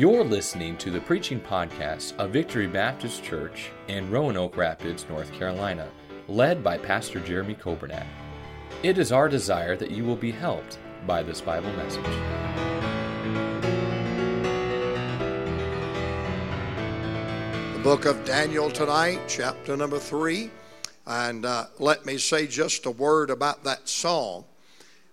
You're 0.00 0.24
listening 0.24 0.78
to 0.78 0.90
the 0.90 1.02
preaching 1.02 1.38
podcast 1.38 2.16
of 2.16 2.30
Victory 2.30 2.66
Baptist 2.66 3.22
Church 3.22 3.68
in 3.86 4.10
Roanoke 4.10 4.56
Rapids, 4.56 5.04
North 5.10 5.30
Carolina, 5.34 5.90
led 6.26 6.64
by 6.64 6.78
Pastor 6.78 7.20
Jeremy 7.20 7.54
Coburnack. 7.54 8.06
It 8.82 8.96
is 8.96 9.12
our 9.12 9.28
desire 9.28 9.76
that 9.76 9.90
you 9.90 10.04
will 10.04 10.16
be 10.16 10.30
helped 10.30 10.78
by 11.06 11.22
this 11.22 11.42
Bible 11.42 11.70
message. 11.74 12.02
The 17.74 17.80
book 17.82 18.06
of 18.06 18.24
Daniel 18.24 18.70
tonight, 18.70 19.20
chapter 19.28 19.76
number 19.76 19.98
three. 19.98 20.50
And 21.06 21.44
uh, 21.44 21.66
let 21.78 22.06
me 22.06 22.16
say 22.16 22.46
just 22.46 22.86
a 22.86 22.90
word 22.90 23.28
about 23.28 23.64
that 23.64 23.86
song. 23.86 24.46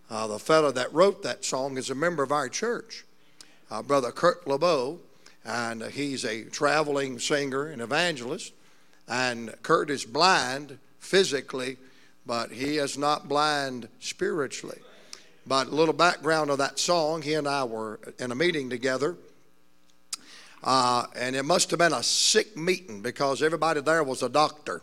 Uh, 0.10 0.28
the 0.28 0.40
fellow 0.40 0.72
that 0.72 0.94
wrote 0.94 1.24
that 1.24 1.44
song 1.44 1.78
is 1.78 1.90
a 1.90 1.96
member 1.96 2.24
of 2.24 2.32
our 2.32 2.48
church, 2.48 3.04
uh, 3.70 3.82
Brother 3.82 4.12
Kurt 4.12 4.48
LeBeau, 4.48 5.00
and 5.46 5.84
he's 5.84 6.26
a 6.26 6.44
traveling 6.44 7.20
singer 7.20 7.68
and 7.68 7.82
evangelist. 7.82 8.54
And 9.08 9.54
Kurt 9.64 9.90
is 9.90 10.06
blind 10.06 10.78
physically, 11.00 11.78
but 12.26 12.52
he 12.52 12.78
is 12.78 12.98
not 12.98 13.30
blind 13.30 13.88
spiritually. 14.00 14.80
But 15.46 15.68
a 15.68 15.72
little 15.72 15.94
background 15.94 16.50
of 16.50 16.58
that 16.58 16.78
song 16.78 17.22
he 17.22 17.34
and 17.34 17.48
I 17.48 17.64
were 17.64 18.00
in 18.20 18.32
a 18.32 18.36
meeting 18.36 18.70
together. 18.70 19.16
Uh, 20.64 21.06
and 21.16 21.36
it 21.36 21.44
must 21.44 21.70
have 21.70 21.80
been 21.80 21.94
a 21.94 22.04
sick 22.04 22.58
meeting 22.58 23.02
because 23.02 23.42
everybody 23.42 23.80
there 23.80 24.04
was 24.04 24.24
a 24.24 24.30
doctor. 24.30 24.82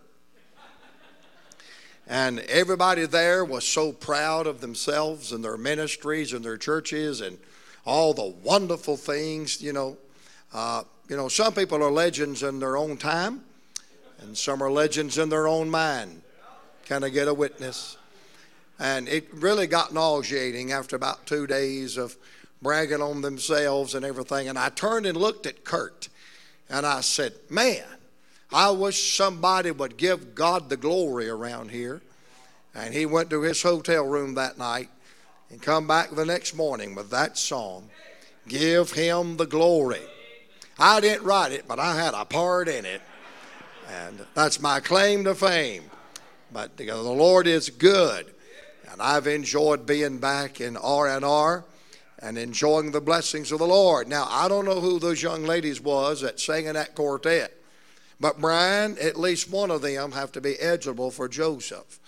And 2.06 2.40
everybody 2.40 3.06
there 3.06 3.44
was 3.44 3.66
so 3.66 3.92
proud 3.92 4.46
of 4.46 4.60
themselves 4.60 5.32
and 5.32 5.44
their 5.44 5.56
ministries 5.56 6.32
and 6.32 6.44
their 6.44 6.58
churches 6.58 7.20
and 7.20 7.38
all 7.84 8.14
the 8.14 8.34
wonderful 8.42 8.96
things, 8.96 9.60
you 9.60 9.72
know. 9.72 9.96
Uh, 10.52 10.84
you 11.08 11.16
know, 11.16 11.28
some 11.28 11.52
people 11.52 11.82
are 11.82 11.90
legends 11.90 12.42
in 12.42 12.58
their 12.58 12.76
own 12.76 12.96
time, 12.96 13.42
and 14.20 14.36
some 14.36 14.62
are 14.62 14.70
legends 14.70 15.18
in 15.18 15.28
their 15.28 15.46
own 15.46 15.68
mind. 15.68 16.22
Can 16.86 17.04
I 17.04 17.08
get 17.08 17.28
a 17.28 17.34
witness? 17.34 17.96
And 18.78 19.08
it 19.08 19.28
really 19.32 19.66
got 19.66 19.92
nauseating 19.92 20.72
after 20.72 20.96
about 20.96 21.26
two 21.26 21.46
days 21.46 21.96
of 21.96 22.16
bragging 22.62 23.02
on 23.02 23.20
themselves 23.20 23.94
and 23.94 24.04
everything. 24.04 24.48
And 24.48 24.58
I 24.58 24.70
turned 24.70 25.06
and 25.06 25.16
looked 25.16 25.46
at 25.46 25.64
Kurt, 25.64 26.08
and 26.68 26.86
I 26.86 27.00
said, 27.00 27.34
Man, 27.50 27.84
I 28.52 28.70
wish 28.70 29.14
somebody 29.14 29.70
would 29.70 29.96
give 29.96 30.34
God 30.34 30.70
the 30.70 30.76
glory 30.76 31.28
around 31.28 31.70
here. 31.70 32.00
And 32.74 32.94
he 32.94 33.06
went 33.06 33.30
to 33.30 33.42
his 33.42 33.62
hotel 33.62 34.04
room 34.04 34.34
that 34.34 34.58
night 34.58 34.88
and 35.50 35.60
come 35.60 35.86
back 35.86 36.10
the 36.10 36.24
next 36.24 36.54
morning 36.54 36.94
with 36.94 37.10
that 37.10 37.38
song, 37.38 37.90
Give 38.48 38.90
Him 38.92 39.36
the 39.36 39.46
Glory. 39.46 40.02
I 40.78 41.00
didn't 41.00 41.24
write 41.24 41.52
it, 41.52 41.68
but 41.68 41.78
I 41.78 41.96
had 41.96 42.14
a 42.14 42.24
part 42.24 42.68
in 42.68 42.84
it. 42.84 43.00
And 43.88 44.26
that's 44.34 44.60
my 44.60 44.80
claim 44.80 45.24
to 45.24 45.34
fame. 45.34 45.84
But 46.52 46.76
the 46.76 46.94
Lord 46.94 47.46
is 47.46 47.70
good. 47.70 48.26
And 48.90 49.00
I've 49.00 49.26
enjoyed 49.26 49.86
being 49.86 50.18
back 50.18 50.60
in 50.60 50.76
R&R 50.76 51.64
and 52.20 52.38
enjoying 52.38 52.92
the 52.92 53.00
blessings 53.00 53.52
of 53.52 53.58
the 53.58 53.66
Lord. 53.66 54.08
Now, 54.08 54.26
I 54.30 54.48
don't 54.48 54.64
know 54.64 54.80
who 54.80 54.98
those 54.98 55.22
young 55.22 55.44
ladies 55.44 55.80
was 55.80 56.20
that 56.22 56.40
sang 56.40 56.66
in 56.66 56.74
that 56.74 56.94
quartet. 56.94 57.52
But 58.20 58.40
Brian, 58.40 58.96
at 58.98 59.18
least 59.18 59.50
one 59.50 59.70
of 59.70 59.82
them 59.82 60.12
have 60.12 60.32
to 60.32 60.40
be 60.40 60.60
eligible 60.60 61.10
for 61.10 61.28
Joseph. 61.28 61.98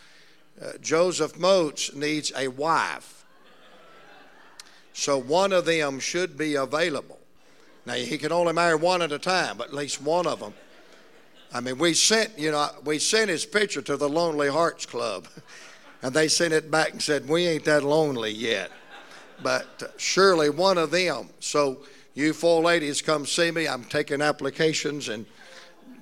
Uh, 0.60 0.72
Joseph 0.80 1.38
Moats 1.38 1.94
needs 1.94 2.32
a 2.36 2.48
wife. 2.48 3.15
So 4.96 5.18
one 5.18 5.52
of 5.52 5.66
them 5.66 6.00
should 6.00 6.38
be 6.38 6.54
available. 6.54 7.18
Now, 7.84 7.92
he 7.92 8.16
can 8.16 8.32
only 8.32 8.54
marry 8.54 8.76
one 8.76 9.02
at 9.02 9.12
a 9.12 9.18
time, 9.18 9.58
but 9.58 9.68
at 9.68 9.74
least 9.74 10.00
one 10.00 10.26
of 10.26 10.40
them. 10.40 10.54
I 11.52 11.60
mean, 11.60 11.76
we 11.76 11.92
sent, 11.92 12.36
you 12.38 12.50
know, 12.50 12.70
we 12.82 12.98
sent 12.98 13.28
his 13.28 13.44
picture 13.44 13.82
to 13.82 13.98
the 13.98 14.08
Lonely 14.08 14.48
Hearts 14.48 14.86
Club, 14.86 15.28
and 16.02 16.14
they 16.14 16.28
sent 16.28 16.54
it 16.54 16.70
back 16.70 16.92
and 16.92 17.02
said, 17.02 17.28
We 17.28 17.46
ain't 17.46 17.64
that 17.66 17.84
lonely 17.84 18.30
yet. 18.30 18.70
But 19.42 19.92
surely 19.98 20.48
one 20.48 20.78
of 20.78 20.90
them. 20.90 21.28
So, 21.40 21.82
you 22.14 22.32
four 22.32 22.62
ladies 22.62 23.02
come 23.02 23.26
see 23.26 23.50
me. 23.50 23.68
I'm 23.68 23.84
taking 23.84 24.22
applications, 24.22 25.10
and 25.10 25.26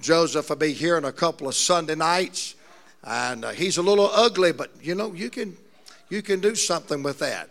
Joseph 0.01 0.49
will 0.49 0.57
be 0.57 0.73
here 0.73 0.97
in 0.99 1.05
a 1.05 1.13
couple 1.13 1.49
of 1.49 1.57
Sunday 1.57 1.97
nights. 1.97 2.55
And 3.03 3.45
uh, 3.45 3.51
he's 3.51 3.77
a 3.77 3.83
little 3.83 4.09
ugly, 4.13 4.53
but 4.53 4.71
you 4.81 4.95
know, 4.95 5.13
you 5.13 5.31
can, 5.31 5.57
you 6.11 6.23
can 6.23 6.39
do 6.39 6.55
something 6.55 7.03
with 7.03 7.19
that. 7.19 7.51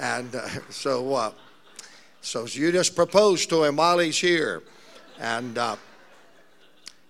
And 0.00 0.34
uh, 0.34 0.48
so, 0.70 1.14
uh, 1.14 1.32
so 2.22 2.46
you 2.46 2.72
just 2.72 2.96
propose 2.96 3.46
to 3.46 3.62
him 3.64 3.76
while 3.76 3.98
he's 3.98 4.18
here. 4.18 4.62
And 5.20 5.56
uh, 5.58 5.76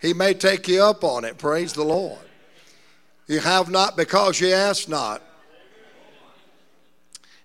he 0.01 0.13
may 0.13 0.35
take 0.35 0.67
you 0.69 0.83
up 0.83 1.05
on 1.05 1.25
it. 1.25 1.39
Praise 1.39 1.73
the 1.73 1.85
Lord. 1.85 2.19
You 3.29 3.39
have 3.39 3.71
not 3.71 3.97
because 3.97 4.41
you 4.41 4.53
ask 4.53 4.89
not. 4.89 5.23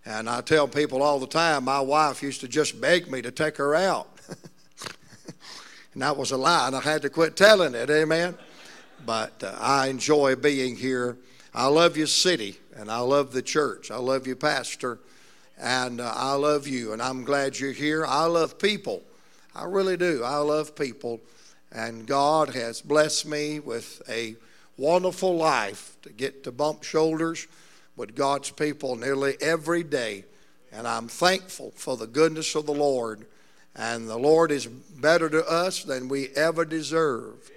And 0.03 0.29
I 0.29 0.41
tell 0.41 0.67
people 0.67 1.01
all 1.01 1.19
the 1.19 1.27
time, 1.27 1.65
my 1.65 1.79
wife 1.79 2.23
used 2.23 2.41
to 2.41 2.47
just 2.47 2.79
beg 2.79 3.09
me 3.09 3.21
to 3.21 3.31
take 3.31 3.57
her 3.57 3.75
out. 3.75 4.07
and 5.93 6.01
that 6.01 6.15
was 6.15 6.31
a 6.31 6.37
lie, 6.37 6.67
and 6.67 6.75
I 6.75 6.81
had 6.81 7.01
to 7.03 7.09
quit 7.09 7.35
telling 7.35 7.73
it. 7.73 7.89
Amen. 7.89 8.35
But 9.05 9.43
uh, 9.43 9.55
I 9.59 9.87
enjoy 9.87 10.35
being 10.35 10.75
here. 10.75 11.17
I 11.53 11.67
love 11.67 11.97
your 11.97 12.07
city, 12.07 12.57
and 12.75 12.89
I 12.89 12.99
love 12.99 13.31
the 13.31 13.41
church. 13.41 13.89
I 13.89 13.97
love 13.97 14.27
you, 14.27 14.35
Pastor, 14.35 14.99
and 15.57 16.01
uh, 16.01 16.11
I 16.15 16.33
love 16.33 16.67
you, 16.67 16.93
and 16.93 17.01
I'm 17.01 17.23
glad 17.23 17.57
you're 17.57 17.71
here. 17.71 18.05
I 18.05 18.25
love 18.25 18.59
people. 18.59 19.03
I 19.55 19.65
really 19.65 19.97
do. 19.97 20.23
I 20.23 20.37
love 20.37 20.75
people. 20.75 21.21
And 21.71 22.05
God 22.05 22.49
has 22.49 22.81
blessed 22.81 23.25
me 23.25 23.59
with 23.59 24.01
a 24.09 24.35
wonderful 24.77 25.35
life 25.35 25.95
to 26.01 26.09
get 26.09 26.43
to 26.43 26.51
bump 26.51 26.83
shoulders 26.83 27.47
with 27.95 28.15
God's 28.15 28.51
people 28.51 28.95
nearly 28.95 29.37
every 29.41 29.83
day. 29.83 30.25
And 30.71 30.87
I'm 30.87 31.07
thankful 31.07 31.71
for 31.75 31.95
the 31.95 32.07
goodness 32.07 32.55
of 32.55 32.65
the 32.65 32.73
Lord. 32.73 33.25
And 33.75 34.09
the 34.09 34.17
Lord 34.17 34.51
is 34.51 34.67
better 34.67 35.29
to 35.29 35.45
us 35.45 35.83
than 35.83 36.09
we 36.09 36.29
ever 36.29 36.65
deserve. 36.65 37.49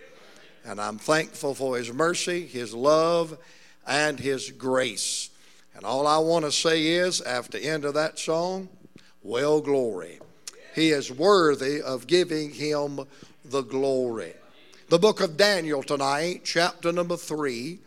And 0.64 0.80
I'm 0.80 0.98
thankful 0.98 1.54
for 1.54 1.76
His 1.76 1.92
mercy, 1.92 2.46
His 2.46 2.74
love, 2.74 3.38
and 3.86 4.20
His 4.20 4.50
grace. 4.50 5.30
And 5.78 5.86
all 5.86 6.08
I 6.08 6.18
want 6.18 6.44
to 6.44 6.50
say 6.50 6.86
is, 6.86 7.20
after 7.20 7.56
the 7.56 7.64
end 7.64 7.84
of 7.84 7.94
that 7.94 8.18
song, 8.18 8.68
well, 9.22 9.60
glory. 9.60 10.18
He 10.74 10.90
is 10.90 11.12
worthy 11.12 11.80
of 11.80 12.08
giving 12.08 12.50
Him 12.50 13.06
the 13.44 13.62
glory. 13.62 14.34
The 14.88 14.98
book 14.98 15.20
of 15.20 15.36
Daniel 15.36 15.84
tonight, 15.84 16.40
chapter 16.42 16.90
number 16.90 17.16
three. 17.16 17.78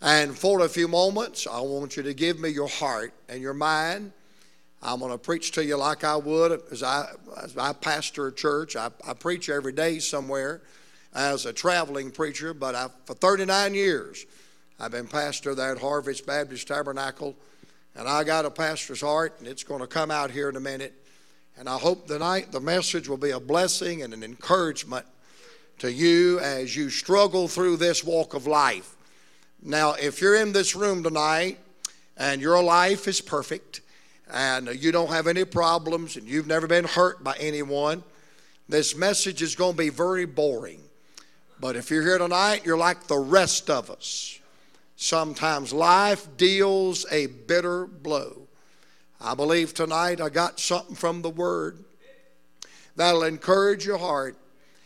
And 0.00 0.36
for 0.36 0.64
a 0.64 0.68
few 0.68 0.88
moments, 0.88 1.46
I 1.46 1.60
want 1.60 1.96
you 1.96 2.02
to 2.02 2.12
give 2.12 2.40
me 2.40 2.48
your 2.48 2.66
heart 2.66 3.14
and 3.28 3.40
your 3.40 3.54
mind. 3.54 4.10
I'm 4.82 4.98
going 4.98 5.12
to 5.12 5.18
preach 5.18 5.52
to 5.52 5.64
you 5.64 5.76
like 5.76 6.02
I 6.02 6.16
would 6.16 6.60
as 6.72 6.82
I, 6.82 7.06
as 7.40 7.56
I 7.56 7.72
pastor 7.72 8.26
a 8.26 8.32
church. 8.32 8.74
I, 8.74 8.90
I 9.06 9.14
preach 9.14 9.48
every 9.48 9.72
day 9.72 10.00
somewhere 10.00 10.60
as 11.14 11.46
a 11.46 11.52
traveling 11.52 12.10
preacher, 12.10 12.52
but 12.52 12.74
I, 12.74 12.88
for 13.04 13.14
39 13.14 13.74
years, 13.74 14.26
I've 14.80 14.90
been 14.90 15.06
pastor 15.06 15.54
there 15.54 15.72
at 15.72 15.78
Harvest 15.78 16.26
Baptist 16.26 16.68
Tabernacle. 16.68 17.36
And 17.94 18.08
I 18.08 18.24
got 18.24 18.46
a 18.46 18.50
pastor's 18.50 19.02
heart, 19.02 19.36
and 19.38 19.46
it's 19.46 19.64
going 19.64 19.80
to 19.80 19.86
come 19.86 20.10
out 20.10 20.30
here 20.30 20.48
in 20.48 20.56
a 20.56 20.60
minute. 20.60 20.94
And 21.58 21.68
I 21.68 21.76
hope 21.76 22.06
tonight 22.06 22.50
the 22.50 22.60
message 22.60 23.08
will 23.08 23.18
be 23.18 23.30
a 23.30 23.40
blessing 23.40 24.02
and 24.02 24.14
an 24.14 24.22
encouragement 24.22 25.04
to 25.78 25.92
you 25.92 26.38
as 26.40 26.74
you 26.74 26.88
struggle 26.88 27.48
through 27.48 27.76
this 27.76 28.02
walk 28.02 28.34
of 28.34 28.46
life. 28.46 28.96
Now, 29.62 29.92
if 29.92 30.20
you're 30.20 30.36
in 30.36 30.52
this 30.52 30.74
room 30.74 31.02
tonight 31.02 31.58
and 32.16 32.40
your 32.40 32.62
life 32.62 33.06
is 33.06 33.20
perfect 33.20 33.82
and 34.32 34.68
you 34.82 34.90
don't 34.90 35.10
have 35.10 35.26
any 35.26 35.44
problems 35.44 36.16
and 36.16 36.26
you've 36.26 36.46
never 36.46 36.66
been 36.66 36.84
hurt 36.84 37.22
by 37.22 37.36
anyone, 37.38 38.02
this 38.68 38.96
message 38.96 39.42
is 39.42 39.54
going 39.54 39.72
to 39.72 39.78
be 39.78 39.90
very 39.90 40.24
boring. 40.24 40.80
But 41.60 41.76
if 41.76 41.90
you're 41.90 42.02
here 42.02 42.18
tonight, 42.18 42.64
you're 42.64 42.78
like 42.78 43.06
the 43.06 43.18
rest 43.18 43.68
of 43.68 43.90
us. 43.90 44.40
Sometimes 45.02 45.72
life 45.72 46.28
deals 46.36 47.06
a 47.10 47.26
bitter 47.26 47.86
blow. 47.86 48.46
I 49.20 49.34
believe 49.34 49.74
tonight 49.74 50.20
I 50.20 50.28
got 50.28 50.60
something 50.60 50.94
from 50.94 51.22
the 51.22 51.28
Word 51.28 51.82
that'll 52.94 53.24
encourage 53.24 53.84
your 53.84 53.98
heart 53.98 54.36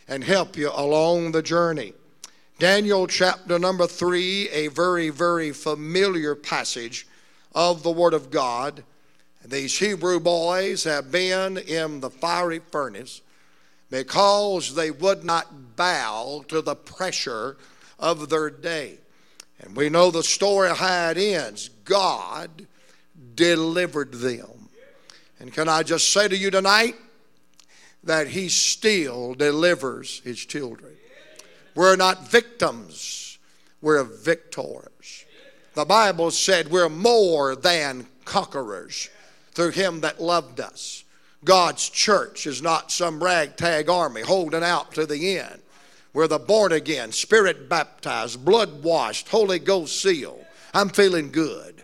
and 0.07 0.23
help 0.23 0.57
you 0.57 0.71
along 0.73 1.33
the 1.33 1.43
journey. 1.43 1.93
Daniel 2.57 3.05
chapter 3.05 3.59
number 3.59 3.85
three, 3.85 4.49
a 4.49 4.69
very, 4.69 5.11
very 5.11 5.51
familiar 5.51 6.33
passage 6.33 7.05
of 7.53 7.83
the 7.83 7.91
Word 7.91 8.15
of 8.15 8.31
God. 8.31 8.83
These 9.45 9.77
Hebrew 9.77 10.19
boys 10.19 10.83
have 10.85 11.11
been 11.11 11.59
in 11.59 11.99
the 11.99 12.09
fiery 12.09 12.61
furnace 12.71 13.21
because 13.91 14.73
they 14.73 14.89
would 14.89 15.23
not 15.23 15.75
bow 15.75 16.43
to 16.47 16.63
the 16.63 16.75
pressure 16.75 17.55
of 17.99 18.29
their 18.29 18.49
day. 18.49 18.97
And 19.59 19.75
we 19.75 19.89
know 19.89 20.11
the 20.11 20.23
story 20.23 20.69
how 20.69 21.09
it 21.09 21.17
ends 21.17 21.69
God 21.83 22.67
delivered 23.35 24.13
them. 24.13 24.69
And 25.39 25.53
can 25.53 25.69
I 25.69 25.83
just 25.83 26.11
say 26.11 26.27
to 26.27 26.37
you 26.37 26.51
tonight 26.51 26.95
that 28.03 28.27
He 28.27 28.49
still 28.49 29.33
delivers 29.33 30.19
His 30.23 30.39
children. 30.39 30.93
We're 31.75 31.95
not 31.95 32.27
victims, 32.27 33.37
we're 33.81 34.03
victors. 34.03 35.25
The 35.75 35.85
Bible 35.85 36.31
said 36.31 36.69
we're 36.69 36.89
more 36.89 37.55
than 37.55 38.07
conquerors 38.25 39.09
through 39.51 39.71
Him 39.71 40.01
that 40.01 40.19
loved 40.19 40.59
us. 40.59 41.03
God's 41.43 41.87
church 41.89 42.47
is 42.47 42.63
not 42.63 42.91
some 42.91 43.23
ragtag 43.23 43.89
army 43.89 44.21
holding 44.21 44.63
out 44.63 44.93
to 44.93 45.05
the 45.05 45.37
end. 45.37 45.61
We're 46.13 46.27
the 46.27 46.39
born 46.39 46.71
again, 46.71 47.11
spirit 47.11 47.69
baptized, 47.69 48.43
blood 48.43 48.83
washed, 48.83 49.29
Holy 49.29 49.59
Ghost 49.59 50.01
sealed. 50.01 50.45
I'm 50.73 50.89
feeling 50.89 51.31
good. 51.31 51.83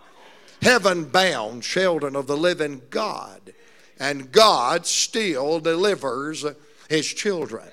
Heaven 0.61 1.05
bound 1.05 1.63
children 1.63 2.15
of 2.15 2.27
the 2.27 2.37
living 2.37 2.81
God. 2.89 3.53
And 3.99 4.31
God 4.31 4.85
still 4.85 5.59
delivers 5.59 6.45
his 6.89 7.07
children. 7.07 7.67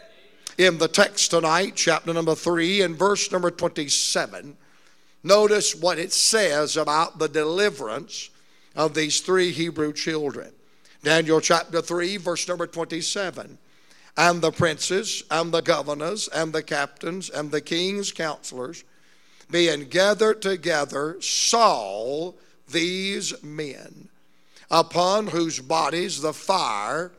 In 0.59 0.79
the 0.79 0.89
text 0.89 1.31
tonight, 1.31 1.73
chapter 1.77 2.13
number 2.13 2.35
3 2.35 2.83
and 2.83 2.97
verse 2.97 3.33
number 3.33 3.51
27, 3.51 4.57
notice 5.23 5.75
what 5.75 5.99
it 5.99 6.13
says 6.13 6.77
about 6.77 7.19
the 7.19 7.29
deliverance 7.29 8.31
of 8.77 8.95
these 8.95 9.21
three 9.21 9.53
Hebrew 9.53 9.93
children. 9.93 10.53
Daniel 11.03 11.41
chapter 11.41 11.81
3, 11.81 12.19
verse 12.19 12.47
number 12.47 12.67
27 12.67 13.59
and 14.17 14.43
the 14.43 14.51
princes 14.51 15.23
and 15.31 15.53
the 15.53 15.63
governors 15.63 16.29
and 16.29 16.53
the 16.53 16.63
captains 16.63 17.31
and 17.31 17.51
the 17.51 17.61
king's 17.61 18.13
counselors, 18.13 18.85
being 19.51 19.85
gathered 19.85 20.43
together, 20.43 21.21
saw 21.21 22.33
these 22.69 23.43
men, 23.43 24.09
upon 24.71 25.27
whose 25.27 25.61
bodies 25.61 26.21
the 26.21 26.33
fire 26.33 27.11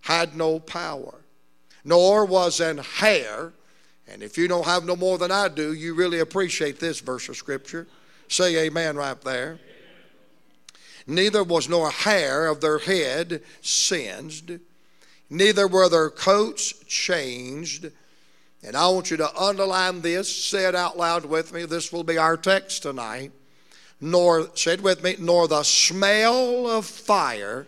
had 0.00 0.36
no 0.36 0.58
power, 0.58 1.14
nor 1.84 2.24
was 2.24 2.60
an 2.60 2.78
hair. 2.78 3.52
And 4.08 4.22
if 4.22 4.38
you 4.38 4.48
don't 4.48 4.66
have 4.66 4.84
no 4.84 4.96
more 4.96 5.18
than 5.18 5.30
I 5.30 5.48
do, 5.48 5.72
you 5.72 5.94
really 5.94 6.20
appreciate 6.20 6.78
this 6.78 7.00
verse 7.00 7.28
of 7.28 7.36
Scripture. 7.36 7.86
Say 8.28 8.56
amen 8.66 8.96
right 8.96 9.20
there. 9.20 9.58
Neither 11.06 11.44
was 11.44 11.68
nor 11.68 11.90
hair 11.90 12.46
of 12.48 12.60
their 12.60 12.78
head 12.78 13.42
singed 13.62 14.58
neither 15.30 15.66
were 15.66 15.88
their 15.88 16.10
coats 16.10 16.72
changed. 16.86 17.90
And 18.62 18.76
I 18.76 18.88
want 18.88 19.10
you 19.10 19.16
to 19.18 19.36
underline 19.36 20.00
this, 20.00 20.34
say 20.34 20.66
it 20.66 20.74
out 20.74 20.96
loud 20.96 21.24
with 21.24 21.52
me. 21.52 21.64
This 21.64 21.92
will 21.92 22.04
be 22.04 22.18
our 22.18 22.36
text 22.36 22.82
tonight. 22.82 23.32
Nor, 24.00 24.48
say 24.56 24.74
it 24.74 24.82
with 24.82 25.02
me, 25.02 25.16
nor 25.18 25.48
the 25.48 25.62
smell 25.62 26.68
of 26.68 26.84
fire 26.84 27.66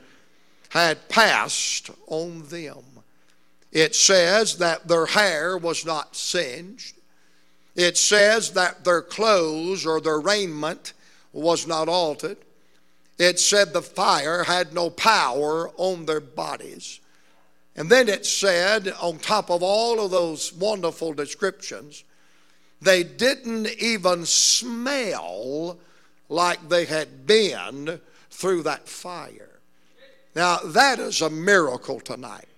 had 0.70 1.08
passed 1.08 1.90
on 2.06 2.42
them. 2.48 2.84
It 3.72 3.94
says 3.94 4.58
that 4.58 4.88
their 4.88 5.06
hair 5.06 5.56
was 5.56 5.84
not 5.84 6.16
singed. 6.16 6.96
It 7.74 7.96
says 7.96 8.52
that 8.52 8.84
their 8.84 9.02
clothes 9.02 9.86
or 9.86 10.00
their 10.00 10.20
raiment 10.20 10.94
was 11.32 11.66
not 11.66 11.88
altered. 11.88 12.38
It 13.18 13.38
said 13.38 13.72
the 13.72 13.82
fire 13.82 14.44
had 14.44 14.72
no 14.72 14.90
power 14.90 15.70
on 15.76 16.06
their 16.06 16.20
bodies. 16.20 17.00
And 17.78 17.88
then 17.88 18.08
it 18.08 18.26
said, 18.26 18.92
on 19.00 19.18
top 19.18 19.52
of 19.52 19.62
all 19.62 20.04
of 20.04 20.10
those 20.10 20.52
wonderful 20.52 21.12
descriptions, 21.12 22.02
they 22.82 23.04
didn't 23.04 23.68
even 23.78 24.26
smell 24.26 25.78
like 26.28 26.68
they 26.68 26.86
had 26.86 27.24
been 27.24 28.00
through 28.30 28.64
that 28.64 28.88
fire. 28.88 29.60
Now, 30.34 30.56
that 30.56 30.98
is 30.98 31.22
a 31.22 31.30
miracle 31.30 32.00
tonight. 32.00 32.48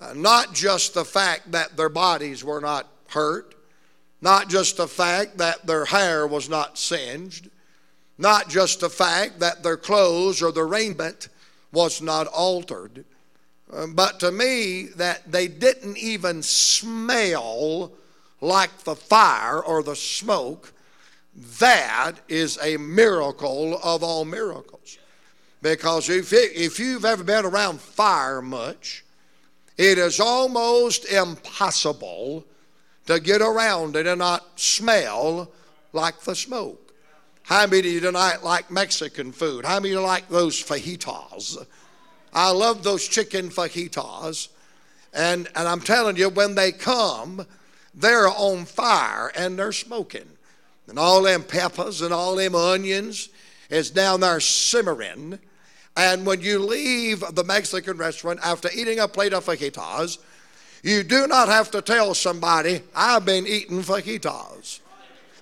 Uh, 0.00 0.14
not 0.14 0.54
just 0.54 0.94
the 0.94 1.04
fact 1.04 1.52
that 1.52 1.76
their 1.76 1.90
bodies 1.90 2.42
were 2.42 2.62
not 2.62 2.88
hurt, 3.08 3.54
not 4.22 4.48
just 4.48 4.78
the 4.78 4.88
fact 4.88 5.36
that 5.36 5.66
their 5.66 5.84
hair 5.84 6.26
was 6.26 6.48
not 6.48 6.78
singed, 6.78 7.50
not 8.16 8.48
just 8.48 8.80
the 8.80 8.88
fact 8.88 9.38
that 9.40 9.62
their 9.62 9.76
clothes 9.76 10.40
or 10.40 10.50
their 10.50 10.66
raiment 10.66 11.28
was 11.72 12.00
not 12.00 12.26
altered 12.28 13.04
Um, 13.72 13.94
but 13.94 14.20
to 14.20 14.30
me, 14.30 14.84
that 14.96 15.30
they 15.30 15.48
didn't 15.48 15.98
even 15.98 16.42
smell 16.42 17.92
like 18.40 18.78
the 18.84 18.94
fire 18.94 19.62
or 19.62 19.82
the 19.82 19.96
smoke, 19.96 20.72
that 21.58 22.12
is 22.28 22.58
a 22.62 22.76
miracle 22.76 23.78
of 23.82 24.02
all 24.02 24.24
miracles. 24.24 24.98
Because 25.62 26.08
if, 26.08 26.32
it, 26.32 26.52
if 26.54 26.78
you've 26.78 27.04
ever 27.04 27.24
been 27.24 27.44
around 27.44 27.80
fire 27.80 28.40
much, 28.40 29.04
it 29.76 29.98
is 29.98 30.20
almost 30.20 31.04
impossible 31.06 32.44
to 33.06 33.20
get 33.20 33.40
around 33.42 33.96
it 33.96 34.06
and 34.06 34.18
not 34.20 34.58
smell 34.58 35.50
like 35.92 36.20
the 36.20 36.34
smoke. 36.34 36.94
How 37.42 37.66
many 37.66 37.78
of 37.78 37.86
you 37.86 38.00
tonight 38.00 38.42
like 38.42 38.70
Mexican 38.70 39.32
food? 39.32 39.64
How 39.64 39.78
many 39.78 39.94
of 39.94 40.00
you 40.00 40.06
like 40.06 40.28
those 40.28 40.62
fajitas? 40.62 41.64
I 42.36 42.50
love 42.50 42.82
those 42.82 43.08
chicken 43.08 43.48
fajitas. 43.48 44.48
And, 45.14 45.48
and 45.56 45.66
I'm 45.66 45.80
telling 45.80 46.18
you, 46.18 46.28
when 46.28 46.54
they 46.54 46.70
come, 46.70 47.46
they're 47.94 48.28
on 48.28 48.66
fire 48.66 49.32
and 49.34 49.58
they're 49.58 49.72
smoking. 49.72 50.28
And 50.86 50.98
all 50.98 51.22
them 51.22 51.42
peppers 51.42 52.02
and 52.02 52.12
all 52.12 52.36
them 52.36 52.54
onions 52.54 53.30
is 53.70 53.90
down 53.90 54.20
there 54.20 54.38
simmering. 54.38 55.38
And 55.96 56.26
when 56.26 56.42
you 56.42 56.58
leave 56.58 57.24
the 57.32 57.42
Mexican 57.42 57.96
restaurant 57.96 58.38
after 58.44 58.68
eating 58.74 58.98
a 58.98 59.08
plate 59.08 59.32
of 59.32 59.46
fajitas, 59.46 60.18
you 60.82 61.02
do 61.04 61.26
not 61.26 61.48
have 61.48 61.70
to 61.70 61.80
tell 61.80 62.12
somebody, 62.12 62.82
I've 62.94 63.24
been 63.24 63.46
eating 63.46 63.82
fajitas. 63.82 64.80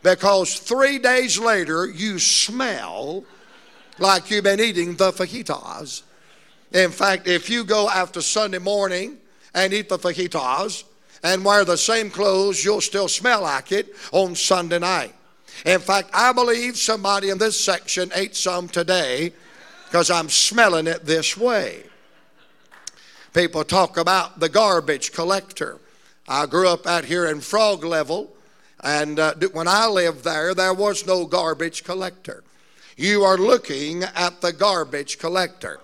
Because 0.05 0.61
three 0.61 1.00
days 1.00 1.41
later, 1.41 1.87
you 1.87 2.20
smell 2.20 3.25
like 3.99 4.31
you've 4.31 4.44
been 4.44 4.61
eating 4.61 4.94
the 4.94 5.11
fajitas. 5.11 6.02
In 6.74 6.90
fact, 6.90 7.28
if 7.28 7.48
you 7.48 7.62
go 7.62 7.88
after 7.88 8.20
Sunday 8.20 8.58
morning 8.58 9.18
and 9.54 9.72
eat 9.72 9.88
the 9.88 9.96
fajitas 9.96 10.82
and 11.22 11.44
wear 11.44 11.64
the 11.64 11.76
same 11.78 12.10
clothes, 12.10 12.64
you'll 12.64 12.80
still 12.80 13.06
smell 13.06 13.42
like 13.42 13.70
it 13.70 13.94
on 14.10 14.34
Sunday 14.34 14.80
night. 14.80 15.14
In 15.64 15.78
fact, 15.78 16.10
I 16.12 16.32
believe 16.32 16.76
somebody 16.76 17.30
in 17.30 17.38
this 17.38 17.58
section 17.58 18.10
ate 18.12 18.34
some 18.34 18.66
today 18.66 19.32
because 19.86 20.10
I'm 20.10 20.28
smelling 20.28 20.88
it 20.88 21.06
this 21.06 21.36
way. 21.36 21.84
People 23.32 23.62
talk 23.62 23.96
about 23.96 24.40
the 24.40 24.48
garbage 24.48 25.12
collector. 25.12 25.78
I 26.26 26.46
grew 26.46 26.69
up 26.69 26.88
out 26.88 27.04
here 27.04 27.26
in 27.26 27.40
Frog 27.40 27.84
Level, 27.84 28.32
and 28.82 29.20
uh, 29.20 29.34
when 29.52 29.69
I 29.69 29.86
lived 29.86 30.24
there, 30.24 30.54
there 30.54 30.74
was 30.74 31.06
no 31.06 31.24
garbage 31.24 31.84
collector. 31.84 32.43
You 32.96 33.22
are 33.22 33.38
looking 33.38 34.02
at 34.02 34.40
the 34.40 34.52
garbage 34.52 35.19
collector 35.19 35.81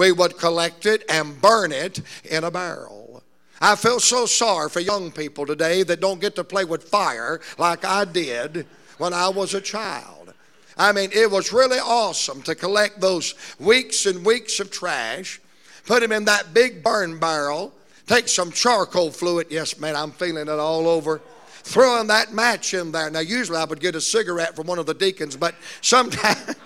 we 0.00 0.12
would 0.12 0.38
collect 0.38 0.86
it 0.86 1.04
and 1.10 1.42
burn 1.42 1.72
it 1.72 2.00
in 2.24 2.42
a 2.42 2.50
barrel. 2.50 3.22
I 3.60 3.76
feel 3.76 4.00
so 4.00 4.24
sorry 4.24 4.70
for 4.70 4.80
young 4.80 5.12
people 5.12 5.44
today 5.44 5.82
that 5.82 6.00
don't 6.00 6.22
get 6.22 6.34
to 6.36 6.42
play 6.42 6.64
with 6.64 6.84
fire 6.84 7.42
like 7.58 7.84
I 7.84 8.06
did 8.06 8.66
when 8.96 9.12
I 9.12 9.28
was 9.28 9.52
a 9.52 9.60
child. 9.60 10.32
I 10.78 10.92
mean, 10.92 11.10
it 11.12 11.30
was 11.30 11.52
really 11.52 11.76
awesome 11.76 12.40
to 12.44 12.54
collect 12.54 13.02
those 13.02 13.34
weeks 13.58 14.06
and 14.06 14.24
weeks 14.24 14.58
of 14.58 14.70
trash, 14.70 15.38
put 15.84 16.00
them 16.00 16.12
in 16.12 16.24
that 16.24 16.54
big 16.54 16.82
burn 16.82 17.18
barrel, 17.18 17.74
take 18.06 18.26
some 18.28 18.52
charcoal 18.52 19.10
fluid. 19.10 19.48
Yes, 19.50 19.78
man, 19.78 19.96
I'm 19.96 20.12
feeling 20.12 20.48
it 20.48 20.48
all 20.48 20.88
over. 20.88 21.20
Throwing 21.62 22.06
that 22.06 22.32
match 22.32 22.72
in 22.72 22.90
there. 22.90 23.10
Now, 23.10 23.20
usually 23.20 23.58
I 23.58 23.64
would 23.64 23.80
get 23.80 23.94
a 23.94 24.00
cigarette 24.00 24.56
from 24.56 24.66
one 24.66 24.78
of 24.78 24.86
the 24.86 24.94
deacons, 24.94 25.36
but 25.36 25.54
sometimes. 25.82 26.54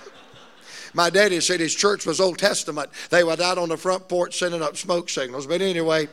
My 0.95 1.11
daddy 1.11 1.41
said 1.41 1.59
his 1.59 1.75
church 1.75 2.07
was 2.07 2.21
Old 2.21 2.39
Testament. 2.39 2.89
They 3.11 3.25
were 3.25 3.33
out 3.33 3.59
on 3.59 3.69
the 3.69 3.77
front 3.77 4.09
porch 4.09 4.39
sending 4.39 4.63
up 4.63 4.77
smoke 4.77 5.11
signals. 5.11 5.47
But 5.47 5.61
anyway, 5.61 6.09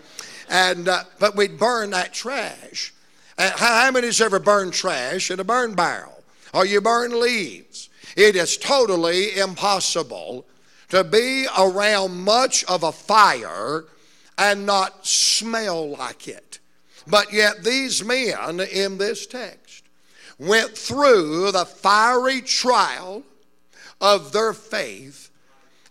and 0.50 0.90
uh, 0.90 1.04
but 1.20 1.36
we'd 1.36 1.60
burn 1.60 1.92
that 1.92 2.14
trash. 2.14 2.94
Uh, 3.38 3.52
how, 3.56 3.82
how 3.84 3.92
many's 3.92 4.20
ever 4.20 4.40
burned 4.40 4.74
trash 4.74 5.30
in 5.30 5.40
a 5.40 5.44
burn 5.44 5.76
barrel? 5.76 6.24
Or 6.54 6.66
you 6.66 6.82
burn 6.82 7.20
leaves? 7.20 7.90
It 8.18 8.36
is 8.36 8.58
totally 8.58 9.38
impossible 9.38 10.46
to 10.90 11.04
be 11.04 11.48
around 11.58 12.24
much 12.24 12.64
of 12.66 12.84
a 12.84 12.92
fire 12.92 13.86
and 14.38 14.66
not 14.66 15.06
smell 15.06 15.92
like 15.92 16.28
it. 16.28 16.60
But 17.08 17.32
yet, 17.32 17.64
these 17.64 18.04
men 18.04 18.60
in 18.60 18.98
this 18.98 19.28
text 19.28 19.84
went 20.40 20.76
through 20.78 21.52
the 21.52 21.66
fiery 21.66 22.42
trial 22.42 23.24
of 24.02 24.34
their 24.34 24.52
faith. 24.52 25.30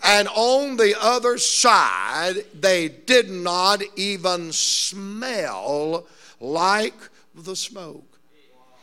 And 0.03 0.29
on 0.29 0.77
the 0.77 0.95
other 1.01 1.39
side, 1.39 2.45
they 2.59 2.89
did 2.89 3.31
not 3.31 3.83
even 3.97 4.53
smell 4.53 6.07
like 6.41 6.95
the 7.35 7.55
smoke. 7.55 8.19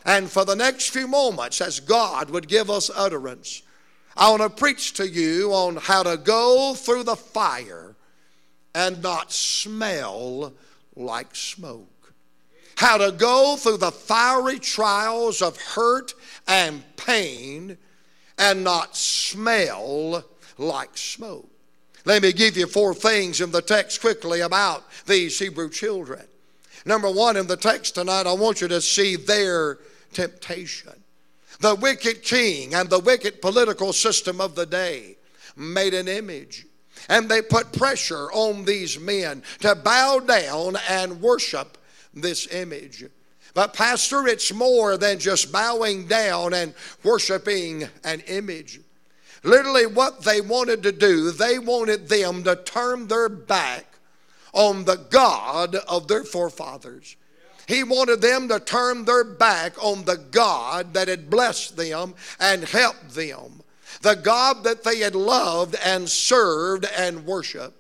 And 0.06 0.30
for 0.30 0.46
the 0.46 0.56
next 0.56 0.90
few 0.90 1.08
moments, 1.08 1.60
as 1.60 1.80
God 1.80 2.30
would 2.30 2.48
give 2.48 2.70
us 2.70 2.90
utterance, 2.96 3.62
I 4.16 4.30
want 4.30 4.42
to 4.42 4.50
preach 4.50 4.94
to 4.94 5.08
you 5.08 5.52
on 5.54 5.76
how 5.76 6.04
to 6.04 6.18
go 6.18 6.74
through 6.76 7.04
the 7.04 7.16
fire 7.16 7.96
and 8.74 9.04
not 9.04 9.34
smell 9.34 10.54
like 10.96 11.36
smoke. 11.36 12.14
How 12.78 12.98
to 12.98 13.12
go 13.12 13.58
through 13.58 13.78
the 13.78 13.92
fiery 13.92 14.60
trials 14.60 15.42
of 15.42 15.60
hurt 15.60 16.14
and 16.48 16.84
pain 16.96 17.78
and 18.38 18.64
not 18.64 18.96
smell 18.96 20.24
like 20.58 20.98
smoke. 20.98 21.50
Let 22.06 22.22
me 22.22 22.32
give 22.32 22.56
you 22.56 22.68
four 22.68 22.94
things 22.94 23.42
in 23.42 23.52
the 23.52 23.62
text 23.62 24.00
quickly 24.02 24.42
about 24.42 24.86
these 25.06 25.38
Hebrew 25.38 25.70
children. 25.70 26.24
Number 26.86 27.12
one, 27.12 27.36
in 27.36 27.48
the 27.48 27.58
text 27.58 27.96
tonight, 27.96 28.26
I 28.26 28.34
want 28.34 28.62
you 28.62 28.68
to 28.70 28.80
see 28.80 29.18
their 29.18 29.80
temptation. 30.14 30.94
The 31.60 31.76
wicked 31.76 32.24
king 32.24 32.76
and 32.76 32.90
the 32.90 33.00
wicked 33.00 33.42
political 33.42 33.92
system 33.92 34.40
of 34.40 34.56
the 34.56 34.66
day 34.66 35.18
made 35.58 35.94
an 35.94 36.08
image. 36.08 36.66
And 37.10 37.28
they 37.28 37.42
put 37.42 37.74
pressure 37.74 38.32
on 38.32 38.66
these 38.66 39.00
men 39.00 39.44
to 39.60 39.76
bow 39.76 40.20
down 40.20 40.78
and 40.90 41.22
worship 41.22 41.78
this 42.14 42.48
image. 42.54 43.06
But, 43.58 43.74
Pastor, 43.74 44.28
it's 44.28 44.54
more 44.54 44.98
than 44.98 45.18
just 45.18 45.52
bowing 45.52 46.06
down 46.06 46.54
and 46.54 46.76
worshiping 47.04 47.90
an 48.04 48.20
image. 48.28 48.80
Literally, 49.42 49.88
what 49.88 50.22
they 50.22 50.42
wanted 50.42 50.84
to 50.84 50.92
do, 50.92 51.32
they 51.32 51.58
wanted 51.58 52.08
them 52.08 52.44
to 52.44 52.56
turn 52.56 53.08
their 53.08 53.28
back 53.28 53.88
on 54.54 54.86
the 54.86 54.98
God 55.10 55.74
of 55.74 56.08
their 56.08 56.24
forefathers. 56.24 57.16
He 57.68 57.84
wanted 57.84 58.22
them 58.22 58.48
to 58.50 58.60
turn 58.60 59.06
their 59.06 59.24
back 59.24 59.84
on 59.84 60.06
the 60.06 60.18
God 60.30 60.94
that 60.94 61.08
had 61.08 61.28
blessed 61.28 61.78
them 61.78 62.14
and 62.40 62.64
helped 62.64 63.16
them, 63.16 63.64
the 64.04 64.14
God 64.14 64.66
that 64.66 64.84
they 64.84 65.00
had 65.00 65.16
loved 65.16 65.76
and 65.84 66.08
served 66.08 66.86
and 66.96 67.26
worshiped. 67.26 67.77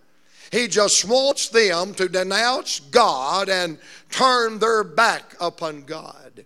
He 0.52 0.68
just 0.68 1.06
wants 1.06 1.50
them 1.50 1.94
to 1.96 2.08
denounce 2.08 2.80
God 2.80 3.50
and 3.50 3.78
turn 4.10 4.60
their 4.60 4.84
back 4.84 5.36
upon 5.40 5.82
God. 5.84 6.46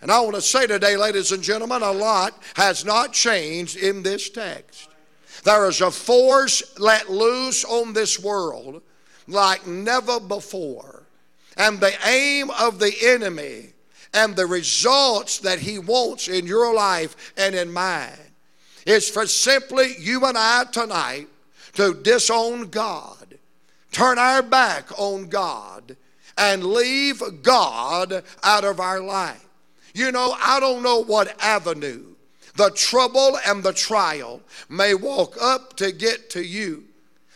And 0.00 0.10
I 0.10 0.20
want 0.20 0.36
to 0.36 0.42
say 0.42 0.66
today, 0.66 0.96
ladies 0.96 1.32
and 1.32 1.42
gentlemen, 1.42 1.82
a 1.82 1.90
lot 1.90 2.40
has 2.54 2.84
not 2.84 3.12
changed 3.12 3.76
in 3.76 4.02
this 4.02 4.30
text. 4.30 4.88
There 5.44 5.68
is 5.68 5.80
a 5.80 5.90
force 5.90 6.78
let 6.78 7.10
loose 7.10 7.64
on 7.64 7.92
this 7.92 8.18
world 8.18 8.82
like 9.26 9.66
never 9.66 10.20
before. 10.20 11.04
And 11.56 11.80
the 11.80 11.92
aim 12.06 12.50
of 12.50 12.78
the 12.78 12.94
enemy 13.02 13.72
and 14.14 14.34
the 14.34 14.46
results 14.46 15.38
that 15.38 15.58
he 15.58 15.78
wants 15.78 16.28
in 16.28 16.46
your 16.46 16.72
life 16.74 17.32
and 17.36 17.54
in 17.54 17.72
mine 17.72 18.12
is 18.86 19.10
for 19.10 19.26
simply 19.26 19.94
you 19.98 20.24
and 20.24 20.38
I 20.38 20.64
tonight 20.64 21.28
to 21.74 21.94
disown 21.94 22.70
God, 22.70 23.17
turn 23.92 24.18
our 24.18 24.42
back 24.42 24.90
on 24.98 25.28
God, 25.28 25.96
and 26.36 26.64
leave 26.64 27.22
God 27.42 28.22
out 28.44 28.64
of 28.64 28.80
our 28.80 29.00
life. 29.00 29.44
You 29.94 30.12
know, 30.12 30.36
I 30.38 30.60
don't 30.60 30.82
know 30.82 31.02
what 31.02 31.34
avenue 31.42 32.14
the 32.58 32.70
trouble 32.70 33.38
and 33.46 33.62
the 33.62 33.72
trial 33.72 34.42
may 34.68 34.92
walk 34.92 35.36
up 35.40 35.76
to 35.76 35.92
get 35.92 36.28
to 36.30 36.44
you. 36.44 36.84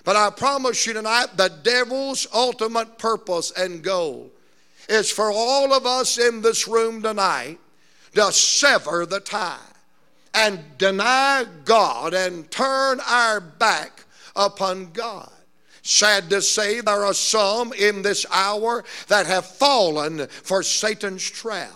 But 0.04 0.16
I 0.16 0.30
promise 0.30 0.84
you 0.84 0.92
tonight, 0.94 1.28
the 1.36 1.48
devil's 1.62 2.26
ultimate 2.34 2.98
purpose 2.98 3.52
and 3.56 3.82
goal 3.82 4.32
is 4.88 5.12
for 5.12 5.30
all 5.32 5.72
of 5.72 5.86
us 5.86 6.18
in 6.18 6.42
this 6.42 6.66
room 6.66 7.02
tonight 7.02 7.60
to 8.16 8.32
sever 8.32 9.06
the 9.06 9.20
tie 9.20 9.58
and 10.34 10.60
deny 10.76 11.44
God 11.64 12.14
and 12.14 12.50
turn 12.50 12.98
our 13.00 13.40
back 13.40 14.04
upon 14.34 14.90
God. 14.90 15.30
Sad 15.82 16.30
to 16.30 16.40
say, 16.40 16.80
there 16.80 17.04
are 17.04 17.14
some 17.14 17.72
in 17.72 18.02
this 18.02 18.24
hour 18.30 18.84
that 19.08 19.26
have 19.26 19.44
fallen 19.44 20.28
for 20.28 20.62
Satan's 20.62 21.28
trap. 21.28 21.72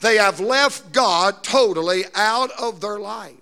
They 0.00 0.16
have 0.16 0.40
left 0.40 0.92
God 0.92 1.42
totally 1.42 2.04
out 2.14 2.50
of 2.60 2.80
their 2.80 2.98
life. 2.98 3.34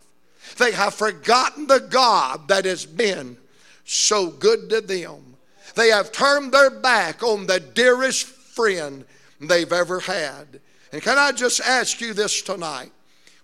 They 0.56 0.72
have 0.72 0.94
forgotten 0.94 1.66
the 1.66 1.80
God 1.80 2.48
that 2.48 2.64
has 2.64 2.86
been 2.86 3.36
so 3.84 4.28
good 4.28 4.70
to 4.70 4.80
them. 4.80 5.36
They 5.74 5.88
have 5.88 6.12
turned 6.12 6.52
their 6.52 6.70
back 6.70 7.22
on 7.22 7.46
the 7.46 7.60
dearest 7.60 8.26
friend 8.26 9.04
they've 9.40 9.72
ever 9.72 10.00
had. 10.00 10.60
And 10.92 11.02
can 11.02 11.18
I 11.18 11.32
just 11.32 11.60
ask 11.60 12.00
you 12.00 12.12
this 12.12 12.42
tonight? 12.42 12.90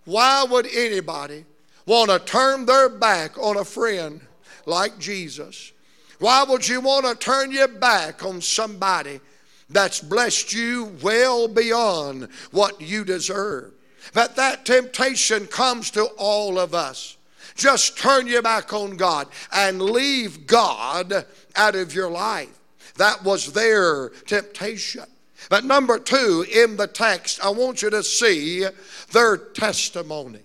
Why 0.05 0.45
would 0.45 0.67
anybody 0.67 1.45
want 1.87 2.11
to 2.11 2.19
turn 2.19 2.67
their 2.67 2.89
back 2.89 3.39
on 3.39 3.57
a 3.57 3.65
friend 3.65 4.21
like 4.67 4.99
Jesus? 4.99 5.73
Why 6.19 6.45
would 6.45 6.67
you 6.67 6.81
want 6.81 7.07
to 7.07 7.15
turn 7.15 7.53
your 7.53 7.69
back 7.69 8.25
on 8.25 8.41
somebody 8.41 9.21
that's 9.69 10.01
blessed 10.01 10.53
you 10.53 10.97
well 11.03 11.49
beyond 11.49 12.29
what 12.51 12.81
you 12.81 13.05
deserve? 13.05 13.73
But 14.13 14.37
that 14.37 14.65
temptation 14.65 15.47
comes 15.47 15.91
to 15.93 16.05
all 16.19 16.59
of 16.59 16.75
us. 16.75 17.17
Just 17.57 17.97
turn 17.99 18.27
your 18.27 18.43
back 18.43 18.73
on 18.73 18.97
God 18.97 19.29
and 19.53 19.81
leave 19.81 20.47
God 20.47 21.25
out 21.57 21.77
of 21.77 21.95
your 21.95 22.11
life. 22.11 22.59
That 22.97 23.25
was 23.25 23.53
their 23.53 24.11
temptation. 24.27 25.05
But 25.51 25.65
number 25.65 25.99
two, 25.99 26.47
in 26.53 26.77
the 26.77 26.87
text, 26.87 27.45
I 27.45 27.51
want 27.51 27.83
you 27.83 27.91
to 27.91 28.03
see 28.03 28.67
their 29.13 29.37
testimony. 29.37 30.41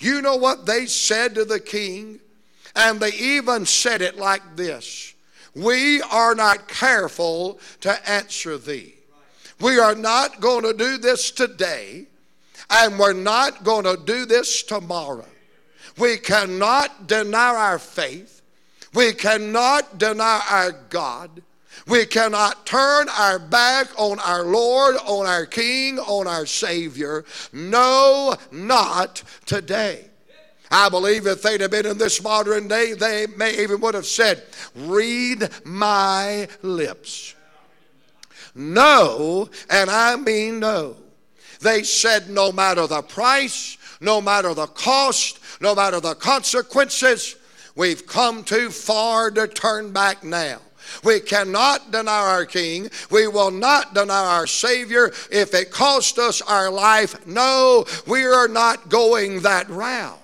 You 0.00 0.22
know 0.22 0.36
what 0.36 0.66
they 0.66 0.86
said 0.86 1.34
to 1.34 1.44
the 1.44 1.60
king? 1.60 2.20
And 2.76 3.00
they 3.00 3.12
even 3.12 3.66
said 3.66 4.02
it 4.02 4.16
like 4.16 4.56
this 4.56 5.14
We 5.54 6.02
are 6.02 6.34
not 6.34 6.68
careful 6.68 7.60
to 7.80 8.10
answer 8.10 8.58
thee. 8.58 8.94
We 9.60 9.78
are 9.78 9.94
not 9.94 10.40
going 10.40 10.62
to 10.62 10.72
do 10.72 10.96
this 10.96 11.30
today, 11.30 12.06
and 12.70 12.98
we're 12.98 13.12
not 13.12 13.62
going 13.62 13.84
to 13.84 13.98
do 14.02 14.24
this 14.24 14.62
tomorrow. 14.62 15.26
We 15.98 16.16
cannot 16.16 17.06
deny 17.06 17.54
our 17.54 17.78
faith. 17.78 18.40
We 18.94 19.12
cannot 19.12 19.98
deny 19.98 20.42
our 20.48 20.72
God. 20.72 21.42
We 21.86 22.06
cannot 22.06 22.66
turn 22.66 23.08
our 23.08 23.38
back 23.38 23.88
on 23.98 24.18
our 24.20 24.44
Lord, 24.44 24.96
on 25.06 25.26
our 25.26 25.46
King, 25.46 25.98
on 25.98 26.26
our 26.26 26.46
Savior. 26.46 27.24
No, 27.52 28.36
not 28.50 29.22
today. 29.44 30.09
I 30.70 30.88
believe 30.88 31.26
if 31.26 31.42
they'd 31.42 31.60
have 31.60 31.72
been 31.72 31.86
in 31.86 31.98
this 31.98 32.22
modern 32.22 32.68
day, 32.68 32.94
they 32.94 33.26
may 33.36 33.58
even 33.58 33.80
would 33.80 33.94
have 33.94 34.06
said, 34.06 34.42
Read 34.74 35.48
my 35.64 36.48
lips. 36.62 37.34
No, 38.54 39.48
and 39.68 39.90
I 39.90 40.16
mean 40.16 40.60
no. 40.60 40.96
They 41.60 41.82
said, 41.82 42.30
No 42.30 42.52
matter 42.52 42.86
the 42.86 43.02
price, 43.02 43.78
no 44.00 44.20
matter 44.20 44.54
the 44.54 44.68
cost, 44.68 45.40
no 45.60 45.74
matter 45.74 45.98
the 45.98 46.14
consequences, 46.14 47.36
we've 47.74 48.06
come 48.06 48.44
too 48.44 48.70
far 48.70 49.30
to 49.32 49.48
turn 49.48 49.92
back 49.92 50.22
now. 50.22 50.60
We 51.04 51.20
cannot 51.20 51.90
deny 51.90 52.12
our 52.12 52.46
King. 52.46 52.90
We 53.10 53.26
will 53.28 53.50
not 53.50 53.94
deny 53.94 54.36
our 54.36 54.46
Savior 54.46 55.12
if 55.30 55.54
it 55.54 55.70
cost 55.70 56.18
us 56.18 56.40
our 56.42 56.70
life. 56.70 57.26
No, 57.26 57.84
we 58.06 58.24
are 58.24 58.48
not 58.48 58.88
going 58.88 59.40
that 59.40 59.68
route. 59.68 60.19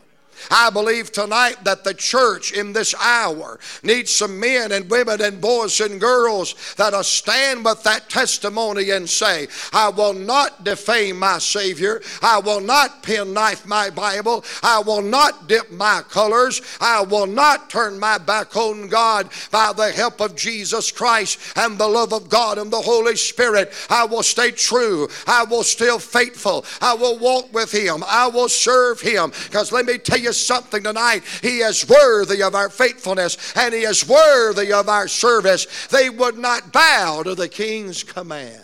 I 0.51 0.71
believe 0.71 1.13
tonight 1.13 1.65
that 1.65 1.85
the 1.85 1.95
church 1.95 2.53
in 2.53 2.73
this 2.73 2.95
hour 3.01 3.59
needs 3.83 4.13
some 4.13 4.39
men 4.39 4.73
and 4.73 4.91
women 4.91 5.21
and 5.21 5.41
boys 5.41 5.81
and 5.81 6.01
girls 6.01 6.55
that'll 6.77 7.03
stand 7.03 7.65
with 7.65 7.83
that 7.83 8.09
testimony 8.09 8.91
and 8.91 9.09
say, 9.09 9.49
I 9.73 9.89
will 9.89 10.15
not 10.15 10.65
defame 10.65 11.19
my 11.19 11.39
Savior. 11.39 12.03
I 12.23 12.39
will 12.39 12.61
not 12.61 13.03
penknife 13.03 13.67
my 13.67 13.91
Bible. 13.91 14.45
I 14.63 14.81
will 14.81 15.03
not 15.03 15.49
dip 15.49 15.71
my 15.71 16.03
colors. 16.09 16.61
I 16.81 17.03
will 17.03 17.27
not 17.27 17.71
turn 17.71 17.99
my 17.99 18.19
back 18.19 18.57
on 18.57 18.89
God 18.89 19.31
by 19.51 19.73
the 19.73 19.91
help 19.91 20.21
of 20.21 20.37
Jesus 20.37 20.91
Christ 20.93 21.39
and 21.57 21.79
the 21.79 21.89
love 21.89 22.13
of 22.13 22.29
God 22.29 22.59
and 22.59 22.71
the 22.71 22.81
Holy 22.81 23.17
Spirit. 23.17 23.73
I 23.91 24.05
will 24.05 24.23
stay 24.23 24.51
true. 24.51 25.09
I 25.27 25.45
will 25.45 25.65
still 25.65 25.99
faithful. 25.99 26.65
I 26.81 26.95
will 26.95 27.19
walk 27.19 27.53
with 27.53 27.73
Him. 27.73 28.05
I 28.07 28.29
will 28.29 28.49
serve 28.49 29.01
Him. 29.01 29.33
Because 29.45 29.73
let 29.73 29.87
me 29.87 29.99
tell 29.99 30.19
you 30.19 30.33
something 30.45 30.83
tonight. 30.83 31.23
He 31.43 31.59
is 31.59 31.89
worthy 31.89 32.43
of 32.43 32.55
our 32.55 32.69
faithfulness 32.69 33.55
and 33.57 33.75
He 33.75 33.83
is 33.83 34.09
worthy 34.09 34.73
of 34.73 34.89
our 34.89 35.09
service. 35.09 35.87
They 35.89 36.11
would 36.11 36.39
not 36.39 36.73
bow 36.73 37.23
to 37.23 37.35
the 37.35 37.49
king's 37.49 38.03
command. 38.03 38.63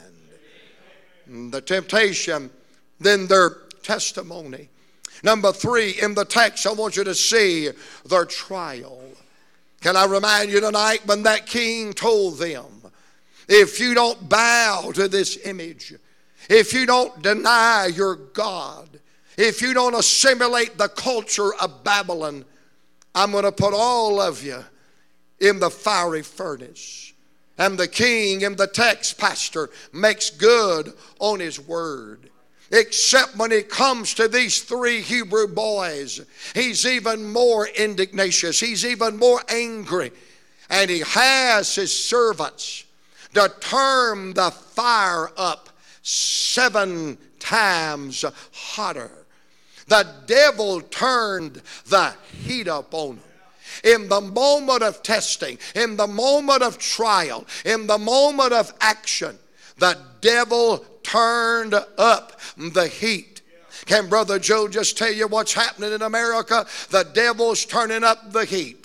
The 1.27 1.61
temptation, 1.61 2.51
then 3.01 3.27
their 3.27 3.51
testimony. 3.83 4.69
Number 5.23 5.53
three, 5.53 5.93
in 6.03 6.15
the 6.15 6.25
text, 6.25 6.67
I 6.67 6.73
want 6.73 6.97
you 6.97 7.05
to 7.05 7.15
see 7.15 7.71
their 8.05 8.25
trial. 8.25 9.01
Can 9.81 9.97
I 9.97 10.07
remind 10.07 10.51
you 10.51 10.61
tonight 10.61 11.07
when 11.07 11.23
that 11.25 11.47
king 11.47 11.93
told 11.93 12.39
them, 12.39 12.67
if 13.49 13.81
you 13.81 13.95
don't 13.95 14.29
bow 14.29 14.93
to 14.95 15.09
this 15.09 15.39
image, 15.45 15.95
if 16.49 16.73
you 16.73 16.87
don't 16.87 17.23
deny 17.23 17.87
your 17.87 18.17
God, 18.17 18.92
if 19.37 19.63
you 19.63 19.75
don't 19.75 19.95
assimilate 19.95 20.79
the 20.79 20.89
culture 20.89 21.55
of 21.55 21.85
Babylon, 21.85 22.45
I'm 23.15 23.33
going 23.33 23.45
to 23.45 23.53
put 23.53 23.75
all 23.75 24.21
of 24.21 24.43
you 24.43 24.65
in 25.41 25.59
the 25.59 25.71
fiery 25.71 26.23
furnace. 26.23 27.13
And 27.59 27.79
the 27.79 27.89
king 27.89 28.43
in 28.43 28.57
the 28.57 28.67
text, 28.67 29.19
pastor, 29.19 29.71
makes 29.93 30.31
good 30.31 30.93
on 31.19 31.41
his 31.41 31.61
word. 31.61 32.31
Except 32.71 33.37
when 33.37 33.53
it 33.53 33.69
comes 33.69 34.15
to 34.15 34.29
these 34.29 34.63
three 34.63 35.03
Hebrew 35.03 35.47
boys, 35.47 36.25
he's 36.55 36.87
even 36.87 37.31
more 37.31 37.67
indignatious. 37.67 38.59
He's 38.59 38.87
even 38.87 39.19
more 39.19 39.43
angry. 39.51 40.11
And 40.71 40.91
he 40.91 41.01
has 41.01 41.75
his 41.75 41.93
servants 41.93 42.85
to 43.35 43.53
turn 43.61 44.33
the 44.33 44.51
fire 44.51 45.31
up 45.37 45.69
seven 46.01 47.19
times 47.39 48.25
hotter. 48.53 49.22
The 49.87 50.07
devil 50.27 50.81
turned 50.81 51.63
the 51.87 52.15
heat 52.45 52.69
up 52.69 52.95
on 52.95 53.17
them 53.17 53.25
in 53.85 54.09
the 54.09 54.21
moment 54.21 54.83
of 54.83 55.03
testing, 55.03 55.59
in 55.75 55.97
the 55.97 56.07
moment 56.07 56.63
of 56.63 56.79
trial, 56.79 57.47
in 57.65 57.87
the 57.87 57.99
moment 57.99 58.53
of 58.53 58.73
action, 58.81 59.39
the 59.79 59.99
devil 60.21 60.85
turned 61.03 61.75
up 61.99 62.41
the 62.57 62.87
heat. 62.87 63.41
Can 63.87 64.09
Brother 64.09 64.39
Joe 64.39 64.69
just 64.69 64.97
tell 64.97 65.13
you 65.13 65.27
what's 65.27 65.55
happening 65.55 65.93
in 65.93 66.03
America? 66.03 66.67
The 66.91 67.05
devil's 67.05 67.65
turning 67.65 68.05
up 68.05 68.33
the 68.33 68.45
heat. 68.45 68.82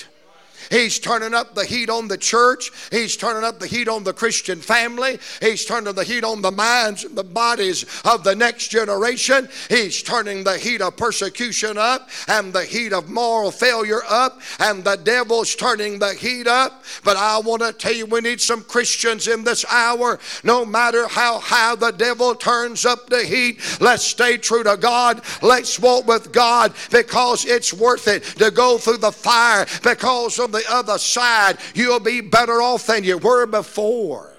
He's 0.69 0.99
turning 0.99 1.33
up 1.33 1.55
the 1.55 1.65
heat 1.65 1.89
on 1.89 2.07
the 2.07 2.17
church. 2.17 2.71
He's 2.91 3.15
turning 3.17 3.43
up 3.43 3.59
the 3.59 3.67
heat 3.67 3.87
on 3.87 4.03
the 4.03 4.13
Christian 4.13 4.59
family. 4.59 5.19
He's 5.41 5.65
turning 5.65 5.93
the 5.93 6.03
heat 6.03 6.23
on 6.23 6.41
the 6.41 6.51
minds 6.51 7.03
and 7.03 7.15
the 7.15 7.23
bodies 7.23 7.85
of 8.05 8.23
the 8.23 8.35
next 8.35 8.69
generation. 8.69 9.49
He's 9.69 10.01
turning 10.01 10.43
the 10.43 10.57
heat 10.57 10.81
of 10.81 10.97
persecution 10.97 11.77
up 11.77 12.09
and 12.27 12.53
the 12.53 12.63
heat 12.63 12.93
of 12.93 13.09
moral 13.09 13.51
failure 13.51 14.01
up, 14.07 14.41
and 14.59 14.83
the 14.83 14.95
devil's 14.95 15.55
turning 15.55 15.99
the 15.99 16.13
heat 16.13 16.47
up. 16.47 16.83
But 17.03 17.17
I 17.17 17.39
want 17.39 17.61
to 17.61 17.73
tell 17.73 17.93
you, 17.93 18.05
we 18.05 18.21
need 18.21 18.41
some 18.41 18.63
Christians 18.63 19.27
in 19.27 19.43
this 19.43 19.65
hour. 19.71 20.19
No 20.43 20.65
matter 20.65 21.07
how 21.07 21.39
high 21.39 21.75
the 21.75 21.91
devil 21.91 22.35
turns 22.35 22.85
up 22.85 23.09
the 23.09 23.23
heat, 23.23 23.59
let's 23.79 24.03
stay 24.03 24.37
true 24.37 24.63
to 24.63 24.77
God. 24.77 25.21
Let's 25.41 25.79
walk 25.79 26.07
with 26.07 26.31
God 26.31 26.73
because 26.91 27.45
it's 27.45 27.73
worth 27.73 28.07
it 28.07 28.23
to 28.23 28.51
go 28.51 28.77
through 28.77 28.97
the 28.97 29.11
fire 29.11 29.65
because 29.83 30.39
of 30.39 30.51
the 30.51 30.56
the 30.57 30.73
other 30.73 30.97
side, 30.97 31.57
you'll 31.73 31.99
be 31.99 32.21
better 32.21 32.61
off 32.61 32.87
than 32.87 33.03
you 33.03 33.17
were 33.17 33.45
before. 33.45 34.33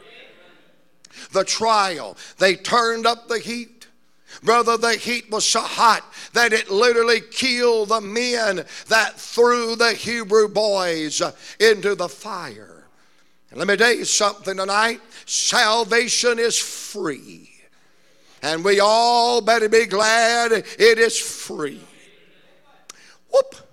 The 1.32 1.44
trial, 1.44 2.16
they 2.38 2.56
turned 2.56 3.06
up 3.06 3.28
the 3.28 3.38
heat. 3.38 3.86
Brother, 4.42 4.76
the 4.76 4.94
heat 4.94 5.30
was 5.30 5.44
so 5.44 5.60
hot 5.60 6.04
that 6.32 6.52
it 6.52 6.70
literally 6.70 7.20
killed 7.20 7.88
the 7.88 8.00
men 8.00 8.64
that 8.88 9.18
threw 9.18 9.74
the 9.74 9.92
Hebrew 9.92 10.48
boys 10.48 11.22
into 11.58 11.94
the 11.94 12.08
fire. 12.08 12.86
And 13.50 13.58
let 13.58 13.68
me 13.68 13.76
tell 13.76 13.94
you 13.94 14.04
something 14.04 14.56
tonight 14.56 15.00
salvation 15.24 16.38
is 16.38 16.58
free. 16.58 17.50
And 18.42 18.64
we 18.64 18.80
all 18.80 19.40
better 19.40 19.68
be 19.68 19.86
glad 19.86 20.52
it 20.52 20.98
is 20.98 21.18
free. 21.18 21.80
Whoop. 23.30 23.67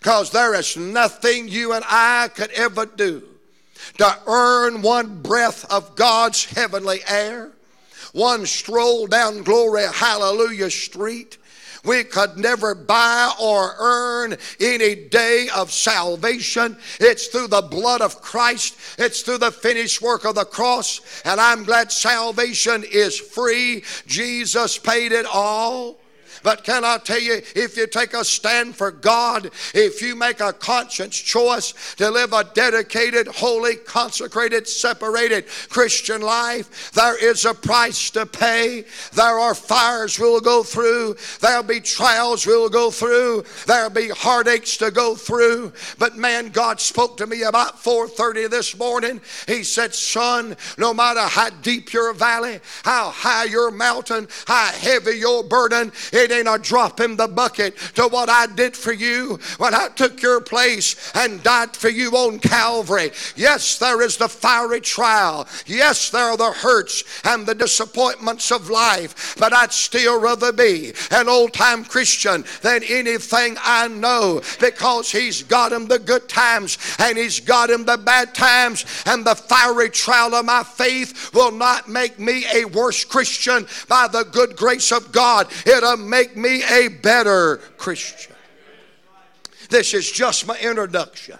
Because 0.00 0.30
there 0.30 0.54
is 0.54 0.78
nothing 0.78 1.48
you 1.48 1.74
and 1.74 1.84
I 1.86 2.28
could 2.34 2.50
ever 2.52 2.86
do 2.86 3.22
to 3.98 4.18
earn 4.26 4.80
one 4.80 5.20
breath 5.20 5.70
of 5.70 5.94
God's 5.94 6.46
heavenly 6.46 7.00
air, 7.06 7.50
one 8.12 8.46
stroll 8.46 9.06
down 9.06 9.42
Glory 9.42 9.84
Hallelujah 9.92 10.70
Street. 10.70 11.36
We 11.84 12.04
could 12.04 12.36
never 12.36 12.74
buy 12.74 13.32
or 13.40 13.74
earn 13.78 14.36
any 14.58 14.94
day 14.94 15.48
of 15.54 15.70
salvation. 15.70 16.78
It's 16.98 17.26
through 17.28 17.48
the 17.48 17.62
blood 17.62 18.00
of 18.00 18.22
Christ, 18.22 18.76
it's 18.98 19.20
through 19.20 19.38
the 19.38 19.50
finished 19.50 20.00
work 20.00 20.24
of 20.24 20.34
the 20.34 20.44
cross. 20.44 21.00
And 21.24 21.38
I'm 21.38 21.64
glad 21.64 21.92
salvation 21.92 22.84
is 22.90 23.18
free. 23.18 23.84
Jesus 24.06 24.78
paid 24.78 25.12
it 25.12 25.26
all. 25.26 25.98
But 26.42 26.64
can 26.64 26.84
I 26.84 26.98
tell 26.98 27.20
you, 27.20 27.40
if 27.54 27.76
you 27.76 27.86
take 27.86 28.14
a 28.14 28.24
stand 28.24 28.76
for 28.76 28.90
God, 28.90 29.50
if 29.74 30.00
you 30.02 30.16
make 30.16 30.40
a 30.40 30.52
conscience 30.52 31.16
choice 31.16 31.94
to 31.96 32.10
live 32.10 32.32
a 32.32 32.44
dedicated, 32.44 33.28
holy, 33.28 33.76
consecrated, 33.76 34.66
separated 34.66 35.46
Christian 35.68 36.22
life, 36.22 36.92
there 36.92 37.22
is 37.22 37.44
a 37.44 37.54
price 37.54 38.10
to 38.10 38.26
pay. 38.26 38.84
There 39.12 39.38
are 39.38 39.54
fires 39.54 40.18
we'll 40.18 40.40
go 40.40 40.62
through. 40.62 41.16
There'll 41.40 41.62
be 41.62 41.80
trials 41.80 42.46
we'll 42.46 42.68
go 42.68 42.90
through. 42.90 43.44
There'll 43.66 43.90
be 43.90 44.08
heartaches 44.08 44.78
to 44.78 44.90
go 44.90 45.14
through. 45.14 45.72
But 45.98 46.16
man, 46.16 46.48
God 46.48 46.80
spoke 46.80 47.16
to 47.18 47.26
me 47.26 47.42
about 47.42 47.82
4:30 47.82 48.48
this 48.48 48.76
morning. 48.76 49.20
He 49.46 49.62
said, 49.64 49.94
"Son, 49.94 50.56
no 50.78 50.94
matter 50.94 51.20
how 51.20 51.50
deep 51.50 51.92
your 51.92 52.12
valley, 52.12 52.60
how 52.84 53.10
high 53.10 53.44
your 53.44 53.70
mountain, 53.70 54.28
how 54.46 54.66
heavy 54.66 55.18
your 55.18 55.42
burden, 55.42 55.92
it 56.12 56.29
it 56.30 56.34
ain't 56.34 56.48
a 56.48 56.58
drop 56.58 57.00
in 57.00 57.16
the 57.16 57.28
bucket 57.28 57.76
to 57.94 58.08
what 58.08 58.28
I 58.28 58.46
did 58.46 58.76
for 58.76 58.92
you 58.92 59.38
when 59.58 59.74
I 59.74 59.88
took 59.88 60.22
your 60.22 60.40
place 60.40 61.12
and 61.14 61.42
died 61.42 61.76
for 61.76 61.88
you 61.88 62.10
on 62.12 62.38
Calvary. 62.38 63.10
Yes, 63.36 63.78
there 63.78 64.02
is 64.02 64.16
the 64.16 64.28
fiery 64.28 64.80
trial. 64.80 65.48
Yes, 65.66 66.10
there 66.10 66.24
are 66.24 66.36
the 66.36 66.52
hurts 66.52 67.04
and 67.24 67.46
the 67.46 67.54
disappointments 67.54 68.52
of 68.52 68.70
life, 68.70 69.36
but 69.38 69.52
I'd 69.52 69.72
still 69.72 70.20
rather 70.20 70.52
be 70.52 70.92
an 71.10 71.28
old 71.28 71.52
time 71.52 71.84
Christian 71.84 72.44
than 72.62 72.82
anything 72.84 73.56
I 73.60 73.88
know 73.88 74.42
because 74.60 75.10
He's 75.10 75.42
got 75.42 75.72
him 75.72 75.86
the 75.86 75.98
good 75.98 76.28
times 76.28 76.78
and 76.98 77.18
He's 77.18 77.40
got 77.40 77.70
him 77.70 77.84
the 77.84 77.98
bad 77.98 78.34
times, 78.34 78.84
and 79.06 79.24
the 79.24 79.34
fiery 79.34 79.90
trial 79.90 80.34
of 80.34 80.44
my 80.44 80.62
faith 80.62 81.34
will 81.34 81.52
not 81.52 81.88
make 81.88 82.18
me 82.18 82.44
a 82.54 82.64
worse 82.66 83.04
Christian 83.04 83.66
by 83.88 84.08
the 84.08 84.24
good 84.24 84.56
grace 84.56 84.92
of 84.92 85.10
God. 85.12 85.48
It'll 85.66 85.96
make 85.96 86.19
make 86.20 86.36
me 86.36 86.62
a 86.70 86.88
better 86.88 87.56
Christian. 87.78 88.34
This 89.70 89.94
is 89.94 90.10
just 90.10 90.46
my 90.46 90.58
introduction. 90.58 91.38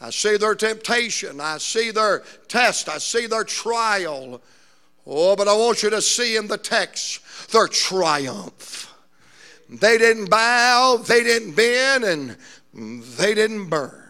I 0.00 0.10
see 0.10 0.36
their 0.36 0.54
temptation, 0.54 1.40
I 1.40 1.58
see 1.58 1.90
their 1.90 2.22
test, 2.46 2.88
I 2.88 2.98
see 2.98 3.26
their 3.26 3.44
trial. 3.44 4.42
Oh, 5.06 5.34
but 5.34 5.48
I 5.48 5.54
want 5.54 5.82
you 5.82 5.90
to 5.90 6.02
see 6.02 6.36
in 6.36 6.46
the 6.46 6.58
text 6.58 7.50
their 7.50 7.68
triumph. 7.68 8.92
They 9.68 9.98
didn't 9.98 10.30
bow, 10.30 10.98
they 10.98 11.22
didn't 11.24 11.52
bend, 11.56 12.04
and 12.04 12.36
they 12.72 13.34
didn't 13.34 13.70
burn. 13.70 14.02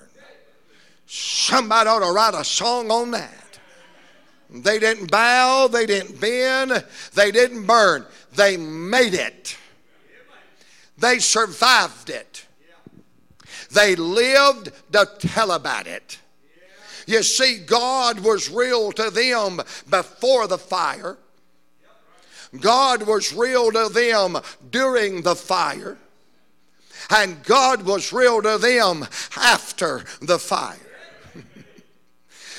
Somebody 1.06 1.88
ought 1.88 2.00
to 2.00 2.12
write 2.12 2.34
a 2.34 2.44
song 2.44 2.90
on 2.90 3.12
that. 3.12 3.43
They 4.54 4.78
didn't 4.78 5.10
bow, 5.10 5.66
they 5.66 5.84
didn't 5.84 6.20
bend, 6.20 6.84
they 7.14 7.32
didn't 7.32 7.66
burn. 7.66 8.06
They 8.34 8.56
made 8.56 9.14
it. 9.14 9.56
They 10.96 11.18
survived 11.18 12.08
it. 12.08 12.46
They 13.72 13.96
lived 13.96 14.70
to 14.92 15.08
tell 15.18 15.50
about 15.50 15.88
it. 15.88 16.18
You 17.06 17.22
see, 17.22 17.58
God 17.58 18.20
was 18.20 18.48
real 18.48 18.92
to 18.92 19.10
them 19.10 19.60
before 19.90 20.46
the 20.46 20.58
fire. 20.58 21.18
God 22.60 23.02
was 23.02 23.34
real 23.34 23.72
to 23.72 23.88
them 23.88 24.38
during 24.70 25.22
the 25.22 25.34
fire. 25.34 25.98
And 27.10 27.42
God 27.42 27.82
was 27.82 28.12
real 28.12 28.40
to 28.40 28.56
them 28.56 29.06
after 29.36 30.04
the 30.22 30.38
fire. 30.38 30.78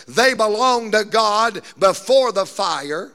They 0.08 0.34
belong 0.34 0.92
to 0.92 1.04
God 1.04 1.62
before 1.80 2.32
the 2.32 2.46
fire. 2.46 3.12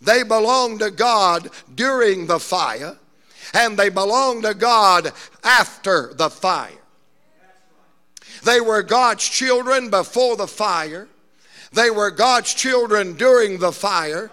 They 0.00 0.22
belong 0.22 0.78
to 0.78 0.90
God 0.90 1.50
during 1.74 2.26
the 2.26 2.38
fire, 2.38 2.96
and 3.52 3.76
they 3.78 3.88
belong 3.88 4.42
to 4.42 4.54
God 4.54 5.12
after 5.42 6.12
the 6.14 6.30
fire. 6.30 6.72
They 8.44 8.60
were 8.60 8.82
God's 8.82 9.26
children 9.26 9.88
before 9.90 10.36
the 10.36 10.46
fire, 10.46 11.08
they 11.72 11.90
were 11.90 12.10
God's 12.10 12.54
children 12.54 13.14
during 13.14 13.58
the 13.58 13.72
fire, 13.72 14.30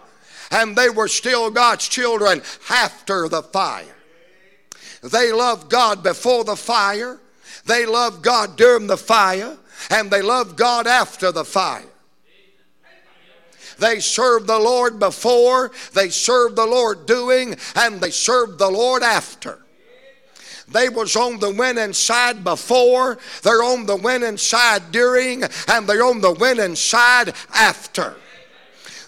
and 0.52 0.76
they 0.76 0.90
were 0.90 1.08
still 1.08 1.50
God's 1.50 1.88
children 1.88 2.42
after 2.70 3.28
the 3.30 3.42
fire. 3.42 3.96
They 5.02 5.32
loved 5.32 5.70
God 5.70 6.04
before 6.04 6.44
the 6.44 6.58
fire, 6.58 7.20
they 7.66 7.86
loved 7.86 8.22
God 8.22 8.58
during 8.58 8.88
the 8.88 8.98
fire, 8.98 9.58
and 9.90 10.12
they 10.12 10.22
loved 10.22 10.58
God 10.58 10.88
after 10.88 11.32
the 11.32 11.46
fire. 11.46 11.86
They 13.80 14.00
served 14.00 14.48
the 14.48 14.60
Lord 14.60 15.00
before, 15.00 15.72
they 15.94 16.10
served 16.10 16.56
the 16.56 16.66
Lord 16.66 17.06
doing, 17.06 17.56
and 17.76 18.00
they 18.00 18.12
served 18.12 18.60
the 18.60 18.70
Lord 18.70 19.02
after. 19.02 19.60
They 20.68 20.88
was 20.88 21.16
on 21.16 21.40
the 21.40 21.52
winning 21.52 21.94
side 21.94 22.44
before, 22.44 23.18
they're 23.44 23.64
on 23.64 23.86
the 23.86 23.98
winning 23.98 24.38
side 24.38 24.92
during, 24.92 25.44
and 25.68 25.88
they're 25.88 26.06
on 26.06 26.22
the 26.22 26.34
winning 26.34 26.76
side 26.76 27.34
after. 27.54 28.16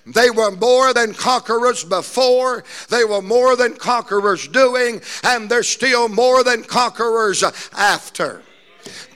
They 0.05 0.29
were 0.29 0.51
more 0.51 0.93
than 0.93 1.13
conquerors 1.13 1.85
before, 1.85 2.65
they 2.89 3.05
were 3.05 3.21
more 3.21 3.55
than 3.55 3.75
conquerors 3.75 4.47
doing, 4.47 5.01
and 5.23 5.49
they're 5.49 5.63
still 5.63 6.09
more 6.09 6.43
than 6.43 6.63
conquerors 6.63 7.43
after. 7.73 8.42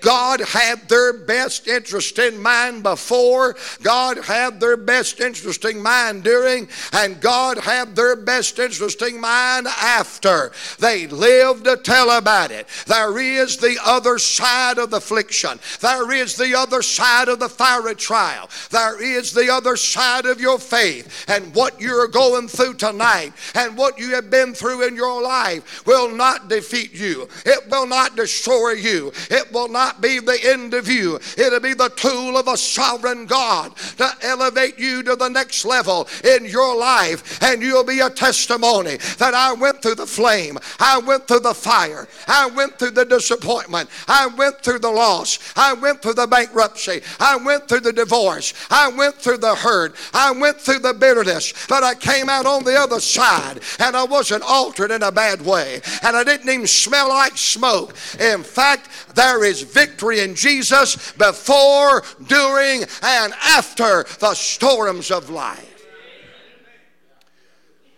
God 0.01 0.39
had 0.41 0.88
their 0.89 1.13
best 1.13 1.67
interest 1.67 2.19
in 2.19 2.41
mind 2.41 2.84
before, 2.84 3.56
God 3.82 4.17
had 4.17 4.60
their 4.60 4.77
best 4.77 5.19
interest 5.19 5.65
in 5.65 5.82
mind 5.82 6.23
during, 6.23 6.67
and 6.93 7.19
God 7.19 7.58
had 7.58 7.95
their 7.95 8.15
best 8.15 8.60
interest 8.60 9.01
in 9.01 9.19
mind 9.19 9.67
after. 9.67 10.51
They 10.80 11.08
lived 11.08 11.65
to 11.65 11.77
tell 11.77 12.12
about 12.12 12.51
it. 12.51 12.67
There 12.86 13.17
is 13.19 13.58
the 13.58 13.77
other 13.84 14.19
side 14.19 14.77
of 14.77 14.91
the 14.91 14.97
affliction, 14.97 15.60
there 15.80 16.12
is 16.12 16.36
the 16.36 16.53
other 16.58 16.82
side 16.82 17.30
of 17.30 17.39
the 17.39 17.49
fiery 17.49 17.95
trial, 17.95 18.49
there 18.71 19.01
is 19.01 19.32
the 19.32 19.51
other 19.51 19.77
side 19.77 20.25
of 20.25 20.41
your 20.41 20.60
faith, 20.60 21.25
and 21.30 21.53
what 21.56 21.80
you're 21.80 22.08
going 22.08 22.47
through 22.47 22.73
tonight 22.73 23.32
and 23.56 23.77
what 23.77 23.97
you 23.97 24.10
have 24.15 24.30
been 24.30 24.53
through 24.53 24.86
in 24.86 24.95
your 24.95 25.21
life 25.21 25.86
will 25.86 26.10
not 26.10 26.49
defeat 26.49 26.93
you, 26.93 27.27
it 27.45 27.69
will 27.69 27.88
not 27.88 28.15
destroy 28.15 28.71
you, 28.71 29.12
it 29.30 29.51
will 29.57 29.67
not 29.67 30.01
be 30.01 30.19
the 30.19 30.37
end 30.43 30.75
of 30.75 30.87
you. 30.87 31.19
It'll 31.35 31.59
be 31.59 31.73
the 31.73 31.89
tool 31.89 32.37
of 32.37 32.47
a 32.47 32.55
sovereign 32.55 33.25
God 33.25 33.75
to 33.97 34.07
elevate 34.21 34.77
you 34.77 35.01
to 35.03 35.15
the 35.15 35.29
next 35.29 35.65
level 35.65 36.07
in 36.23 36.45
your 36.45 36.77
life. 36.77 37.41
And 37.41 37.61
you'll 37.61 37.83
be 37.83 37.99
a 37.99 38.09
testimony 38.09 38.97
that 39.17 39.33
I 39.33 39.53
went 39.53 39.81
through 39.81 39.95
the 39.95 40.05
flame, 40.05 40.59
I 40.79 40.99
went 40.99 41.27
through 41.27 41.39
the 41.39 41.55
fire, 41.55 42.07
I 42.27 42.47
went 42.47 42.77
through 42.77 42.91
the 42.91 43.05
disappointment, 43.05 43.89
I 44.07 44.27
went 44.27 44.61
through 44.61 44.79
the 44.79 44.91
loss, 44.91 45.39
I 45.55 45.73
went 45.73 46.03
through 46.03 46.13
the 46.13 46.27
bankruptcy, 46.27 47.01
I 47.19 47.37
went 47.37 47.67
through 47.67 47.79
the 47.79 47.93
divorce, 47.93 48.53
I 48.69 48.89
went 48.89 49.15
through 49.15 49.37
the 49.37 49.55
hurt, 49.55 49.95
I 50.13 50.31
went 50.31 50.61
through 50.61 50.79
the 50.79 50.93
bitterness, 50.93 51.53
but 51.67 51.83
I 51.83 51.95
came 51.95 52.29
out 52.29 52.45
on 52.45 52.63
the 52.63 52.75
other 52.75 52.99
side 52.99 53.61
and 53.79 53.95
I 53.95 54.03
wasn't 54.03 54.43
altered 54.43 54.91
in 54.91 55.01
a 55.01 55.11
bad 55.11 55.41
way. 55.41 55.81
And 56.03 56.15
I 56.15 56.23
didn't 56.23 56.49
even 56.49 56.67
smell 56.67 57.09
like 57.09 57.37
smoke. 57.37 57.95
In 58.19 58.43
fact, 58.43 58.89
there 59.15 59.43
is 59.47 59.62
victory 59.62 60.19
in 60.19 60.36
Jesus 60.36 61.12
before, 61.13 62.03
during, 62.27 62.83
and 63.01 63.33
after 63.43 64.05
the 64.19 64.33
storms 64.33 65.12
of 65.12 65.29
life. 65.29 65.86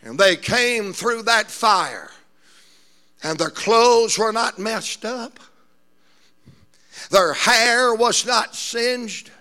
And 0.02 0.18
they 0.18 0.36
came 0.36 0.94
through 0.94 1.24
that 1.24 1.52
fire, 1.52 2.10
and 3.22 3.38
their 3.38 3.50
clothes 3.50 4.18
were 4.18 4.32
not 4.32 4.58
messed 4.58 5.04
up, 5.04 5.40
their 7.12 7.34
hair 7.34 7.94
was 7.94 8.26
not 8.26 8.56
singed. 8.56 9.32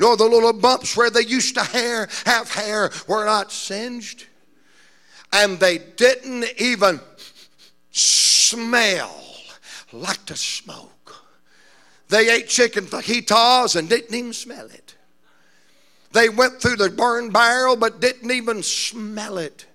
Nor 0.00 0.16
the 0.16 0.24
little 0.24 0.52
bumps 0.52 0.96
where 0.96 1.10
they 1.10 1.22
used 1.22 1.54
to 1.54 1.62
hair, 1.62 2.08
have 2.26 2.52
hair 2.52 2.90
were 3.06 3.24
not 3.24 3.52
singed. 3.52 4.26
And 5.32 5.60
they 5.60 5.78
didn't 5.78 6.46
even 6.58 7.00
smell 7.92 9.24
like 9.92 10.26
the 10.26 10.36
smoke. 10.36 10.93
They 12.14 12.30
ate 12.30 12.46
chicken 12.46 12.86
fajitas 12.86 13.74
and 13.74 13.88
didn't 13.88 14.14
even 14.14 14.32
smell 14.32 14.66
it. 14.66 14.94
They 16.12 16.28
went 16.28 16.62
through 16.62 16.76
the 16.76 16.88
burn 16.88 17.30
barrel 17.30 17.74
but 17.74 18.00
didn't 18.00 18.30
even 18.30 18.62
smell 18.62 19.36
it. 19.36 19.66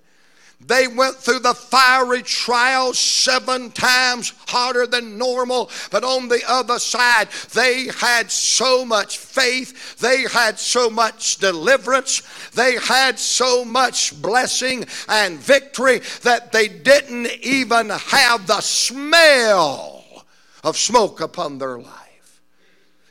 They 0.65 0.87
went 0.87 1.17
through 1.17 1.39
the 1.39 1.53
fiery 1.53 2.21
trial 2.21 2.93
seven 2.93 3.71
times 3.71 4.31
harder 4.47 4.87
than 4.87 5.17
normal, 5.17 5.69
but 5.91 6.05
on 6.05 6.29
the 6.29 6.41
other 6.47 6.79
side, 6.79 7.27
they 7.53 7.87
had 7.87 8.31
so 8.31 8.85
much 8.85 9.17
faith, 9.17 9.97
they 9.97 10.21
had 10.23 10.57
so 10.57 10.89
much 10.89 11.39
deliverance, 11.39 12.21
they 12.51 12.75
had 12.75 13.19
so 13.19 13.65
much 13.65 14.21
blessing 14.21 14.85
and 15.09 15.39
victory 15.39 15.99
that 16.23 16.53
they 16.53 16.69
didn't 16.69 17.27
even 17.41 17.89
have 17.89 18.47
the 18.47 18.61
smell 18.61 20.23
of 20.63 20.77
smoke 20.77 21.19
upon 21.19 21.57
their 21.57 21.79
life. 21.79 22.08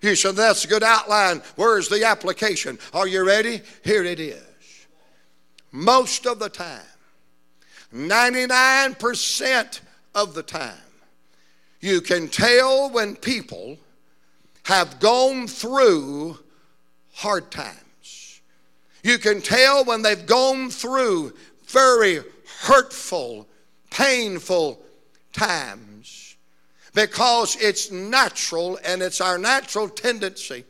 You 0.02 0.14
said, 0.14 0.37
That's 0.37 0.64
a 0.64 0.68
good 0.68 0.82
outline. 0.82 1.42
Where's 1.56 1.88
the 1.88 2.04
application? 2.04 2.78
Are 2.92 3.08
you 3.08 3.26
ready? 3.26 3.62
Here 3.84 4.04
it 4.04 4.20
is. 4.20 4.42
Most 5.72 6.26
of 6.26 6.38
the 6.38 6.48
time, 6.48 6.80
99% 7.92 9.80
of 10.14 10.34
the 10.34 10.42
time, 10.42 10.74
you 11.80 12.00
can 12.00 12.28
tell 12.28 12.90
when 12.90 13.16
people 13.16 13.78
have 14.64 14.98
gone 15.00 15.46
through 15.46 16.38
hard 17.12 17.50
times. 17.50 18.40
You 19.02 19.18
can 19.18 19.40
tell 19.40 19.84
when 19.84 20.02
they've 20.02 20.26
gone 20.26 20.70
through 20.70 21.34
very 21.66 22.20
hurtful, 22.61 23.46
painful 23.90 24.80
times 25.32 25.88
because 26.98 27.56
it's 27.61 27.92
natural 27.92 28.76
and 28.84 29.02
it's 29.02 29.20
our 29.20 29.38
natural 29.38 29.88
tendency. 29.88 30.64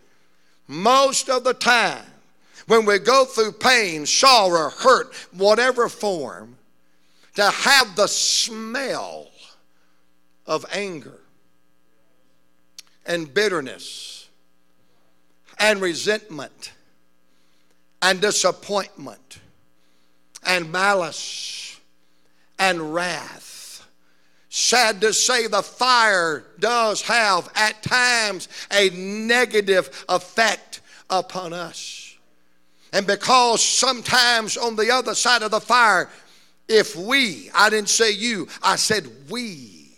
Most 0.66 1.30
of 1.30 1.42
the 1.42 1.54
time 1.54 2.04
when 2.66 2.84
we 2.84 2.98
go 2.98 3.24
through 3.24 3.52
pain, 3.52 4.04
sorrow, 4.04 4.68
hurt, 4.68 5.14
whatever 5.32 5.88
form, 5.88 6.58
to 7.36 7.50
have 7.50 7.96
the 7.96 8.06
smell 8.06 9.30
of 10.46 10.66
anger 10.70 11.18
and 13.06 13.32
bitterness 13.32 14.28
and 15.58 15.80
resentment 15.80 16.72
and 18.02 18.20
disappointment 18.20 19.38
and 20.44 20.70
malice 20.70 21.80
and 22.58 22.92
wrath 22.92 23.47
Sad 24.50 25.02
to 25.02 25.12
say, 25.12 25.46
the 25.46 25.62
fire 25.62 26.44
does 26.58 27.02
have 27.02 27.50
at 27.54 27.82
times 27.82 28.48
a 28.72 28.90
negative 28.90 30.04
effect 30.08 30.80
upon 31.10 31.52
us. 31.52 32.16
And 32.92 33.06
because 33.06 33.62
sometimes 33.62 34.56
on 34.56 34.76
the 34.76 34.90
other 34.90 35.14
side 35.14 35.42
of 35.42 35.50
the 35.50 35.60
fire, 35.60 36.08
if 36.66 36.96
we, 36.96 37.50
I 37.54 37.68
didn't 37.68 37.90
say 37.90 38.12
you, 38.12 38.48
I 38.62 38.76
said 38.76 39.06
we, 39.28 39.90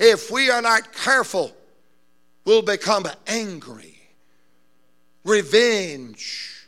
if 0.00 0.30
we 0.30 0.50
are 0.50 0.62
not 0.62 0.94
careful, 0.94 1.54
we'll 2.46 2.62
become 2.62 3.06
angry, 3.26 3.98
revenge, 5.24 6.66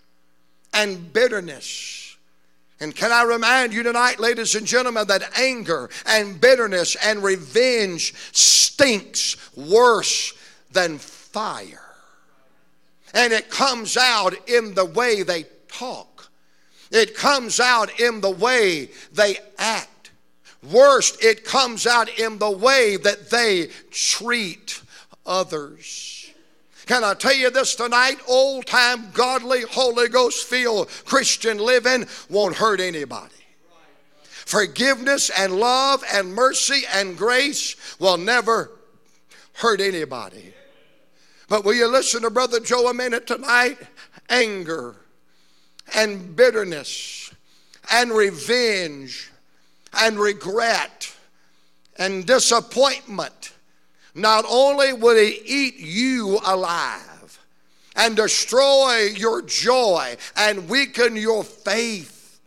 and 0.75 1.11
bitterness 1.13 2.04
and 2.85 2.95
can 2.95 3.11
I 3.11 3.23
remind 3.23 3.73
you 3.73 3.83
tonight, 3.83 4.21
ladies 4.21 4.55
and 4.55 4.67
gentlemen, 4.67 5.07
that 5.07 5.39
anger 5.39 5.89
and 6.05 6.39
bitterness 6.39 6.97
and 7.03 7.23
revenge 7.23 8.13
stinks 8.33 9.39
worse 9.57 10.35
than 10.71 10.99
fire. 10.99 11.81
And 13.15 13.33
it 13.33 13.49
comes 13.49 13.97
out 13.97 14.35
in 14.51 14.75
the 14.75 14.85
way 14.85 15.23
they 15.23 15.47
talk, 15.67 16.29
it 16.91 17.17
comes 17.17 17.59
out 17.59 17.99
in 17.99 18.21
the 18.21 18.31
way 18.31 18.91
they 19.15 19.39
act. 19.57 20.11
Worst, 20.71 21.25
it 21.25 21.43
comes 21.43 21.87
out 21.87 22.19
in 22.19 22.39
the 22.39 22.51
way 22.51 22.99
that 22.99 23.31
they 23.31 23.71
treat 23.93 24.83
others. 25.25 26.24
Can 26.87 27.03
I 27.03 27.15
tell 27.15 27.35
you 27.35 27.51
this 27.51 27.75
tonight? 27.75 28.19
Old 28.29 28.67
time, 28.67 29.11
godly, 29.13 29.63
Holy 29.63 30.09
Ghost 30.09 30.47
filled 30.47 30.89
Christian 31.05 31.59
living 31.59 32.07
won't 32.29 32.57
hurt 32.57 32.81
anybody. 32.81 33.35
Forgiveness 34.45 35.31
and 35.31 35.59
love 35.59 36.05
and 36.13 36.35
mercy 36.35 36.83
and 36.93 37.17
grace 37.17 37.77
will 37.99 38.19
never 38.19 38.71
hurt 39.55 39.81
anybody. 39.81 40.53
But 41.49 41.65
will 41.65 41.75
you 41.75 41.87
listen 41.87 42.23
to 42.23 42.31
Brother 42.31 42.61
Joe 42.61 42.89
a 42.89 42.95
minute 42.95 43.27
tonight? 43.27 43.79
Anger 44.29 44.97
and 45.95 46.37
bitterness 46.37 47.33
and 47.91 48.11
revenge 48.11 49.31
and 49.99 50.19
regret 50.19 51.15
and 51.97 52.27
disappointment 52.27 53.54
not 54.15 54.45
only 54.49 54.93
will 54.93 55.17
he 55.17 55.41
eat 55.45 55.77
you 55.79 56.39
alive 56.45 57.39
and 57.97 58.17
destroy 58.17 59.09
your 59.15 59.43
joy 59.43 60.17
and 60.37 60.69
weaken 60.69 61.17
your 61.17 61.45
faith, 61.45 62.41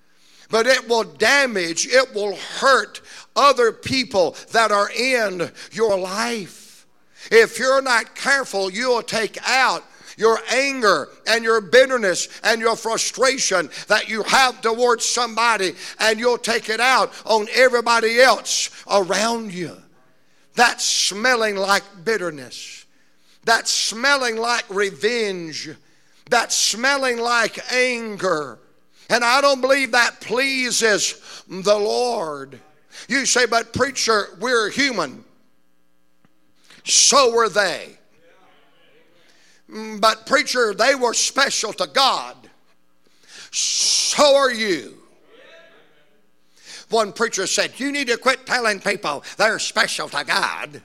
but 0.49 0.65
it 0.65 0.87
will 0.87 1.03
damage, 1.03 1.87
it 1.87 2.13
will 2.13 2.35
hurt 2.35 3.01
other 3.35 3.71
people 3.71 4.35
that 4.51 4.71
are 4.71 4.89
in 4.91 5.51
your 5.71 5.97
life. 5.97 6.85
If 7.31 7.59
you're 7.59 7.81
not 7.81 8.15
careful, 8.15 8.71
you'll 8.71 9.01
take 9.01 9.37
out 9.45 9.83
your 10.17 10.39
anger 10.51 11.09
and 11.27 11.43
your 11.43 11.61
bitterness 11.61 12.27
and 12.43 12.59
your 12.59 12.75
frustration 12.75 13.69
that 13.87 14.09
you 14.09 14.23
have 14.23 14.61
towards 14.61 15.05
somebody, 15.05 15.75
and 15.99 16.19
you'll 16.19 16.37
take 16.37 16.69
it 16.69 16.79
out 16.79 17.13
on 17.25 17.47
everybody 17.53 18.19
else 18.19 18.71
around 18.89 19.53
you. 19.53 19.77
That's 20.57 20.83
smelling 20.83 21.55
like 21.55 21.83
bitterness. 22.03 22.85
That's 23.45 23.69
smelling 23.69 24.37
like 24.37 24.65
revenge. 24.69 25.69
That's 26.31 26.57
smelling 26.57 27.19
like 27.19 27.71
anger. 27.71 28.57
And 29.07 29.23
I 29.23 29.39
don't 29.39 29.61
believe 29.61 29.91
that 29.91 30.19
pleases 30.19 31.43
the 31.47 31.77
Lord. 31.77 32.59
You 33.07 33.27
say, 33.27 33.45
but 33.45 33.71
preacher, 33.71 34.29
we're 34.39 34.71
human. 34.71 35.23
So 36.83 37.35
were 37.35 37.49
they. 37.49 37.99
But, 39.99 40.25
preacher, 40.25 40.73
they 40.73 40.95
were 40.95 41.13
special 41.13 41.71
to 41.73 41.85
God. 41.85 42.35
So 43.51 44.35
are 44.35 44.51
you. 44.51 44.97
One 46.89 47.11
preacher 47.11 47.47
said, 47.47 47.79
You 47.79 47.91
need 47.91 48.07
to 48.07 48.17
quit 48.17 48.45
telling 48.45 48.79
people 48.79 49.23
they're 49.37 49.59
special 49.59 50.09
to 50.09 50.23
God. 50.23 50.81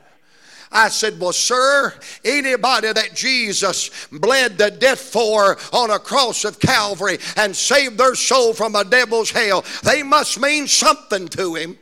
I 0.73 0.89
said, 0.89 1.21
Well, 1.21 1.33
sir, 1.33 1.95
anybody 2.25 2.93
that 2.93 3.15
Jesus 3.15 4.09
bled 4.11 4.59
to 4.59 4.71
death 4.71 5.01
for 5.01 5.59
on 5.73 5.91
a 5.91 5.99
cross 5.99 6.45
of 6.45 6.59
Calvary 6.59 7.19
and 7.37 7.55
saved 7.55 7.99
their 7.99 8.15
soul 8.15 8.53
from 8.55 8.75
a 8.75 8.85
devil's 8.85 9.31
hell, 9.31 9.65
they 9.85 10.03
must 10.03 10.41
mean 10.41 10.67
something 10.67 11.29
to 11.29 11.55
him. 11.55 11.79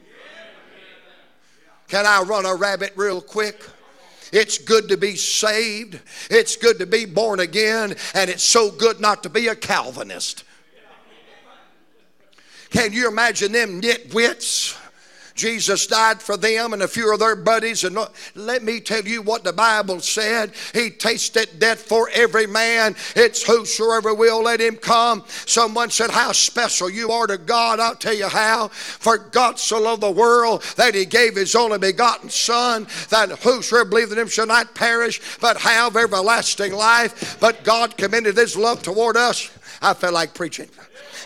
Can 1.89 2.07
I 2.07 2.23
run 2.23 2.47
a 2.47 2.55
rabbit 2.55 2.93
real 2.97 3.21
quick? 3.21 3.63
It's 4.33 4.59
good 4.59 4.89
to 4.91 4.97
be 4.97 5.17
saved. 5.17 5.99
It's 6.31 6.57
good 6.57 6.79
to 6.79 6.87
be 6.87 7.05
born 7.05 7.41
again. 7.41 7.97
And 8.15 8.31
it's 8.31 8.45
so 8.45 8.71
good 8.71 9.01
not 9.01 9.25
to 9.25 9.29
be 9.29 9.49
a 9.49 9.57
Calvinist. 9.57 10.45
Can 12.71 12.93
you 12.93 13.09
imagine 13.09 13.53
them 13.53 13.81
nitwits? 13.81 14.77
Jesus 15.41 15.87
died 15.87 16.21
for 16.21 16.37
them 16.37 16.75
and 16.75 16.83
a 16.83 16.89
few 16.89 17.13
of 17.15 17.19
their 17.19 17.35
buddies. 17.35 17.85
And 17.85 17.99
let 18.35 18.63
me 18.63 18.79
tell 18.79 19.03
you 19.03 19.23
what 19.23 19.43
the 19.43 19.55
Bible 19.55 20.01
said. 20.01 20.53
He 20.75 20.91
tasted 20.91 21.59
death 21.59 21.81
for 21.81 22.11
every 22.13 22.47
man. 22.47 22.95
It's 23.17 23.43
whosoever 23.43 24.13
will 24.13 24.43
let 24.43 24.61
him 24.61 24.77
come. 24.77 25.25
Someone 25.47 25.89
said, 25.89 26.11
How 26.11 26.33
special 26.33 26.91
you 26.91 27.11
are 27.11 27.27
to 27.27 27.39
God. 27.39 27.81
I'll 27.81 27.95
tell 27.95 28.13
you 28.13 28.29
how. 28.29 28.69
For 28.69 29.17
God 29.17 29.59
so 29.59 29.81
loved 29.81 30.03
the 30.03 30.11
world 30.11 30.63
that 30.77 30.95
he 30.95 31.07
gave 31.07 31.37
his 31.37 31.55
only 31.55 31.79
begotten 31.79 32.29
Son, 32.29 32.87
that 33.09 33.31
whosoever 33.39 33.89
believeth 33.89 34.13
in 34.13 34.19
him 34.19 34.29
shall 34.29 34.47
not 34.47 34.75
perish, 34.75 35.23
but 35.41 35.57
have 35.57 35.97
everlasting 35.97 36.75
life. 36.75 37.39
But 37.41 37.65
God 37.65 37.97
commended 37.97 38.37
his 38.37 38.59
love 38.59 38.83
toward 38.83 39.17
us. 39.17 39.51
I 39.81 39.95
felt 39.95 40.13
like 40.13 40.35
preaching. 40.35 40.69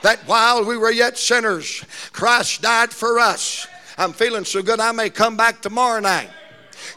That 0.05 0.21
while 0.27 0.62
we 0.67 0.77
were 0.77 0.90
yet 0.90 1.17
sinners, 1.17 1.83
Christ 2.12 2.61
died 2.61 2.90
for 2.90 3.19
us. 3.19 3.67
I'm 3.97 4.12
feeling 4.12 4.45
so 4.45 4.61
good 4.61 4.79
I 4.79 4.93
may 4.93 5.09
come 5.09 5.35
back 5.35 5.62
tomorrow 5.62 5.99
night. 5.99 6.29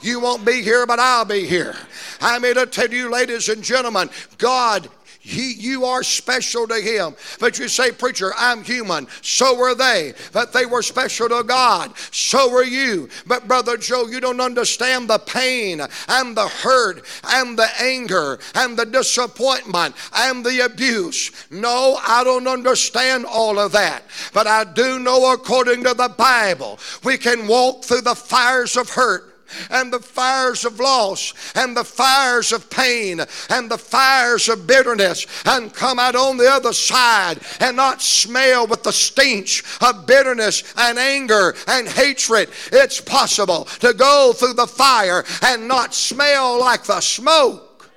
You 0.01 0.19
won't 0.19 0.43
be 0.43 0.61
here, 0.61 0.85
but 0.85 0.99
I'll 0.99 1.23
be 1.23 1.47
here. 1.47 1.73
I'm 2.19 2.43
here 2.43 2.55
to 2.55 2.65
tell 2.65 2.91
you, 2.91 3.09
ladies 3.09 3.47
and 3.47 3.63
gentlemen, 3.63 4.09
God 4.37 4.89
he, 5.27 5.51
you 5.51 5.83
are 5.83 6.03
special 6.03 6.67
to 6.67 6.75
him. 6.75 7.13
But 7.37 7.59
you 7.59 7.67
say, 7.67 7.91
Preacher, 7.91 8.31
I'm 8.37 8.63
human. 8.63 9.07
So 9.21 9.57
were 9.57 9.75
they. 9.75 10.13
But 10.31 10.53
they 10.53 10.65
were 10.65 10.81
special 10.81 11.27
to 11.27 11.43
God. 11.43 11.97
So 12.11 12.49
were 12.49 12.63
you. 12.63 13.09
But 13.25 13.45
Brother 13.45 13.75
Joe, 13.75 14.07
you 14.07 14.21
don't 14.21 14.39
understand 14.39 15.09
the 15.09 15.19
pain 15.19 15.81
and 16.07 16.37
the 16.37 16.47
hurt 16.47 17.05
and 17.25 17.59
the 17.59 17.67
anger 17.77 18.39
and 18.55 18.77
the 18.77 18.85
disappointment 18.85 19.95
and 20.15 20.45
the 20.45 20.63
abuse. 20.63 21.31
No, 21.51 21.99
I 22.07 22.23
don't 22.23 22.47
understand 22.47 23.25
all 23.25 23.59
of 23.59 23.73
that. 23.73 24.03
But 24.33 24.47
I 24.47 24.63
do 24.63 24.97
know, 24.97 25.33
according 25.33 25.83
to 25.83 25.93
the 25.93 26.09
Bible, 26.17 26.79
we 27.03 27.17
can 27.17 27.47
walk 27.47 27.83
through 27.83 28.01
the 28.01 28.15
fires 28.15 28.77
of 28.77 28.89
hurt 28.89 29.36
and 29.69 29.91
the 29.91 29.99
fires 29.99 30.65
of 30.65 30.79
loss 30.79 31.33
and 31.55 31.75
the 31.75 31.83
fires 31.83 32.51
of 32.51 32.69
pain 32.69 33.21
and 33.49 33.69
the 33.69 33.77
fires 33.77 34.49
of 34.49 34.67
bitterness 34.67 35.25
and 35.45 35.73
come 35.73 35.99
out 35.99 36.15
on 36.15 36.37
the 36.37 36.49
other 36.49 36.73
side 36.73 37.39
and 37.59 37.77
not 37.77 38.01
smell 38.01 38.67
with 38.67 38.83
the 38.83 38.91
stench 38.91 39.63
of 39.81 40.05
bitterness 40.05 40.73
and 40.77 40.97
anger 40.97 41.55
and 41.67 41.87
hatred. 41.87 42.49
It's 42.71 43.01
possible 43.01 43.65
to 43.79 43.93
go 43.93 44.33
through 44.33 44.53
the 44.53 44.67
fire 44.67 45.23
and 45.43 45.67
not 45.67 45.93
smell 45.93 46.59
like 46.59 46.83
the 46.83 47.01
smoke. 47.01 47.89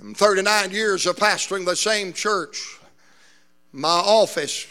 In 0.00 0.14
39 0.14 0.72
years 0.72 1.06
of 1.06 1.16
pastoring 1.16 1.64
the 1.64 1.76
same 1.76 2.12
church, 2.12 2.80
my 3.72 3.88
office, 3.88 4.66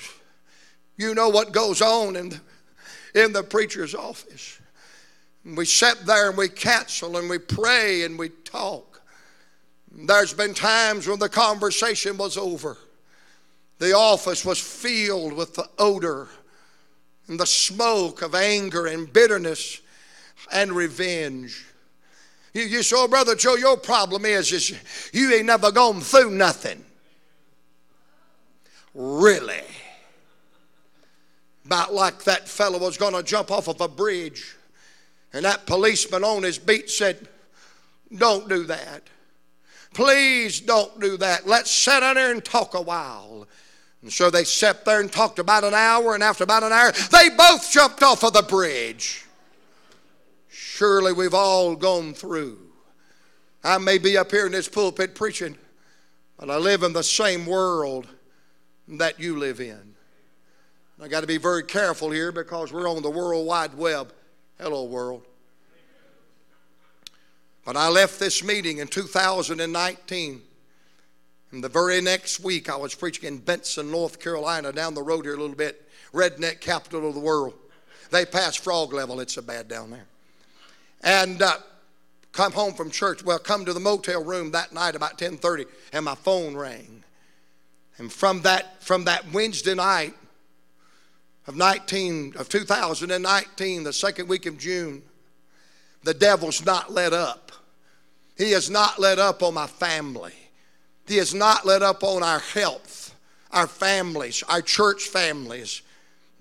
you 0.98 1.16
know 1.16 1.30
what 1.30 1.54
goes 1.54 1.82
on 1.82 2.18
in 2.18 2.40
in 3.16 3.34
the 3.34 3.44
preacher's 3.44 3.96
office. 3.96 4.60
And 5.44 5.58
we 5.58 5.66
sit 5.66 6.06
there 6.06 6.30
and 6.30 6.38
we 6.38 6.50
counsel 6.50 7.18
and 7.18 7.30
we 7.30 7.38
pray 7.38 8.04
and 8.04 8.18
we 8.18 8.30
talk. 8.30 9.02
There's 9.92 10.34
been 10.34 10.54
times 10.54 11.08
when 11.08 11.20
the 11.20 11.30
conversation 11.30 12.18
was 12.18 12.38
over. 12.38 12.78
The 13.80 13.94
office 13.94 14.46
was 14.46 14.60
filled 14.60 15.34
with 15.34 15.56
the 15.56 15.68
odor 15.78 16.28
and 17.28 17.40
the 17.40 17.46
smoke 17.46 18.22
of 18.22 18.36
anger 18.36 18.86
and 18.86 19.12
bitterness 19.12 19.82
and 20.52 20.72
revenge. 20.72 21.66
You, 22.54 22.64
you 22.64 22.82
oh, 22.94 23.08
Brother 23.08 23.36
Joe, 23.36 23.56
your 23.56 23.78
problem 23.78 24.26
is, 24.26 24.52
is 24.52 25.10
you 25.14 25.34
ain't 25.34 25.46
never 25.46 25.72
gone 25.72 26.02
through 26.02 26.32
nothing. 26.32 26.84
Really? 28.94 29.64
About 31.72 31.94
like 31.94 32.26
that 32.26 32.50
fellow 32.50 32.80
was 32.80 32.98
going 32.98 33.14
to 33.14 33.24
jump 33.24 33.50
off 33.50 33.70
of 33.70 33.80
a 33.80 33.88
bridge. 33.88 34.58
And 35.32 35.46
that 35.46 35.66
policeman 35.66 36.22
on 36.22 36.44
his 36.44 36.60
beat 36.60 36.90
said, 36.90 37.30
Don't 38.14 38.50
do 38.50 38.66
that. 38.66 39.04
Please 39.94 40.60
don't 40.60 41.00
do 41.00 41.16
that. 41.16 41.48
Let's 41.48 41.72
sit 41.72 42.02
down 42.02 42.16
there 42.16 42.34
and 42.34 42.44
talk 42.44 42.74
a 42.74 42.82
while. 42.82 43.48
And 44.02 44.12
so 44.12 44.30
they 44.30 44.44
sat 44.44 44.84
there 44.84 45.00
and 45.00 45.10
talked 45.10 45.40
about 45.40 45.64
an 45.64 45.74
hour, 45.74 46.14
and 46.14 46.22
after 46.22 46.44
about 46.44 46.64
an 46.64 46.74
hour, 46.74 46.92
they 47.10 47.30
both 47.30 47.72
jumped 47.72 48.04
off 48.04 48.26
of 48.26 48.34
the 48.34 48.42
bridge. 48.42 49.24
Surely 50.50 51.14
we've 51.14 51.34
all 51.34 51.78
gone 51.78 52.14
through. 52.14 52.60
I 53.64 53.78
may 53.78 53.98
be 53.98 54.18
up 54.18 54.30
here 54.30 54.46
in 54.46 54.52
this 54.52 54.68
pulpit 54.68 55.16
preaching, 55.16 55.56
but 56.38 56.50
I 56.50 56.58
live 56.58 56.84
in 56.84 56.92
the 56.92 57.02
same 57.02 57.46
world 57.46 58.10
that 58.90 59.22
you 59.22 59.40
live 59.40 59.62
in. 59.62 59.91
I 61.04 61.08
got 61.08 61.22
to 61.22 61.28
be 61.28 61.38
very 61.38 61.64
careful 61.64 62.12
here 62.12 62.32
because 62.32 62.72
we're 62.72 62.88
on 62.88 63.02
the 63.02 63.10
World 63.10 63.48
Wide 63.48 63.74
Web. 63.74 64.14
Hello, 64.60 64.84
world. 64.84 65.26
But 67.66 67.76
I 67.76 67.90
left 67.90 68.20
this 68.20 68.44
meeting 68.44 68.78
in 68.78 68.88
2019. 68.88 70.42
And 71.52 71.64
the 71.64 71.70
very 71.70 72.02
next 72.02 72.42
week, 72.42 72.70
I 72.70 72.76
was 72.76 72.94
preaching 72.94 73.28
in 73.28 73.40
Benson, 73.40 73.90
North 73.90 74.20
Carolina, 74.20 74.72
down 74.72 74.94
the 74.94 75.02
road 75.02 75.26
here 75.26 75.34
a 75.34 75.40
little 75.40 75.56
bit, 75.56 75.90
redneck 76.14 76.62
capital 76.62 77.10
of 77.10 77.16
the 77.16 77.20
world. 77.20 77.56
They 78.12 78.24
pass 78.24 78.56
frog 78.56 78.94
level, 78.94 79.22
it's 79.22 79.34
so 79.34 79.42
bad 79.42 79.68
down 79.68 79.90
there. 79.90 80.06
And 81.04 81.42
uh, 81.42 81.56
come 82.32 82.52
home 82.52 82.76
from 82.76 82.92
church. 82.92 83.26
Well, 83.26 83.40
come 83.40 83.66
to 83.66 83.74
the 83.74 83.80
motel 83.80 84.24
room 84.24 84.52
that 84.52 84.72
night 84.72 84.96
about 84.96 85.18
10:30, 85.18 85.66
and 85.94 86.06
my 86.06 86.14
phone 86.14 86.56
rang. 86.56 87.04
And 87.98 88.14
from 88.14 88.42
that, 88.44 88.84
from 88.84 89.06
that 89.06 89.32
Wednesday 89.34 89.74
night 89.74 90.14
of 91.48 91.56
19 91.56 92.36
of 92.38 92.50
2019, 92.50 93.84
the 93.84 93.94
second 93.94 94.28
week 94.28 94.46
of 94.46 94.58
June, 94.58 95.02
the 96.04 96.14
devil's 96.14 96.66
not 96.66 96.92
let 96.92 97.14
up. 97.14 97.52
He 98.38 98.52
has 98.52 98.70
not 98.70 99.00
let 99.00 99.20
up 99.20 99.44
on 99.44 99.54
my 99.54 99.68
family. 99.68 100.34
He 101.08 101.18
has 101.18 101.34
not 101.34 101.66
let 101.66 101.82
up 101.84 102.04
on 102.04 102.24
our 102.24 102.40
health, 102.40 103.16
our 103.52 103.68
families, 103.68 104.44
our 104.50 104.62
church 104.62 105.04
families. 105.04 105.82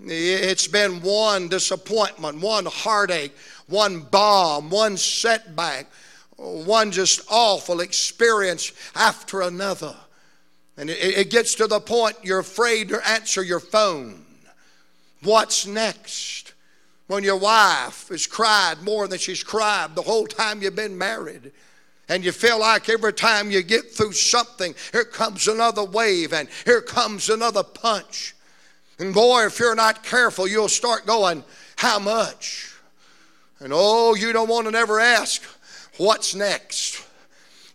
It's 0.02 0.66
been 0.66 1.02
one 1.02 1.48
disappointment, 1.48 2.40
one 2.40 2.66
heartache, 2.66 3.36
one 3.66 4.00
bomb, 4.00 4.70
one 4.70 4.96
setback, 4.96 5.86
one 6.36 6.90
just 6.90 7.20
awful 7.30 7.80
experience 7.80 8.72
after 8.94 9.42
another. 9.42 9.94
And 10.76 10.88
it, 10.88 11.28
gets 11.28 11.54
to 11.56 11.66
the 11.66 11.80
point 11.80 12.16
you're 12.22 12.38
afraid 12.38 12.88
to 12.88 13.06
answer 13.06 13.42
your 13.42 13.60
phone. 13.60 14.24
What's 15.22 15.66
next? 15.66 16.54
When 17.06 17.24
your 17.24 17.36
wife 17.38 18.08
has 18.08 18.26
cried 18.26 18.82
more 18.82 19.08
than 19.08 19.18
she's 19.18 19.42
cried 19.42 19.94
the 19.94 20.02
whole 20.02 20.26
time 20.26 20.62
you've 20.62 20.76
been 20.76 20.96
married. 20.96 21.52
And 22.08 22.24
you 22.24 22.32
feel 22.32 22.58
like 22.58 22.88
every 22.88 23.12
time 23.12 23.50
you 23.50 23.62
get 23.62 23.92
through 23.92 24.12
something, 24.12 24.74
here 24.92 25.04
comes 25.04 25.46
another 25.46 25.84
wave 25.84 26.32
and 26.32 26.48
here 26.64 26.80
comes 26.80 27.28
another 27.28 27.62
punch. 27.62 28.34
And 28.98 29.14
boy, 29.14 29.46
if 29.46 29.58
you're 29.58 29.74
not 29.74 30.02
careful, 30.02 30.46
you'll 30.46 30.68
start 30.68 31.06
going, 31.06 31.44
How 31.76 31.98
much? 31.98 32.74
And 33.60 33.72
oh, 33.74 34.14
you 34.14 34.32
don't 34.32 34.48
want 34.48 34.66
to 34.66 34.70
never 34.70 35.00
ask, 35.00 35.42
What's 35.96 36.34
next? 36.34 37.04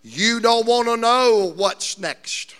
You 0.03 0.39
don't 0.39 0.67
want 0.67 0.87
to 0.87 0.97
know 0.97 1.53
what's 1.55 1.97
next. 1.97 2.55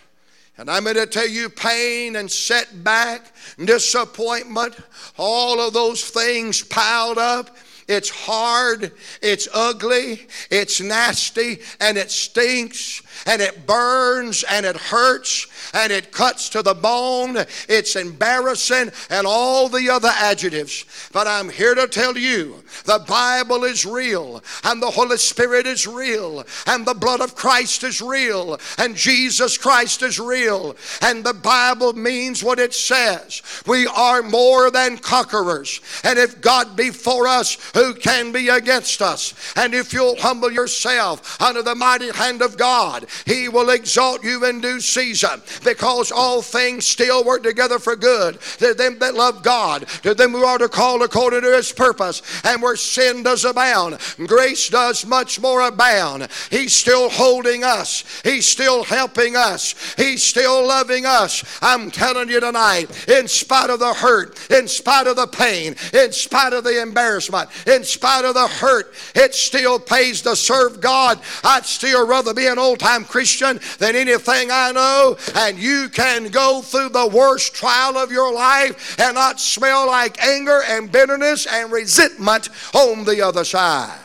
And 0.58 0.70
I'm 0.70 0.84
going 0.84 0.96
to 0.96 1.06
tell 1.06 1.28
you 1.28 1.50
pain 1.50 2.16
and 2.16 2.30
setback, 2.30 3.32
disappointment, 3.62 4.74
all 5.18 5.60
of 5.60 5.74
those 5.74 6.02
things 6.08 6.62
piled 6.62 7.18
up. 7.18 7.56
It's 7.88 8.08
hard, 8.08 8.92
it's 9.22 9.48
ugly, 9.54 10.26
it's 10.50 10.80
nasty, 10.80 11.58
and 11.80 11.96
it 11.96 12.10
stinks, 12.10 13.02
and 13.24 13.40
it 13.40 13.66
burns, 13.66 14.44
and 14.50 14.66
it 14.66 14.76
hurts, 14.76 15.46
and 15.72 15.92
it 15.92 16.12
cuts 16.12 16.48
to 16.50 16.62
the 16.62 16.74
bone. 16.74 17.38
It's 17.68 17.96
embarrassing, 17.96 18.90
and 19.10 19.26
all 19.26 19.68
the 19.68 19.88
other 19.90 20.10
adjectives. 20.14 20.84
But 21.12 21.26
I'm 21.26 21.48
here 21.48 21.74
to 21.74 21.88
tell 21.88 22.16
you 22.16 22.62
the 22.84 23.04
Bible 23.06 23.64
is 23.64 23.86
real, 23.86 24.42
and 24.64 24.82
the 24.82 24.90
Holy 24.90 25.16
Spirit 25.16 25.66
is 25.66 25.86
real, 25.86 26.44
and 26.66 26.84
the 26.84 26.94
blood 26.94 27.20
of 27.20 27.34
Christ 27.34 27.84
is 27.84 28.00
real, 28.00 28.58
and 28.78 28.96
Jesus 28.96 29.56
Christ 29.56 30.02
is 30.02 30.18
real, 30.18 30.76
and 31.02 31.24
the 31.24 31.34
Bible 31.34 31.92
means 31.92 32.42
what 32.42 32.58
it 32.58 32.74
says. 32.74 33.42
We 33.66 33.86
are 33.86 34.22
more 34.22 34.70
than 34.70 34.98
conquerors, 34.98 35.80
and 36.04 36.18
if 36.18 36.40
God 36.40 36.76
be 36.76 36.90
for 36.90 37.26
us, 37.26 37.56
who 37.74 37.94
can 37.94 38.32
be 38.32 38.48
against 38.48 39.02
us? 39.02 39.34
And 39.56 39.74
if 39.74 39.92
you'll 39.92 40.16
humble 40.16 40.50
yourself 40.50 41.40
under 41.40 41.62
the 41.62 41.74
mighty 41.74 42.10
hand 42.10 42.42
of 42.42 42.56
God, 42.56 43.05
He 43.24 43.48
will 43.48 43.70
exalt 43.70 44.24
you 44.24 44.44
in 44.44 44.60
due 44.60 44.80
season 44.80 45.42
because 45.64 46.12
all 46.12 46.42
things 46.42 46.86
still 46.86 47.24
work 47.24 47.42
together 47.42 47.78
for 47.78 47.96
good 47.96 48.40
to 48.58 48.74
them 48.74 48.98
that 48.98 49.14
love 49.14 49.42
God, 49.42 49.86
to 50.02 50.14
them 50.14 50.32
who 50.32 50.44
are 50.44 50.58
to 50.58 50.68
call 50.68 51.02
according 51.02 51.42
to 51.42 51.56
His 51.56 51.72
purpose. 51.72 52.22
And 52.44 52.62
where 52.62 52.76
sin 52.76 53.22
does 53.22 53.44
abound, 53.44 53.98
grace 54.26 54.68
does 54.68 55.06
much 55.06 55.40
more 55.40 55.66
abound. 55.66 56.28
He's 56.50 56.74
still 56.74 57.08
holding 57.08 57.64
us, 57.64 58.04
He's 58.22 58.46
still 58.46 58.84
helping 58.84 59.36
us, 59.36 59.74
He's 59.96 60.22
still 60.22 60.66
loving 60.66 61.06
us. 61.06 61.44
I'm 61.62 61.90
telling 61.90 62.28
you 62.28 62.40
tonight, 62.40 63.08
in 63.08 63.28
spite 63.28 63.70
of 63.70 63.80
the 63.80 63.94
hurt, 63.94 64.50
in 64.50 64.68
spite 64.68 65.06
of 65.06 65.16
the 65.16 65.26
pain, 65.26 65.74
in 65.92 66.12
spite 66.12 66.52
of 66.52 66.64
the 66.64 66.80
embarrassment, 66.80 67.48
in 67.66 67.84
spite 67.84 68.24
of 68.24 68.34
the 68.34 68.48
hurt, 68.48 68.94
it 69.14 69.34
still 69.34 69.78
pays 69.78 70.22
to 70.22 70.36
serve 70.36 70.80
God. 70.80 71.20
I'd 71.44 71.66
still 71.66 72.06
rather 72.06 72.34
be 72.34 72.46
an 72.46 72.58
old 72.58 72.78
time 72.78 72.95
Christian 73.04 73.60
than 73.78 73.96
anything 73.96 74.50
I 74.50 74.72
know. 74.72 75.16
And 75.34 75.58
you 75.58 75.88
can 75.88 76.28
go 76.28 76.62
through 76.62 76.90
the 76.90 77.06
worst 77.06 77.54
trial 77.54 77.96
of 77.96 78.10
your 78.10 78.32
life 78.32 78.98
and 78.98 79.14
not 79.14 79.40
smell 79.40 79.86
like 79.86 80.22
anger 80.22 80.62
and 80.66 80.90
bitterness 80.90 81.46
and 81.46 81.70
resentment 81.70 82.48
on 82.74 83.04
the 83.04 83.22
other 83.22 83.44
side. 83.44 83.98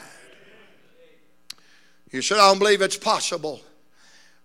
You 2.11 2.21
said, 2.21 2.39
I 2.39 2.49
don't 2.49 2.59
believe 2.59 2.81
it's 2.81 2.97
possible. 2.97 3.61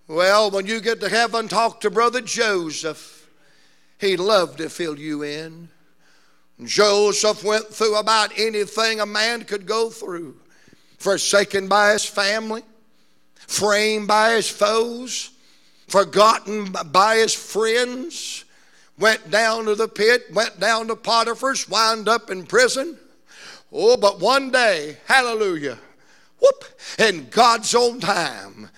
Well, 0.08 0.50
when 0.50 0.66
you 0.66 0.80
get 0.80 1.00
to 1.00 1.08
heaven, 1.08 1.48
talk 1.48 1.80
to 1.80 1.90
Brother 1.90 2.20
Joseph. 2.20 3.28
He'd 3.98 4.20
love 4.20 4.56
to 4.56 4.68
fill 4.68 4.98
you 4.98 5.22
in. 5.22 5.68
Joseph 6.64 7.42
went 7.42 7.66
through 7.66 7.96
about 7.96 8.32
anything 8.38 9.00
a 9.00 9.06
man 9.06 9.44
could 9.44 9.66
go 9.66 9.90
through 9.90 10.36
forsaken 10.98 11.68
by 11.68 11.92
his 11.92 12.04
family, 12.04 12.62
framed 13.46 14.08
by 14.08 14.32
his 14.32 14.48
foes, 14.48 15.30
forgotten 15.88 16.74
by 16.90 17.16
his 17.16 17.34
friends, 17.34 18.44
went 18.98 19.30
down 19.30 19.66
to 19.66 19.74
the 19.74 19.88
pit, 19.88 20.24
went 20.32 20.58
down 20.58 20.88
to 20.88 20.96
Potiphar's, 20.96 21.68
wound 21.68 22.08
up 22.08 22.30
in 22.30 22.44
prison. 22.44 22.96
Oh, 23.72 23.96
but 23.96 24.20
one 24.20 24.50
day, 24.50 24.96
hallelujah, 25.06 25.78
whoop, 26.40 26.64
in 26.98 27.28
God's 27.30 27.74
own 27.74 28.00
time, 28.00 28.70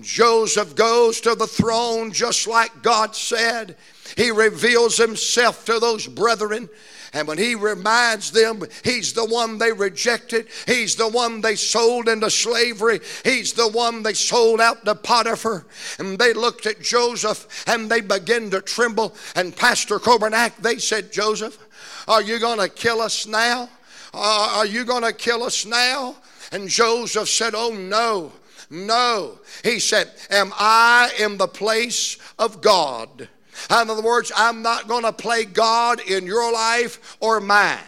Joseph 0.00 0.74
goes 0.74 1.20
to 1.22 1.34
the 1.34 1.46
throne 1.46 2.12
just 2.12 2.46
like 2.46 2.82
God 2.82 3.14
said. 3.14 3.76
He 4.16 4.30
reveals 4.30 4.96
himself 4.96 5.64
to 5.66 5.78
those 5.78 6.06
brethren. 6.06 6.68
And 7.16 7.26
when 7.26 7.38
he 7.38 7.54
reminds 7.54 8.30
them 8.30 8.62
he's 8.84 9.14
the 9.14 9.24
one 9.24 9.56
they 9.56 9.72
rejected, 9.72 10.48
he's 10.66 10.96
the 10.96 11.08
one 11.08 11.40
they 11.40 11.56
sold 11.56 12.10
into 12.10 12.28
slavery, 12.28 13.00
he's 13.24 13.54
the 13.54 13.68
one 13.68 14.02
they 14.02 14.12
sold 14.12 14.60
out 14.60 14.84
to 14.84 14.94
Potiphar. 14.94 15.64
And 15.98 16.18
they 16.18 16.34
looked 16.34 16.66
at 16.66 16.82
Joseph 16.82 17.64
and 17.66 17.90
they 17.90 18.02
began 18.02 18.50
to 18.50 18.60
tremble. 18.60 19.16
And 19.34 19.56
Pastor 19.56 19.98
Coburnack, 19.98 20.58
they 20.58 20.76
said, 20.76 21.10
Joseph, 21.10 21.56
are 22.06 22.20
you 22.20 22.38
going 22.38 22.58
to 22.58 22.68
kill 22.68 23.00
us 23.00 23.26
now? 23.26 23.70
Uh, 24.12 24.56
are 24.58 24.66
you 24.66 24.84
going 24.84 25.02
to 25.02 25.14
kill 25.14 25.42
us 25.42 25.64
now? 25.64 26.16
And 26.52 26.68
Joseph 26.68 27.30
said, 27.30 27.54
Oh, 27.56 27.70
no, 27.70 28.30
no. 28.68 29.38
He 29.64 29.80
said, 29.80 30.10
Am 30.28 30.52
I 30.58 31.14
in 31.18 31.38
the 31.38 31.48
place 31.48 32.18
of 32.38 32.60
God? 32.60 33.30
In 33.70 33.90
other 33.90 34.02
words, 34.02 34.32
I'm 34.36 34.62
not 34.62 34.88
going 34.88 35.04
to 35.04 35.12
play 35.12 35.44
God 35.44 36.00
in 36.00 36.26
your 36.26 36.52
life 36.52 37.16
or 37.20 37.40
mine. 37.40 37.78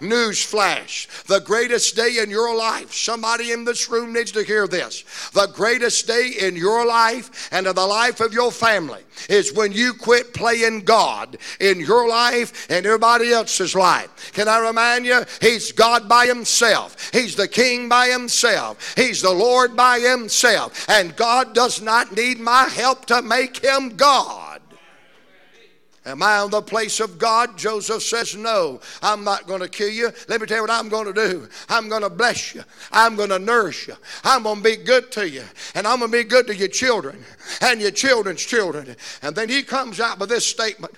News 0.00 0.42
flash. 0.42 1.08
The 1.26 1.40
greatest 1.40 1.96
day 1.96 2.18
in 2.22 2.30
your 2.30 2.56
life, 2.56 2.92
somebody 2.92 3.52
in 3.52 3.64
this 3.64 3.88
room 3.88 4.12
needs 4.12 4.32
to 4.32 4.42
hear 4.42 4.66
this. 4.66 5.04
The 5.32 5.48
greatest 5.54 6.06
day 6.06 6.32
in 6.40 6.56
your 6.56 6.86
life 6.86 7.48
and 7.52 7.66
in 7.66 7.74
the 7.74 7.86
life 7.86 8.20
of 8.20 8.32
your 8.32 8.52
family 8.52 9.02
is 9.28 9.52
when 9.52 9.72
you 9.72 9.94
quit 9.94 10.34
playing 10.34 10.80
God 10.80 11.38
in 11.60 11.80
your 11.80 12.08
life 12.08 12.66
and 12.70 12.84
everybody 12.84 13.32
else's 13.32 13.74
life. 13.74 14.32
Can 14.32 14.48
I 14.48 14.58
remind 14.58 15.06
you? 15.06 15.24
He's 15.40 15.72
God 15.72 16.08
by 16.08 16.26
himself. 16.26 17.10
He's 17.12 17.36
the 17.36 17.48
King 17.48 17.88
by 17.88 18.08
himself. 18.08 18.94
He's 18.96 19.22
the 19.22 19.32
Lord 19.32 19.76
by 19.76 20.00
himself. 20.00 20.88
And 20.88 21.16
God 21.16 21.54
does 21.54 21.80
not 21.80 22.14
need 22.14 22.40
my 22.40 22.64
help 22.64 23.06
to 23.06 23.22
make 23.22 23.64
him 23.64 23.96
God. 23.96 24.45
Am 26.06 26.22
I 26.22 26.38
on 26.38 26.50
the 26.50 26.62
place 26.62 27.00
of 27.00 27.18
God? 27.18 27.58
Joseph 27.58 28.00
says, 28.00 28.36
No, 28.36 28.80
I'm 29.02 29.24
not 29.24 29.48
going 29.48 29.60
to 29.60 29.68
kill 29.68 29.88
you. 29.88 30.12
Let 30.28 30.40
me 30.40 30.46
tell 30.46 30.58
you 30.58 30.62
what 30.62 30.70
I'm 30.70 30.88
going 30.88 31.12
to 31.12 31.12
do. 31.12 31.48
I'm 31.68 31.88
going 31.88 32.02
to 32.02 32.10
bless 32.10 32.54
you. 32.54 32.62
I'm 32.92 33.16
going 33.16 33.30
to 33.30 33.40
nourish 33.40 33.88
you. 33.88 33.96
I'm 34.22 34.44
going 34.44 34.58
to 34.58 34.62
be 34.62 34.76
good 34.76 35.10
to 35.12 35.28
you. 35.28 35.42
And 35.74 35.84
I'm 35.84 35.98
going 35.98 36.12
to 36.12 36.18
be 36.18 36.24
good 36.24 36.46
to 36.46 36.54
your 36.54 36.68
children 36.68 37.24
and 37.60 37.80
your 37.80 37.90
children's 37.90 38.40
children. 38.40 38.94
And 39.20 39.34
then 39.34 39.48
he 39.48 39.64
comes 39.64 39.98
out 39.98 40.20
with 40.20 40.28
this 40.28 40.46
statement. 40.46 40.94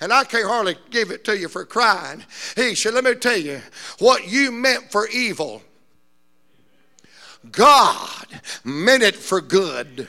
And 0.00 0.12
I 0.12 0.22
can't 0.22 0.46
hardly 0.46 0.76
give 0.90 1.10
it 1.10 1.24
to 1.24 1.36
you 1.36 1.48
for 1.48 1.64
crying. 1.64 2.24
He 2.54 2.76
said, 2.76 2.94
Let 2.94 3.02
me 3.02 3.16
tell 3.16 3.36
you, 3.36 3.60
what 3.98 4.28
you 4.28 4.52
meant 4.52 4.92
for 4.92 5.08
evil, 5.08 5.60
God 7.50 8.26
meant 8.62 9.02
it 9.02 9.16
for 9.16 9.40
good 9.40 10.06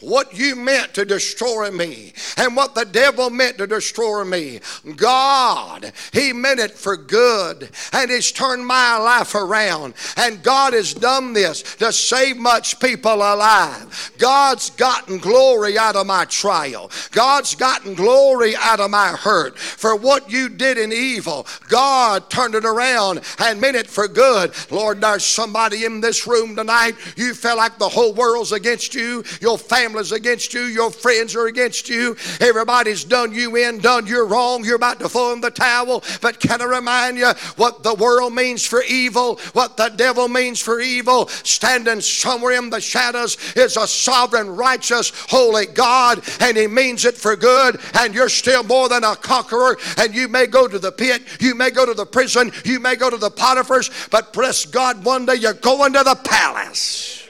what 0.00 0.36
you 0.36 0.56
meant 0.56 0.94
to 0.94 1.04
destroy 1.04 1.70
me 1.70 2.12
and 2.36 2.56
what 2.56 2.74
the 2.74 2.84
devil 2.84 3.30
meant 3.30 3.58
to 3.58 3.66
destroy 3.66 4.24
me. 4.24 4.60
God, 4.96 5.92
He 6.12 6.32
meant 6.32 6.60
it 6.60 6.72
for 6.72 6.96
good 6.96 7.70
and 7.92 8.10
He's 8.10 8.32
turned 8.32 8.66
my 8.66 8.96
life 8.98 9.34
around. 9.34 9.94
And 10.16 10.42
God 10.42 10.72
has 10.72 10.94
done 10.94 11.32
this 11.32 11.62
to 11.76 11.92
save 11.92 12.36
much 12.36 12.80
people 12.80 13.14
alive. 13.14 14.12
God's 14.18 14.70
gotten 14.70 15.18
glory 15.18 15.78
out 15.78 15.96
of 15.96 16.06
my 16.06 16.24
trial. 16.26 16.90
God's 17.10 17.54
gotten 17.54 17.94
glory 17.94 18.54
out 18.56 18.80
of 18.80 18.90
my 18.90 19.08
hurt. 19.08 19.58
For 19.58 19.96
what 19.96 20.30
you 20.30 20.48
did 20.48 20.78
in 20.78 20.92
evil, 20.92 21.46
God 21.68 22.28
turned 22.30 22.54
it 22.54 22.64
around 22.64 23.20
and 23.38 23.60
meant 23.60 23.76
it 23.76 23.86
for 23.86 24.08
good. 24.08 24.52
Lord, 24.70 25.00
there's 25.00 25.24
somebody 25.24 25.84
in 25.84 26.00
this 26.00 26.26
room 26.26 26.56
tonight. 26.56 26.94
You 27.16 27.34
felt 27.34 27.58
like 27.58 27.78
the 27.78 27.88
whole 27.88 28.12
world's 28.12 28.52
against 28.52 28.94
you. 28.94 29.24
Your 29.40 29.58
family 29.58 29.83
family's 29.84 30.12
against 30.12 30.54
you, 30.54 30.62
your 30.62 30.90
friends 30.90 31.36
are 31.36 31.46
against 31.46 31.90
you, 31.90 32.16
everybody's 32.40 33.04
done 33.04 33.34
you 33.34 33.56
in, 33.56 33.78
done 33.78 34.06
you 34.06 34.24
wrong, 34.24 34.64
you're 34.64 34.76
about 34.76 34.98
to 34.98 35.08
throw 35.08 35.32
in 35.34 35.42
the 35.42 35.50
towel. 35.50 36.02
But 36.22 36.40
can 36.40 36.62
I 36.62 36.64
remind 36.64 37.18
you 37.18 37.30
what 37.56 37.82
the 37.82 37.94
world 37.94 38.32
means 38.32 38.64
for 38.64 38.82
evil, 38.82 39.36
what 39.52 39.76
the 39.76 39.90
devil 39.90 40.26
means 40.26 40.60
for 40.60 40.80
evil? 40.80 41.28
Standing 41.28 42.00
somewhere 42.00 42.54
in 42.54 42.70
the 42.70 42.80
shadows 42.80 43.36
is 43.54 43.76
a 43.76 43.86
sovereign, 43.86 44.48
righteous, 44.48 45.12
holy 45.28 45.66
God, 45.66 46.24
and 46.40 46.56
He 46.56 46.66
means 46.66 47.04
it 47.04 47.16
for 47.16 47.36
good, 47.36 47.78
and 47.98 48.14
you're 48.14 48.30
still 48.30 48.62
more 48.62 48.88
than 48.88 49.04
a 49.04 49.16
conqueror, 49.16 49.76
and 49.98 50.14
you 50.14 50.28
may 50.28 50.46
go 50.46 50.66
to 50.66 50.78
the 50.78 50.92
pit, 50.92 51.22
you 51.40 51.54
may 51.54 51.70
go 51.70 51.84
to 51.84 51.94
the 51.94 52.06
prison, 52.06 52.52
you 52.64 52.80
may 52.80 52.96
go 52.96 53.10
to 53.10 53.18
the 53.18 53.30
Potiphar's, 53.30 53.90
but 54.10 54.32
bless 54.32 54.64
God, 54.64 55.04
one 55.04 55.26
day 55.26 55.34
you're 55.34 55.52
going 55.52 55.92
to 55.92 56.02
the 56.02 56.16
palace. 56.24 57.20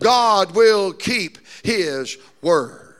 God 0.00 0.54
will 0.54 0.92
keep 0.92 1.38
his 1.66 2.16
word. 2.42 2.94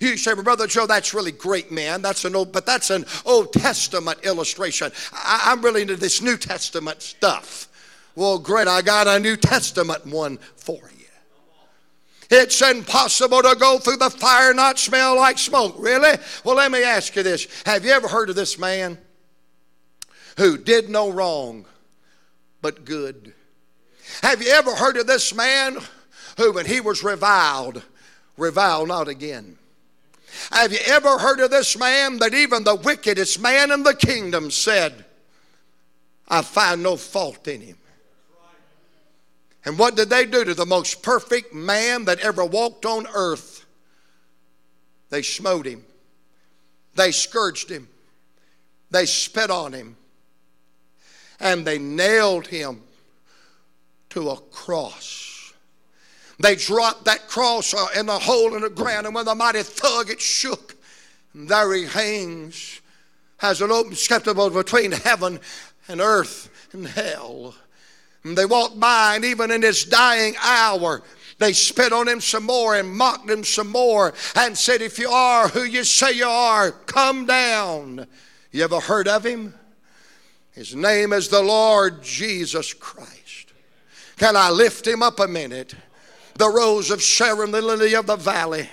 You 0.00 0.16
say, 0.16 0.32
well, 0.32 0.42
Brother 0.42 0.66
Joe, 0.66 0.86
that's 0.86 1.12
really 1.12 1.30
great, 1.30 1.70
man. 1.70 2.00
That's 2.02 2.24
an 2.24 2.34
old, 2.34 2.52
but 2.52 2.64
that's 2.64 2.90
an 2.90 3.04
Old 3.26 3.52
Testament 3.52 4.18
illustration. 4.24 4.90
I, 5.12 5.52
am 5.52 5.62
really 5.62 5.82
into 5.82 5.96
this 5.96 6.22
New 6.22 6.38
Testament 6.38 7.02
stuff. 7.02 7.68
Well, 8.16 8.38
great, 8.38 8.66
I 8.66 8.80
got 8.80 9.06
a 9.06 9.20
New 9.20 9.36
Testament 9.36 10.06
one 10.06 10.38
for 10.56 10.80
you. 10.98 11.04
It's 12.30 12.62
impossible 12.62 13.42
to 13.42 13.54
go 13.54 13.78
through 13.78 13.98
the 13.98 14.10
fire 14.10 14.54
not 14.54 14.78
smell 14.78 15.16
like 15.16 15.38
smoke. 15.38 15.76
Really? 15.78 16.16
Well, 16.42 16.56
let 16.56 16.72
me 16.72 16.82
ask 16.82 17.14
you 17.14 17.22
this. 17.22 17.46
Have 17.66 17.84
you 17.84 17.92
ever 17.92 18.08
heard 18.08 18.30
of 18.30 18.36
this 18.36 18.58
man 18.58 18.96
who 20.38 20.56
did 20.56 20.88
no 20.88 21.10
wrong 21.12 21.66
but 22.62 22.86
good? 22.86 23.34
Have 24.22 24.42
you 24.42 24.48
ever 24.48 24.74
heard 24.74 24.96
of 24.96 25.06
this 25.06 25.34
man 25.34 25.78
who, 26.36 26.52
when 26.52 26.66
he 26.66 26.80
was 26.80 27.02
reviled, 27.02 27.82
reviled 28.36 28.88
not 28.88 29.08
again. 29.08 29.56
Have 30.50 30.72
you 30.72 30.78
ever 30.86 31.18
heard 31.18 31.40
of 31.40 31.50
this 31.50 31.78
man 31.78 32.18
that 32.18 32.34
even 32.34 32.64
the 32.64 32.74
wickedest 32.74 33.40
man 33.40 33.70
in 33.70 33.82
the 33.82 33.94
kingdom 33.94 34.50
said, 34.50 35.04
I 36.28 36.42
find 36.42 36.82
no 36.82 36.96
fault 36.96 37.46
in 37.48 37.60
him. 37.60 37.76
And 39.64 39.78
what 39.78 39.96
did 39.96 40.10
they 40.10 40.26
do 40.26 40.44
to 40.44 40.54
the 40.54 40.66
most 40.66 41.02
perfect 41.02 41.54
man 41.54 42.04
that 42.04 42.18
ever 42.20 42.44
walked 42.44 42.84
on 42.84 43.06
earth? 43.14 43.64
They 45.10 45.22
smote 45.22 45.66
him, 45.66 45.84
they 46.94 47.12
scourged 47.12 47.70
him, 47.70 47.88
they 48.90 49.06
spit 49.06 49.50
on 49.50 49.72
him, 49.72 49.96
and 51.40 51.64
they 51.64 51.78
nailed 51.78 52.46
him 52.46 52.82
to 54.10 54.30
a 54.30 54.36
cross. 54.36 55.23
They 56.38 56.56
dropped 56.56 57.04
that 57.04 57.28
cross 57.28 57.74
uh, 57.74 57.86
in 57.96 58.06
the 58.06 58.18
hole 58.18 58.54
in 58.54 58.62
the 58.62 58.70
ground, 58.70 59.06
and 59.06 59.14
with 59.14 59.28
a 59.28 59.34
mighty 59.34 59.62
thug, 59.62 60.10
it 60.10 60.20
shook. 60.20 60.74
And 61.32 61.48
there 61.48 61.72
he 61.74 61.84
hangs, 61.84 62.80
has 63.38 63.60
an 63.60 63.70
open 63.70 63.94
scepter 63.94 64.34
between 64.34 64.92
heaven 64.92 65.40
and 65.88 66.00
earth 66.00 66.50
and 66.72 66.86
hell. 66.86 67.54
And 68.24 68.36
they 68.36 68.46
walked 68.46 68.80
by, 68.80 69.16
and 69.16 69.24
even 69.24 69.50
in 69.50 69.62
his 69.62 69.84
dying 69.84 70.34
hour, 70.42 71.02
they 71.38 71.52
spit 71.52 71.92
on 71.92 72.08
him 72.08 72.20
some 72.20 72.44
more 72.44 72.76
and 72.76 72.96
mocked 72.96 73.28
him 73.28 73.44
some 73.44 73.68
more 73.68 74.14
and 74.36 74.56
said, 74.56 74.82
If 74.82 74.98
you 74.98 75.10
are 75.10 75.48
who 75.48 75.64
you 75.64 75.84
say 75.84 76.12
you 76.12 76.26
are, 76.26 76.70
come 76.70 77.26
down. 77.26 78.06
You 78.50 78.64
ever 78.64 78.80
heard 78.80 79.08
of 79.08 79.26
him? 79.26 79.54
His 80.52 80.74
name 80.74 81.12
is 81.12 81.28
the 81.28 81.42
Lord 81.42 82.02
Jesus 82.02 82.72
Christ. 82.72 83.52
Can 84.16 84.36
I 84.36 84.50
lift 84.50 84.86
him 84.86 85.02
up 85.02 85.18
a 85.18 85.26
minute? 85.26 85.74
The 86.36 86.50
rose 86.50 86.90
of 86.90 87.02
Sharon, 87.02 87.52
the 87.52 87.62
lily 87.62 87.94
of 87.94 88.06
the 88.06 88.16
valley 88.16 88.68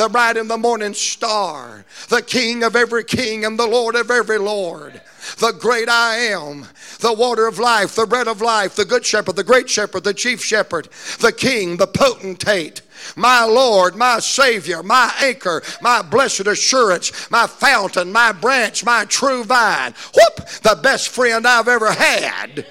the 0.00 0.08
bright 0.08 0.38
and 0.38 0.48
the 0.48 0.56
morning 0.56 0.94
star, 0.94 1.84
the 2.08 2.22
King 2.22 2.62
of 2.62 2.74
every 2.74 3.04
king 3.04 3.44
and 3.44 3.58
the 3.58 3.66
Lord 3.66 3.94
of 3.94 4.10
every 4.10 4.38
Lord, 4.38 4.98
the 5.38 5.52
great 5.52 5.90
I 5.90 6.16
am, 6.16 6.66
the 7.00 7.12
water 7.12 7.46
of 7.46 7.58
life, 7.58 7.94
the 7.96 8.06
bread 8.06 8.26
of 8.26 8.40
life, 8.40 8.76
the 8.76 8.86
good 8.86 9.04
shepherd, 9.04 9.36
the 9.36 9.44
great 9.44 9.68
shepherd, 9.68 10.04
the 10.04 10.14
chief 10.14 10.42
shepherd, 10.42 10.88
the 11.18 11.32
King, 11.32 11.76
the 11.76 11.86
potentate, 11.86 12.80
my 13.16 13.44
Lord, 13.44 13.94
my 13.94 14.20
Savior, 14.20 14.82
my 14.82 15.12
anchor, 15.20 15.62
my 15.82 16.00
blessed 16.00 16.46
assurance, 16.46 17.30
my 17.30 17.46
fountain, 17.46 18.10
my 18.12 18.32
branch, 18.32 18.84
my 18.84 19.04
true 19.04 19.44
vine. 19.44 19.94
Whoop! 20.14 20.48
The 20.62 20.78
best 20.82 21.08
friend 21.08 21.46
I've 21.46 21.68
ever 21.68 21.92
had. 21.92 22.66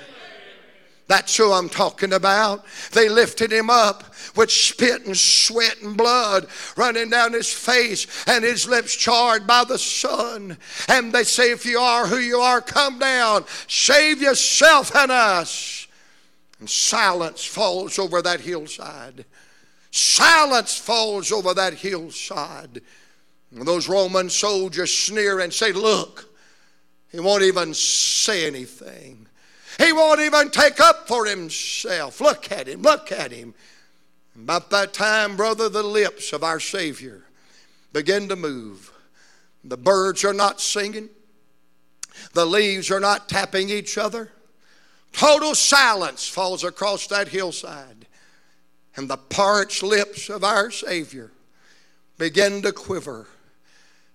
That's 1.08 1.36
who 1.36 1.52
I'm 1.52 1.70
talking 1.70 2.14
about. 2.14 2.64
They 2.92 3.10
lifted 3.10 3.52
him 3.52 3.70
up 3.70 4.04
with 4.36 4.52
spit 4.52 5.06
and 5.06 5.18
sweat 5.18 5.82
and 5.82 5.98
blood 5.98 6.48
running 6.76 7.10
down 7.10 7.34
his 7.34 7.52
face 7.52 8.08
and 8.28 8.44
his 8.44 8.68
lips 8.68 8.96
charred 8.96 9.48
by 9.48 9.64
the 9.64 9.78
sun. 9.78 10.58
And 10.88 11.12
they 11.14 11.24
say, 11.24 11.52
If 11.52 11.66
you 11.66 11.80
are 11.80 12.08
who 12.08 12.18
you 12.18 12.40
are, 12.40 12.62
come 12.62 13.00
down, 13.00 13.46
save 13.68 14.22
yourself 14.22 14.96
and 14.96 15.12
us. 15.12 15.88
And 16.60 16.70
silence 16.70 17.46
falls 17.46 17.98
over 17.98 18.22
that 18.22 18.42
hillside. 18.42 19.26
Silence 19.92 20.78
falls 20.78 21.32
over 21.32 21.54
that 21.54 21.74
hillside. 21.74 22.82
And 23.52 23.68
those 23.68 23.90
Roman 23.90 24.30
soldiers 24.30 24.96
sneer 24.96 25.40
and 25.40 25.54
say, 25.54 25.72
Look, 25.72 26.30
he 27.12 27.20
won't 27.20 27.44
even 27.44 27.74
say 27.74 28.46
anything. 28.46 29.28
He 29.80 29.94
won't 29.94 30.20
even 30.20 30.50
take 30.50 30.80
up 30.80 31.08
for 31.08 31.26
himself. 31.26 32.22
Look 32.22 32.52
at 32.52 32.68
him, 32.68 32.82
look 32.82 33.12
at 33.12 33.32
him. 33.32 33.54
About 34.44 34.70
that 34.70 34.94
time, 34.94 35.36
brother, 35.36 35.68
the 35.68 35.84
lips 35.84 36.32
of 36.32 36.44
our 36.44 36.60
Savior 36.60 37.24
begin 37.92 38.30
to 38.30 38.36
move. 38.36 38.92
The 39.64 39.78
birds 39.78 40.24
are 40.24 40.34
not 40.34 40.62
singing, 40.62 41.10
the 42.34 42.46
leaves 42.46 42.90
are 42.90 43.02
not 43.02 43.28
tapping 43.28 43.70
each 43.70 43.98
other. 43.98 44.32
Total 45.12 45.54
silence 45.54 46.28
falls 46.28 46.64
across 46.64 47.08
that 47.08 47.28
hillside, 47.28 48.08
and 48.96 49.10
the 49.10 49.18
parched 49.18 49.84
lips 49.84 50.30
of 50.30 50.44
our 50.44 50.72
Savior 50.72 51.32
begin 52.18 52.62
to 52.62 52.72
quiver. 52.72 53.28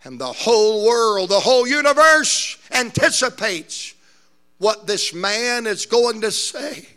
And 0.04 0.18
the 0.18 0.32
whole 0.32 0.86
world, 0.86 1.28
the 1.28 1.40
whole 1.40 1.66
universe 1.66 2.56
anticipates 2.72 3.94
what 4.58 4.86
this 4.86 5.12
man 5.12 5.66
is 5.66 5.84
going 5.86 6.22
to 6.22 6.30
say 6.30 6.88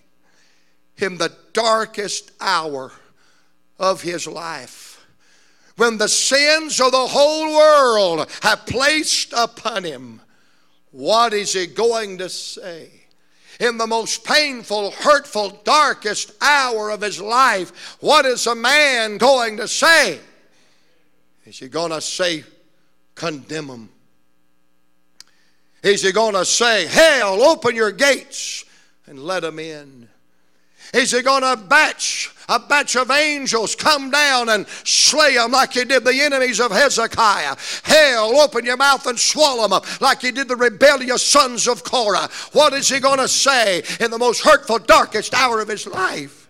in 0.98 1.18
the 1.18 1.34
darkest 1.54 2.32
hour 2.40 2.92
of 3.80 4.02
his 4.02 4.28
life. 4.28 5.06
When 5.76 5.98
the 5.98 6.08
sins 6.08 6.82
of 6.82 6.92
the 6.92 7.08
whole 7.08 7.54
world 7.54 8.30
have 8.42 8.66
placed 8.66 9.34
upon 9.34 9.84
him, 9.84 10.22
what 10.92 11.34
is 11.34 11.54
he 11.54 11.68
going 11.68 12.18
to 12.18 12.30
say? 12.30 12.90
In 13.60 13.78
the 13.78 13.88
most 13.88 14.24
painful, 14.24 14.92
hurtful, 14.92 15.62
darkest 15.64 16.32
hour 16.42 16.90
of 16.90 17.02
his 17.02 17.22
life, 17.22 17.98
what 18.00 18.26
is 18.26 18.48
a 18.48 18.56
man 18.56 19.18
going 19.18 19.58
to 19.58 19.68
say? 19.68 20.20
Is 21.46 21.60
he 21.60 21.68
going 21.68 21.92
to 21.92 22.02
say, 22.02 22.44
condemn 23.16 23.68
him? 23.68 23.90
Is 25.84 26.02
he 26.02 26.12
going 26.12 26.34
to 26.34 26.46
say, 26.46 26.86
Hell, 26.88 27.42
open 27.42 27.76
your 27.76 27.92
gates 27.92 28.66
and 29.06 29.20
let 29.20 29.42
them 29.42 29.60
in? 29.60 30.10
Is 30.94 31.12
he 31.12 31.22
going 31.22 31.44
to 31.44 31.62
batch 31.62 32.32
a 32.48 32.60
batch 32.60 32.96
of 32.96 33.12
angels 33.12 33.76
come 33.76 34.10
down 34.10 34.50
and 34.50 34.68
slay 34.84 35.36
them 35.36 35.52
like 35.52 35.74
he 35.74 35.84
did 35.84 36.04
the 36.04 36.22
enemies 36.22 36.60
of 36.60 36.72
Hezekiah? 36.72 37.56
Hell, 37.84 38.40
open 38.40 38.66
your 38.66 38.78
mouth 38.78 39.06
and 39.06 39.20
swallow 39.20 39.68
them 39.68 39.82
like 40.00 40.22
he 40.22 40.32
did 40.32 40.48
the 40.48 40.56
rebellious 40.56 41.24
sons 41.24 41.68
of 41.68 41.84
Korah. 41.84 42.30
What 42.54 42.74
is 42.74 42.88
he 42.90 43.00
going 43.00 43.20
to 43.20 43.28
say 43.28 43.84
in 44.00 44.12
the 44.12 44.18
most 44.18 44.44
hurtful, 44.44 44.80
darkest 44.80 45.34
hour 45.34 45.60
of 45.60 45.68
his 45.68 45.86
life? 45.88 46.48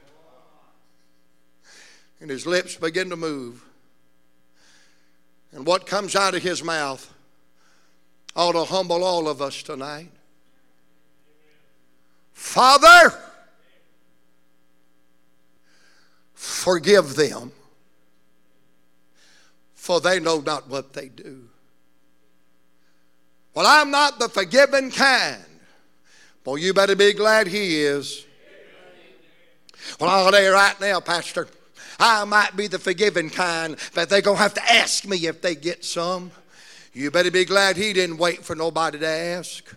And 2.22 2.30
his 2.30 2.46
lips 2.46 2.76
begin 2.76 3.10
to 3.10 3.16
move. 3.16 3.64
And 5.52 5.66
what 5.66 5.86
comes 5.86 6.16
out 6.16 6.36
of 6.36 6.44
his 6.44 6.64
mouth 6.64 7.14
ought 8.36 8.52
to 8.52 8.64
humble 8.66 9.04
all 9.04 9.28
of 9.28 9.42
us 9.42 9.64
tonight. 9.64 10.12
Father, 12.34 13.18
Forgive 16.48 17.16
them, 17.16 17.52
for 19.76 20.00
they 20.00 20.18
know 20.22 20.40
not 20.40 20.70
what 20.70 20.94
they 20.94 21.10
do. 21.10 21.50
Well, 23.54 23.66
I'm 23.68 23.92
not 23.92 24.18
the 24.18 24.30
forgiving 24.30 24.90
kind. 24.90 25.44
Well, 26.46 26.58
you 26.58 26.74
better 26.74 26.96
be 26.96 27.12
glad 27.12 27.48
He 27.48 27.82
is. 27.82 28.26
Well, 30.00 30.10
I'll 30.10 30.32
tell 30.32 30.42
you 30.42 30.54
right 30.54 30.80
now, 30.80 31.02
Pastor, 31.02 31.50
I 32.00 32.24
might 32.24 32.56
be 32.56 32.68
the 32.68 32.80
forgiving 32.80 33.30
kind, 33.30 33.76
but 33.94 34.10
they're 34.10 34.22
going 34.22 34.38
to 34.38 34.44
have 34.44 34.54
to 34.54 34.72
ask 34.72 35.06
me 35.06 35.28
if 35.28 35.42
they 35.42 35.54
get 35.54 35.84
some. 35.84 36.32
You 36.94 37.12
better 37.12 37.30
be 37.30 37.44
glad 37.44 37.76
He 37.76 37.92
didn't 37.92 38.18
wait 38.18 38.44
for 38.44 38.56
nobody 38.56 39.00
to 39.00 39.08
ask. 39.08 39.76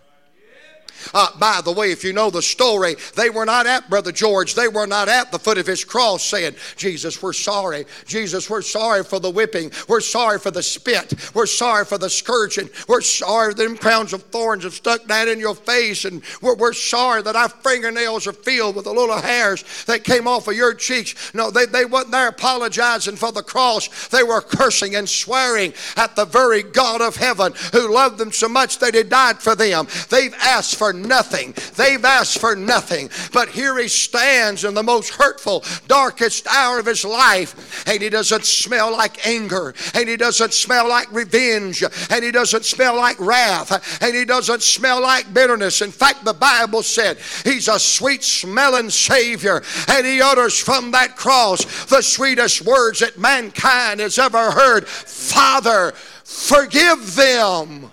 Uh, 1.13 1.27
by 1.39 1.61
the 1.63 1.71
way, 1.71 1.91
if 1.91 2.03
you 2.03 2.13
know 2.13 2.29
the 2.29 2.41
story, 2.41 2.95
they 3.15 3.29
were 3.29 3.45
not 3.45 3.65
at 3.67 3.89
Brother 3.89 4.11
George. 4.11 4.55
They 4.55 4.67
were 4.67 4.87
not 4.87 5.09
at 5.09 5.31
the 5.31 5.39
foot 5.39 5.57
of 5.57 5.67
his 5.67 5.83
cross 5.83 6.23
saying, 6.23 6.55
Jesus, 6.75 7.21
we're 7.21 7.33
sorry. 7.33 7.85
Jesus, 8.05 8.49
we're 8.49 8.61
sorry 8.61 9.03
for 9.03 9.19
the 9.19 9.29
whipping. 9.29 9.71
We're 9.87 10.01
sorry 10.01 10.39
for 10.39 10.51
the 10.51 10.63
spit. 10.63 11.13
We're 11.33 11.45
sorry 11.45 11.85
for 11.85 11.97
the 11.97 12.09
scourging. 12.09 12.69
We're 12.87 13.01
sorry 13.01 13.53
them 13.53 13.77
crowns 13.77 14.13
of 14.13 14.23
thorns 14.23 14.63
have 14.63 14.73
stuck 14.73 15.07
down 15.07 15.27
in 15.27 15.39
your 15.39 15.55
face. 15.55 16.05
And 16.05 16.21
we're, 16.41 16.55
we're 16.55 16.73
sorry 16.73 17.21
that 17.23 17.35
our 17.35 17.49
fingernails 17.49 18.27
are 18.27 18.33
filled 18.33 18.75
with 18.75 18.85
the 18.85 18.93
little 18.93 19.19
hairs 19.19 19.63
that 19.85 20.03
came 20.03 20.27
off 20.27 20.47
of 20.47 20.55
your 20.55 20.73
cheeks. 20.73 21.33
No, 21.33 21.51
they, 21.51 21.65
they 21.65 21.85
wasn't 21.85 22.11
there 22.11 22.27
apologizing 22.27 23.15
for 23.15 23.31
the 23.31 23.43
cross. 23.43 24.07
They 24.09 24.23
were 24.23 24.41
cursing 24.41 24.95
and 24.95 25.09
swearing 25.09 25.73
at 25.97 26.15
the 26.15 26.25
very 26.25 26.63
God 26.63 27.01
of 27.01 27.15
heaven 27.15 27.53
who 27.71 27.93
loved 27.93 28.17
them 28.17 28.31
so 28.31 28.47
much 28.47 28.79
that 28.79 28.95
he 28.95 29.03
died 29.03 29.39
for 29.39 29.55
them. 29.55 29.87
They've 30.09 30.33
asked 30.41 30.75
for 30.81 30.93
nothing. 30.93 31.53
They've 31.75 32.03
asked 32.03 32.39
for 32.39 32.55
nothing. 32.55 33.11
But 33.31 33.49
here 33.49 33.77
he 33.77 33.87
stands 33.87 34.65
in 34.65 34.73
the 34.73 34.81
most 34.81 35.09
hurtful, 35.09 35.63
darkest 35.85 36.47
hour 36.47 36.79
of 36.79 36.87
his 36.87 37.05
life, 37.05 37.85
and 37.87 38.01
he 38.01 38.09
doesn't 38.09 38.45
smell 38.45 38.91
like 38.91 39.27
anger, 39.27 39.75
and 39.93 40.09
he 40.09 40.17
doesn't 40.17 40.55
smell 40.55 40.89
like 40.89 41.05
revenge, 41.11 41.83
and 42.09 42.23
he 42.23 42.31
doesn't 42.31 42.65
smell 42.65 42.95
like 42.95 43.19
wrath, 43.19 44.01
and 44.01 44.15
he 44.15 44.25
doesn't 44.25 44.63
smell 44.63 45.03
like 45.03 45.31
bitterness. 45.31 45.83
In 45.83 45.91
fact, 45.91 46.25
the 46.25 46.33
Bible 46.33 46.81
said 46.81 47.19
he's 47.43 47.67
a 47.67 47.77
sweet 47.77 48.23
smelling 48.23 48.89
Savior, 48.89 49.61
and 49.87 50.03
he 50.03 50.19
utters 50.19 50.57
from 50.57 50.89
that 50.93 51.15
cross 51.15 51.85
the 51.85 52.01
sweetest 52.01 52.63
words 52.63 53.01
that 53.01 53.19
mankind 53.19 53.99
has 53.99 54.17
ever 54.17 54.49
heard 54.49 54.87
Father, 54.87 55.91
forgive 56.23 57.13
them 57.13 57.91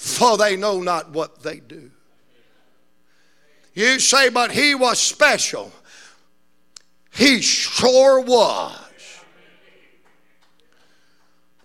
for 0.00 0.38
they 0.38 0.56
know 0.56 0.80
not 0.80 1.10
what 1.10 1.42
they 1.42 1.60
do. 1.60 1.90
You 3.74 4.00
say, 4.00 4.30
but 4.30 4.50
he 4.50 4.74
was 4.74 4.98
special. 4.98 5.70
He 7.12 7.42
sure 7.42 8.18
was. 8.22 8.78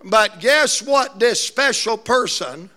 But 0.04 0.38
guess 0.40 0.82
what? 0.82 1.18
This 1.18 1.40
special 1.40 1.96
person 1.96 2.68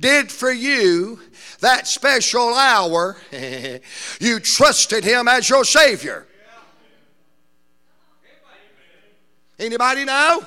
did 0.00 0.32
for 0.32 0.50
you 0.50 1.20
that 1.60 1.86
special 1.86 2.54
hour 2.54 3.18
you 4.18 4.40
trusted 4.40 5.04
him 5.04 5.28
as 5.28 5.50
your 5.50 5.64
savior 5.64 6.26
anybody 9.58 10.04
know 10.04 10.46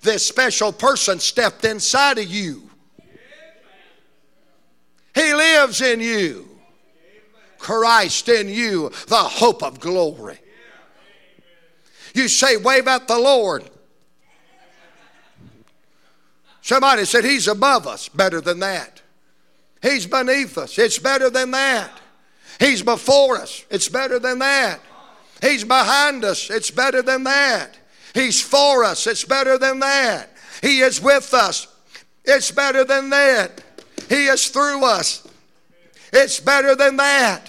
this 0.00 0.26
special 0.26 0.72
person 0.72 1.20
stepped 1.20 1.64
inside 1.66 2.16
of 2.16 2.26
you 2.26 2.67
he 5.18 5.34
lives 5.34 5.80
in 5.80 6.00
you 6.00 6.48
christ 7.58 8.28
in 8.28 8.48
you 8.48 8.90
the 9.08 9.16
hope 9.16 9.62
of 9.62 9.80
glory 9.80 10.38
you 12.14 12.28
say 12.28 12.56
wave 12.56 12.86
at 12.86 13.08
the 13.08 13.18
lord 13.18 13.68
somebody 16.62 17.04
said 17.04 17.24
he's 17.24 17.48
above 17.48 17.86
us 17.86 18.08
better 18.08 18.40
than 18.40 18.60
that 18.60 18.98
He's 19.82 20.06
beneath 20.06 20.58
us. 20.58 20.78
It's 20.78 20.98
better 20.98 21.30
than 21.30 21.52
that. 21.52 21.90
He's 22.58 22.82
before 22.82 23.36
us. 23.36 23.64
It's 23.70 23.88
better 23.88 24.18
than 24.18 24.40
that. 24.40 24.80
He's 25.40 25.64
behind 25.64 26.24
us. 26.24 26.50
It's 26.50 26.70
better 26.70 27.02
than 27.02 27.24
that. 27.24 27.78
He's 28.14 28.42
for 28.42 28.82
us. 28.82 29.06
It's 29.06 29.24
better 29.24 29.56
than 29.56 29.78
that. 29.80 30.30
He 30.62 30.80
is 30.80 31.00
with 31.00 31.32
us. 31.32 31.68
It's 32.24 32.50
better 32.50 32.82
than 32.82 33.10
that. 33.10 33.62
He 34.08 34.26
is 34.26 34.48
through 34.48 34.84
us. 34.84 35.26
It's 36.12 36.40
better 36.40 36.74
than 36.74 36.96
that. 36.96 37.47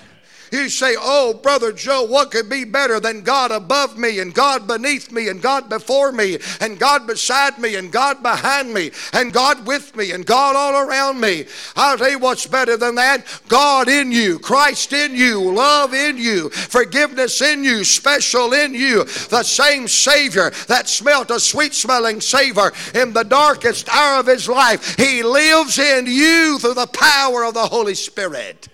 You 0.52 0.70
say, 0.70 0.96
Oh, 0.98 1.34
Brother 1.34 1.72
Joe, 1.72 2.04
what 2.04 2.32
could 2.32 2.50
be 2.50 2.64
better 2.64 3.00
than 3.00 3.22
God 3.22 3.52
above 3.52 3.98
me 3.98 4.20
and 4.20 4.34
God 4.34 4.68
beneath 4.68 5.12
me 5.12 5.28
and 5.28 5.42
God 5.42 5.70
before 5.70 6.12
me 6.12 6.38
and 6.62 6.80
God 6.80 7.06
beside 7.08 7.60
me 7.60 7.76
and 7.76 7.92
God 7.92 8.24
behind 8.24 8.74
me 8.74 8.92
and 9.14 9.34
God 9.34 9.66
with 9.68 9.96
me 9.96 10.12
and 10.12 10.26
God 10.26 10.56
all 10.56 10.88
around 10.88 11.20
me? 11.20 11.46
I'll 11.76 11.98
tell 11.98 12.10
you 12.10 12.20
what's 12.20 12.46
better 12.46 12.78
than 12.78 12.96
that 12.96 13.26
God 13.48 13.90
in 13.90 14.12
you, 14.12 14.40
Christ 14.40 14.94
in 14.94 15.16
you, 15.16 15.54
love 15.54 15.94
in 15.94 16.18
you, 16.18 16.50
forgiveness 16.50 17.42
in 17.42 17.64
you, 17.64 17.84
special 17.84 18.54
in 18.54 18.74
you, 18.74 19.04
the 19.04 19.44
same 19.44 19.88
Savior 19.88 20.52
that 20.68 20.88
smelt 20.88 21.32
a 21.32 21.40
sweet 21.40 21.74
smelling 21.74 22.22
savor 22.22 22.72
in 22.96 23.14
the 23.14 23.24
darkest 23.24 23.90
hour 23.90 24.20
of 24.20 24.28
his 24.28 24.48
life. 24.48 24.96
He 24.96 25.24
lives 25.24 25.78
in 25.78 26.06
you 26.06 26.60
through 26.60 26.76
the 26.76 26.88
power 26.88 27.44
of 27.44 27.54
the 27.54 27.68
Holy 27.68 27.96
Spirit. 27.96 28.69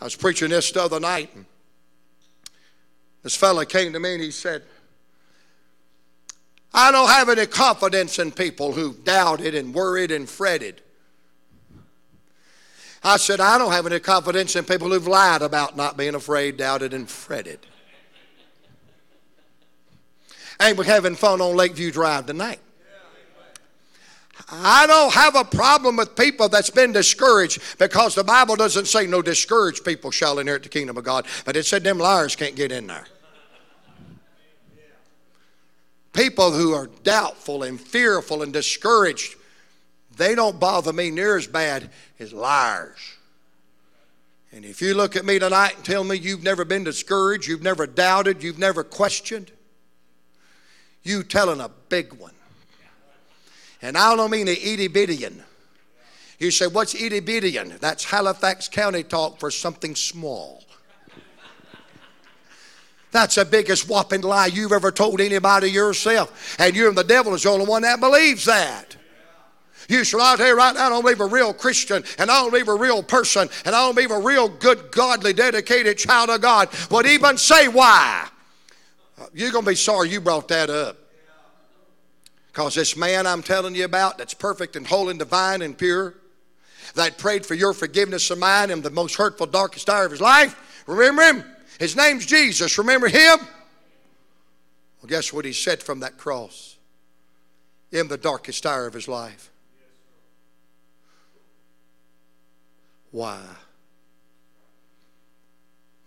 I 0.00 0.04
was 0.04 0.16
preaching 0.16 0.48
this 0.50 0.72
the 0.72 0.82
other 0.82 0.98
night, 0.98 1.30
and 1.34 1.44
this 3.22 3.36
fellow 3.36 3.64
came 3.64 3.92
to 3.92 4.00
me 4.00 4.14
and 4.14 4.22
he 4.22 4.30
said, 4.30 4.62
I 6.72 6.90
don't 6.90 7.08
have 7.08 7.28
any 7.28 7.46
confidence 7.46 8.18
in 8.18 8.30
people 8.32 8.72
who 8.72 8.94
doubted 8.94 9.54
and 9.54 9.74
worried 9.74 10.10
and 10.10 10.28
fretted. 10.28 10.80
I 13.02 13.16
said, 13.16 13.40
I 13.40 13.58
don't 13.58 13.72
have 13.72 13.86
any 13.86 13.98
confidence 13.98 14.56
in 14.56 14.64
people 14.64 14.88
who've 14.90 15.06
lied 15.06 15.42
about 15.42 15.76
not 15.76 15.96
being 15.96 16.14
afraid, 16.14 16.56
doubted, 16.56 16.94
and 16.94 17.08
fretted. 17.08 17.58
Ain't 20.62 20.76
we 20.76 20.86
having 20.86 21.16
fun 21.16 21.40
on 21.40 21.56
Lakeview 21.56 21.90
Drive 21.90 22.26
tonight? 22.26 22.60
I 24.52 24.86
don't 24.86 25.12
have 25.12 25.36
a 25.36 25.44
problem 25.44 25.96
with 25.96 26.16
people 26.16 26.48
that's 26.48 26.70
been 26.70 26.92
discouraged 26.92 27.60
because 27.78 28.14
the 28.14 28.24
Bible 28.24 28.56
doesn't 28.56 28.86
say 28.86 29.06
no 29.06 29.22
discouraged 29.22 29.84
people 29.84 30.10
shall 30.10 30.38
inherit 30.38 30.64
the 30.64 30.68
kingdom 30.68 30.96
of 30.96 31.04
God, 31.04 31.26
but 31.44 31.56
it 31.56 31.66
said 31.66 31.84
them 31.84 31.98
liars 31.98 32.34
can't 32.34 32.56
get 32.56 32.72
in 32.72 32.86
there. 32.86 33.06
People 36.12 36.50
who 36.50 36.72
are 36.72 36.88
doubtful 37.04 37.62
and 37.62 37.80
fearful 37.80 38.42
and 38.42 38.52
discouraged, 38.52 39.36
they 40.16 40.34
don't 40.34 40.58
bother 40.58 40.92
me 40.92 41.10
near 41.10 41.36
as 41.36 41.46
bad 41.46 41.88
as 42.18 42.32
liars. 42.32 42.98
And 44.52 44.64
if 44.64 44.82
you 44.82 44.94
look 44.94 45.14
at 45.14 45.24
me 45.24 45.38
tonight 45.38 45.76
and 45.76 45.84
tell 45.84 46.02
me 46.02 46.16
you've 46.16 46.42
never 46.42 46.64
been 46.64 46.82
discouraged, 46.82 47.46
you've 47.46 47.62
never 47.62 47.86
doubted, 47.86 48.42
you've 48.42 48.58
never 48.58 48.82
questioned, 48.82 49.52
you 51.04 51.22
telling 51.22 51.60
a 51.60 51.70
big 51.88 52.12
one. 52.14 52.32
And 53.82 53.96
I 53.96 54.14
don't 54.14 54.30
mean 54.30 54.46
the 54.46 54.52
itty 54.52 54.88
bitty 54.88 55.28
You 56.38 56.50
say, 56.50 56.66
what's 56.66 56.94
itty 56.94 57.20
bitty 57.20 57.56
That's 57.80 58.04
Halifax 58.04 58.68
County 58.68 59.02
talk 59.02 59.38
for 59.38 59.50
something 59.50 59.94
small. 59.94 60.64
That's 63.12 63.34
the 63.34 63.44
biggest 63.44 63.88
whopping 63.88 64.20
lie 64.20 64.46
you've 64.46 64.72
ever 64.72 64.92
told 64.92 65.20
anybody 65.20 65.70
yourself. 65.70 66.56
And 66.60 66.76
you 66.76 66.88
and 66.88 66.96
the 66.96 67.04
devil 67.04 67.34
is 67.34 67.42
the 67.42 67.50
only 67.50 67.66
one 67.66 67.82
that 67.82 67.98
believes 67.98 68.44
that. 68.44 68.96
You 69.88 70.04
should, 70.04 70.20
I'll 70.20 70.36
tell 70.36 70.46
you 70.46 70.56
right 70.56 70.72
now, 70.72 70.86
I 70.86 70.88
don't 70.88 71.02
believe 71.02 71.20
a 71.20 71.26
real 71.26 71.52
Christian, 71.52 72.04
and 72.18 72.30
I 72.30 72.40
don't 72.40 72.50
believe 72.50 72.68
a 72.68 72.74
real 72.74 73.02
person, 73.02 73.48
and 73.64 73.74
I 73.74 73.84
don't 73.84 73.96
believe 73.96 74.12
a 74.12 74.20
real 74.20 74.48
good, 74.48 74.92
godly, 74.92 75.32
dedicated 75.32 75.98
child 75.98 76.30
of 76.30 76.40
God 76.40 76.68
would 76.92 77.06
even 77.06 77.36
say 77.36 77.66
why. 77.66 78.28
Uh, 79.20 79.26
you're 79.34 79.50
going 79.50 79.64
to 79.64 79.70
be 79.72 79.74
sorry 79.74 80.08
you 80.08 80.20
brought 80.20 80.46
that 80.48 80.70
up. 80.70 80.99
Because 82.52 82.74
this 82.74 82.96
man 82.96 83.26
I'm 83.26 83.42
telling 83.42 83.74
you 83.74 83.84
about 83.84 84.18
that's 84.18 84.34
perfect 84.34 84.76
and 84.76 84.86
holy 84.86 85.10
and 85.10 85.18
divine 85.18 85.62
and 85.62 85.76
pure, 85.76 86.14
that 86.96 87.18
prayed 87.18 87.46
for 87.46 87.54
your 87.54 87.72
forgiveness 87.72 88.30
of 88.30 88.38
mine 88.38 88.70
in 88.70 88.82
the 88.82 88.90
most 88.90 89.14
hurtful, 89.14 89.46
darkest 89.46 89.88
hour 89.88 90.04
of 90.04 90.10
his 90.10 90.20
life, 90.20 90.82
remember 90.86 91.22
him? 91.22 91.44
His 91.78 91.96
name's 91.96 92.26
Jesus. 92.26 92.76
Remember 92.78 93.08
him? 93.08 93.38
Well, 95.00 95.08
guess 95.08 95.32
what 95.32 95.44
he 95.44 95.52
said 95.52 95.82
from 95.82 96.00
that 96.00 96.18
cross 96.18 96.76
in 97.92 98.08
the 98.08 98.18
darkest 98.18 98.66
hour 98.66 98.86
of 98.86 98.94
his 98.94 99.06
life? 99.06 99.50
Why? 103.12 103.40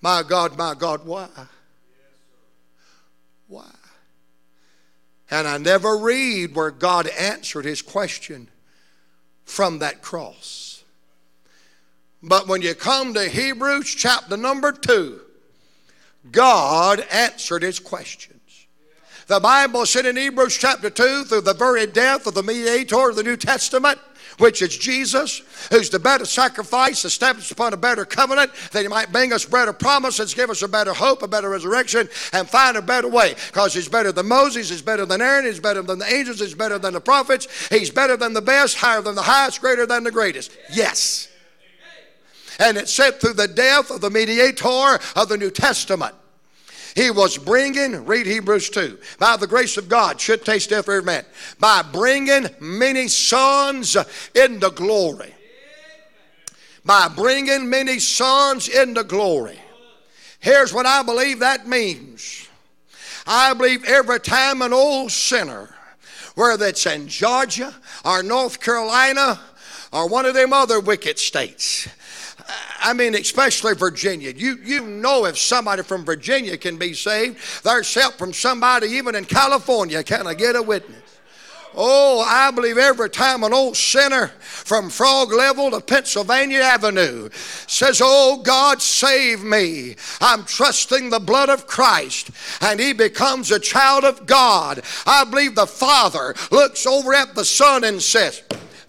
My 0.02 0.24
God, 0.28 0.58
my 0.58 0.74
God, 0.78 1.06
why? 1.06 1.30
Why? 1.34 1.46
And 5.34 5.48
I 5.48 5.58
never 5.58 5.98
read 5.98 6.54
where 6.54 6.70
God 6.70 7.08
answered 7.08 7.66
his 7.66 7.82
question 7.82 8.50
from 9.46 9.80
that 9.80 10.04
cross. 10.04 10.84
But 12.22 12.48
when 12.48 12.62
you 12.62 12.76
come 12.76 13.16
to 13.16 13.28
Hebrews 13.28 13.96
chapter 13.96 14.38
number 14.38 14.72
2, 14.72 15.20
God 16.32 17.00
answered 17.12 17.64
his 17.64 17.80
questions. 17.80 18.68
The 19.26 19.40
Bible 19.40 19.88
said 19.88 20.06
in 20.06 20.18
Hebrews 20.18 20.56
chapter 20.56 20.92
2, 20.92 21.24
through 21.24 21.42
the 21.42 21.56
very 21.56 21.88
death 21.88 22.28
of 22.28 22.36
the 22.36 22.44
mediator 22.44 23.10
of 23.10 23.16
the 23.16 23.24
New 23.24 23.36
Testament, 23.36 23.98
which 24.38 24.62
is 24.62 24.78
Jesus, 24.78 25.42
who's 25.72 25.90
the 25.90 26.00
better 26.00 26.26
sacrifice 26.26 27.06
established 27.06 27.52
upon 27.52 27.74
a 27.74 27.78
better 27.78 28.06
covenant, 28.06 28.52
that 28.72 28.82
he 28.82 28.88
might 28.88 29.12
bring 29.12 29.34
us 29.34 29.46
better 29.46 29.74
promises, 29.74 30.34
give 30.34 30.50
us 30.50 30.62
a 30.62 30.68
better 30.68 30.94
hope, 30.94 31.24
a 31.24 31.28
better 31.28 31.50
resurrection, 31.50 32.10
and 32.32 32.50
find 32.50 32.78
a 32.78 32.82
better 32.82 33.08
way. 33.08 33.36
Because 33.48 33.74
he's 33.74 33.90
better 33.90 34.12
than 34.12 34.28
Moses, 34.28 34.70
he's 34.70 34.82
better 34.82 35.06
than 35.06 35.22
Aaron, 35.22 35.46
he's 35.46 35.60
better 35.60 35.82
than 35.82 36.00
the 36.00 36.12
angels, 36.12 36.40
he's 36.40 36.56
better 36.56 36.80
than 36.80 36.94
the 36.94 37.02
prophets, 37.02 37.48
he's 37.70 37.90
better 37.90 38.18
than 38.18 38.34
the 38.34 38.42
best, 38.42 38.78
higher 38.78 39.02
than 39.02 39.16
the 39.16 39.22
highest, 39.22 39.62
greater 39.62 39.86
than 39.86 40.04
the 40.04 40.12
greatest. 40.12 40.52
Yes. 40.72 41.30
And 42.60 42.78
it 42.78 42.88
said 42.88 43.20
through 43.20 43.34
the 43.34 43.48
death 43.48 43.90
of 43.90 44.02
the 44.02 44.10
mediator 44.10 45.00
of 45.16 45.30
the 45.30 45.38
New 45.38 45.50
Testament 45.50 46.16
he 46.96 47.10
was 47.10 47.38
bringing, 47.38 48.06
read 48.06 48.28
Hebrews 48.28 48.70
2, 48.70 49.00
by 49.20 49.38
the 49.38 49.48
grace 49.48 49.78
of 49.78 49.89
God, 49.89 50.22
should 50.22 50.46
taste 50.46 50.70
death 50.70 50.86
for 50.86 50.94
every 50.94 51.06
man, 51.06 51.26
by 51.60 51.82
bringing 51.82 52.48
many 52.60 53.08
sons 53.08 53.98
into 54.36 54.70
glory. 54.70 55.34
By 56.86 57.08
bringing 57.08 57.70
many 57.70 58.00
sons 58.00 58.68
into 58.68 59.04
glory. 59.04 59.58
Here's 60.39 60.74
what 60.74 60.86
I 60.86 61.02
believe 61.02 61.39
that 61.39 61.68
means. 61.68 62.48
I 63.26 63.54
believe 63.54 63.86
every 63.86 64.20
time 64.20 64.62
an 64.62 64.74
old 64.74 65.12
sinner, 65.12 65.74
whether 66.36 66.68
it's 66.68 66.86
in 66.86 67.08
Georgia 67.08 67.74
or 68.04 68.22
North 68.22 68.60
Carolina 68.60 69.39
or 69.94 70.10
one 70.10 70.26
of 70.26 70.34
them 70.34 70.52
other 70.52 70.80
wicked 70.82 71.18
states, 71.18 71.88
I 72.80 72.94
mean, 72.94 73.16
especially 73.16 73.76
Virginia. 73.76 74.32
You, 74.32 74.58
you 74.64 74.86
know 74.86 75.26
if 75.26 75.38
somebody 75.38 75.84
from 75.84 76.04
Virginia 76.04 76.58
can 76.58 76.78
be 76.78 76.94
saved, 76.94 77.64
there's 77.64 77.94
help 77.94 78.16
from 78.16 78.34
somebody 78.34 78.88
even 78.88 79.16
in 79.16 79.26
California. 79.26 80.04
Can 80.04 80.28
I 80.28 80.34
get 80.34 80.56
a 80.56 80.62
witness? 80.62 81.00
Oh, 81.76 82.22
I 82.22 82.52
believe 82.52 82.78
every 82.78 83.10
time 83.10 83.44
an 83.44 83.54
old 83.54 83.76
sinner 83.76 84.28
from 84.28 84.89
Frog 84.89 85.32
Level 85.32 85.72
to 85.72 85.82
Pennsylvania 85.82 86.60
Avenue 86.60 87.30
says, 87.32 88.00
Oh 88.04 88.41
God, 88.44 88.82
save 88.82 89.44
me. 89.44 89.96
I'm 90.22 90.44
trusting 90.46 91.10
the 91.10 91.20
blood 91.20 91.50
of 91.50 91.66
Christ, 91.66 92.30
and 92.62 92.80
he 92.80 92.94
becomes 92.94 93.50
a 93.50 93.60
child 93.60 94.04
of 94.04 94.28
God. 94.28 94.82
I 95.06 95.24
believe 95.24 95.56
the 95.56 95.66
Father 95.66 96.36
looks 96.52 96.86
over 96.86 97.14
at 97.14 97.34
the 97.34 97.46
Son 97.46 97.84
and 97.84 98.02
says, 98.02 98.44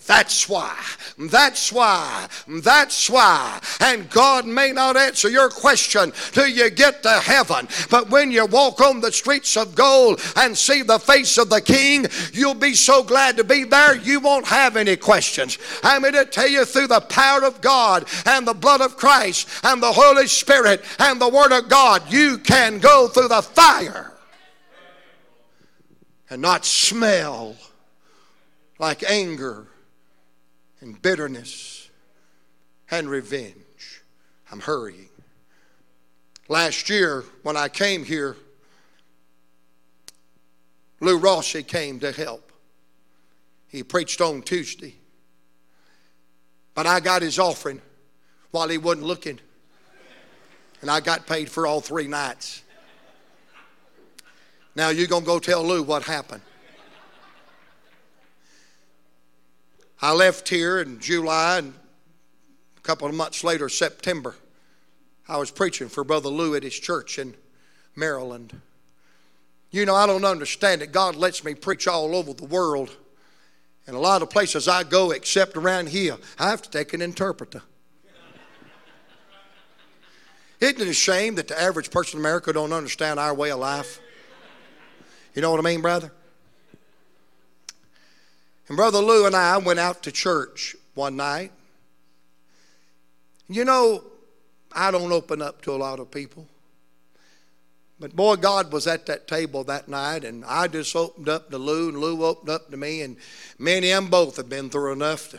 That's 0.07 0.49
why. 0.49 0.77
That's 1.19 1.73
why. 1.73 2.29
That's 2.47 3.09
why. 3.09 3.61
And 3.81 4.11
God 4.11 4.47
may 4.47 4.73
not 4.73 4.97
answer 4.97 5.31
your 5.31 5.49
question 5.49 6.13
till 6.33 6.47
you 6.47 6.69
get 6.71 7.03
to 7.05 7.21
heaven. 7.21 7.69
But 7.91 8.11
when 8.11 8.31
you 8.31 8.45
walk 8.47 8.81
on 8.81 9.01
the 9.01 9.13
streets 9.13 9.57
of 9.57 9.75
gold 9.75 10.21
and 10.37 10.57
see 10.57 10.83
the 10.83 10.99
face 10.99 11.39
of 11.39 11.49
the 11.49 11.61
King, 11.61 12.07
you'll 12.33 12.55
be 12.55 12.75
so 12.75 13.03
glad 13.03 13.37
to 13.39 13.45
be 13.45 13.65
there 13.65 13.97
you 13.97 14.21
won't 14.21 14.47
have 14.47 14.77
any 14.77 14.97
questions. 14.97 15.59
I'm 15.83 16.03
going 16.03 16.15
to 16.15 16.25
tell 16.25 16.49
you 16.49 16.65
through 16.65 16.89
the 16.89 17.01
power 17.01 17.45
of 17.45 17.61
God 17.61 18.07
and 18.27 18.47
the 18.47 18.55
blood 18.55 18.81
of 18.81 18.97
Christ 18.97 19.49
and 19.63 19.83
the 19.83 19.93
Holy 19.93 20.27
Spirit 20.27 20.85
and 20.99 21.21
the 21.21 21.29
Word 21.29 21.53
of 21.53 21.69
God, 21.69 22.13
you 22.13 22.39
can 22.39 22.79
go 22.79 23.09
through 23.09 23.29
the 23.29 23.43
fire 23.43 24.13
and 26.29 26.43
not 26.43 26.65
smell 26.65 27.57
like 28.79 29.03
anger 29.09 29.69
and 30.85 31.01
bitterness 31.01 31.89
and 32.91 33.09
revenge. 33.09 34.03
I'm 34.53 34.61
hurrying. 34.61 35.09
Last 36.49 36.91
year, 36.91 37.25
when 37.43 37.57
I 37.57 37.69
came 37.69 38.05
here, 38.05 38.37
Lou 41.01 41.17
Rossi 41.17 41.63
came 41.63 42.01
to 42.01 42.13
help. 42.13 42.53
He 43.67 43.83
preached 43.83 44.21
on 44.21 44.43
Tuesday. 44.43 44.95
But 46.75 46.87
I 46.87 47.01
got 47.01 47.23
his 47.23 47.39
offering 47.39 47.81
while 48.51 48.69
he 48.69 48.79
wasn't 48.79 49.07
looking. 49.07 49.41
And 50.83 50.91
I 50.91 51.01
got 51.01 51.27
paid 51.27 51.51
for 51.51 51.67
all 51.67 51.81
three 51.81 52.07
nights. 52.07 52.63
Now 54.77 54.91
you're 54.91 55.07
going 55.07 55.23
to 55.23 55.27
go 55.27 55.39
tell 55.39 55.65
Lou 55.65 55.83
what 55.83 56.03
happened. 56.03 56.43
I 60.05 60.13
left 60.13 60.51
here 60.51 60.83
in 60.83 61.01
July, 61.01 61.57
and 61.57 61.73
a 62.77 62.81
couple 62.83 63.09
of 63.09 63.15
months 63.15 63.43
later, 63.43 63.71
September, 63.71 64.35
I 65.27 65.39
was 65.39 65.51
preaching 65.51 65.89
for 65.89 66.05
Brother 66.05 66.29
Lou 66.29 66.55
at 66.55 66.63
his 66.63 66.79
church 66.79 67.19
in 67.19 67.33
Maryland. 67.97 68.53
You 69.71 69.87
know, 69.87 69.95
I 69.95 70.07
don't 70.07 70.27
understand 70.27 70.83
it. 70.83 70.93
God 70.93 71.17
lets 71.17 71.43
me 71.43 71.55
preach 71.55 71.89
all 71.89 72.15
over 72.15 72.35
the 72.35 72.45
world. 72.45 72.95
And 73.87 73.97
a 73.97 73.99
lot 73.99 74.21
of 74.21 74.29
places 74.29 74.69
I 74.69 74.85
go, 74.85 75.11
except 75.11 75.57
around 75.57 75.89
here, 75.89 76.19
I 76.39 76.51
have 76.51 76.61
to 76.61 76.71
take 76.71 76.93
an 76.93 77.01
interpreter. 77.01 77.63
Isn't 80.61 80.83
it 80.83 80.87
a 80.87 80.93
shame 80.93 81.37
that 81.37 81.49
the 81.49 81.59
average 81.59 81.91
person 81.91 82.19
in 82.19 82.23
America 82.23 82.53
don't 82.53 82.75
understand 82.75 83.19
our 83.19 83.33
way 83.33 83.51
of 83.53 83.59
life? 83.59 84.01
You 85.35 85.41
know 85.41 85.51
what 85.51 85.61
I 85.61 85.63
mean, 85.63 85.81
brother? 85.81 86.13
And 88.69 88.77
Brother 88.77 88.99
Lou 88.99 89.27
and 89.27 89.37
I 89.37 89.59
went 89.59 89.79
out 89.79 90.03
to 90.05 90.13
church 90.13 90.75
one 90.95 91.17
night. 91.17 91.53
You 93.49 93.65
know, 93.65 94.03
I 94.73 94.91
don't 94.91 95.13
open 95.13 95.43
up 95.43 95.63
to 95.63 95.73
a 95.73 95.77
lot 95.77 96.01
of 96.01 96.11
people. 96.11 96.47
But 98.01 98.17
boy, 98.17 98.37
God 98.37 98.73
was 98.73 98.87
at 98.87 99.07
that 99.07 99.29
table 99.29 99.65
that 99.65 99.89
night, 99.89 100.25
and 100.25 100.45
I 100.45 100.67
just 100.67 100.97
opened 100.97 101.29
up 101.29 101.51
to 101.51 101.59
Lou, 101.59 101.91
and 101.91 101.99
Lou 101.99 102.25
opened 102.25 102.51
up 102.51 102.71
to 102.71 102.77
me, 102.77 103.03
and 103.03 103.17
me 103.59 103.77
and 103.77 103.85
him 103.85 104.09
both 104.09 104.37
have 104.37 104.49
been 104.49 104.69
through 104.69 104.93
enough 104.93 105.31
to, 105.31 105.39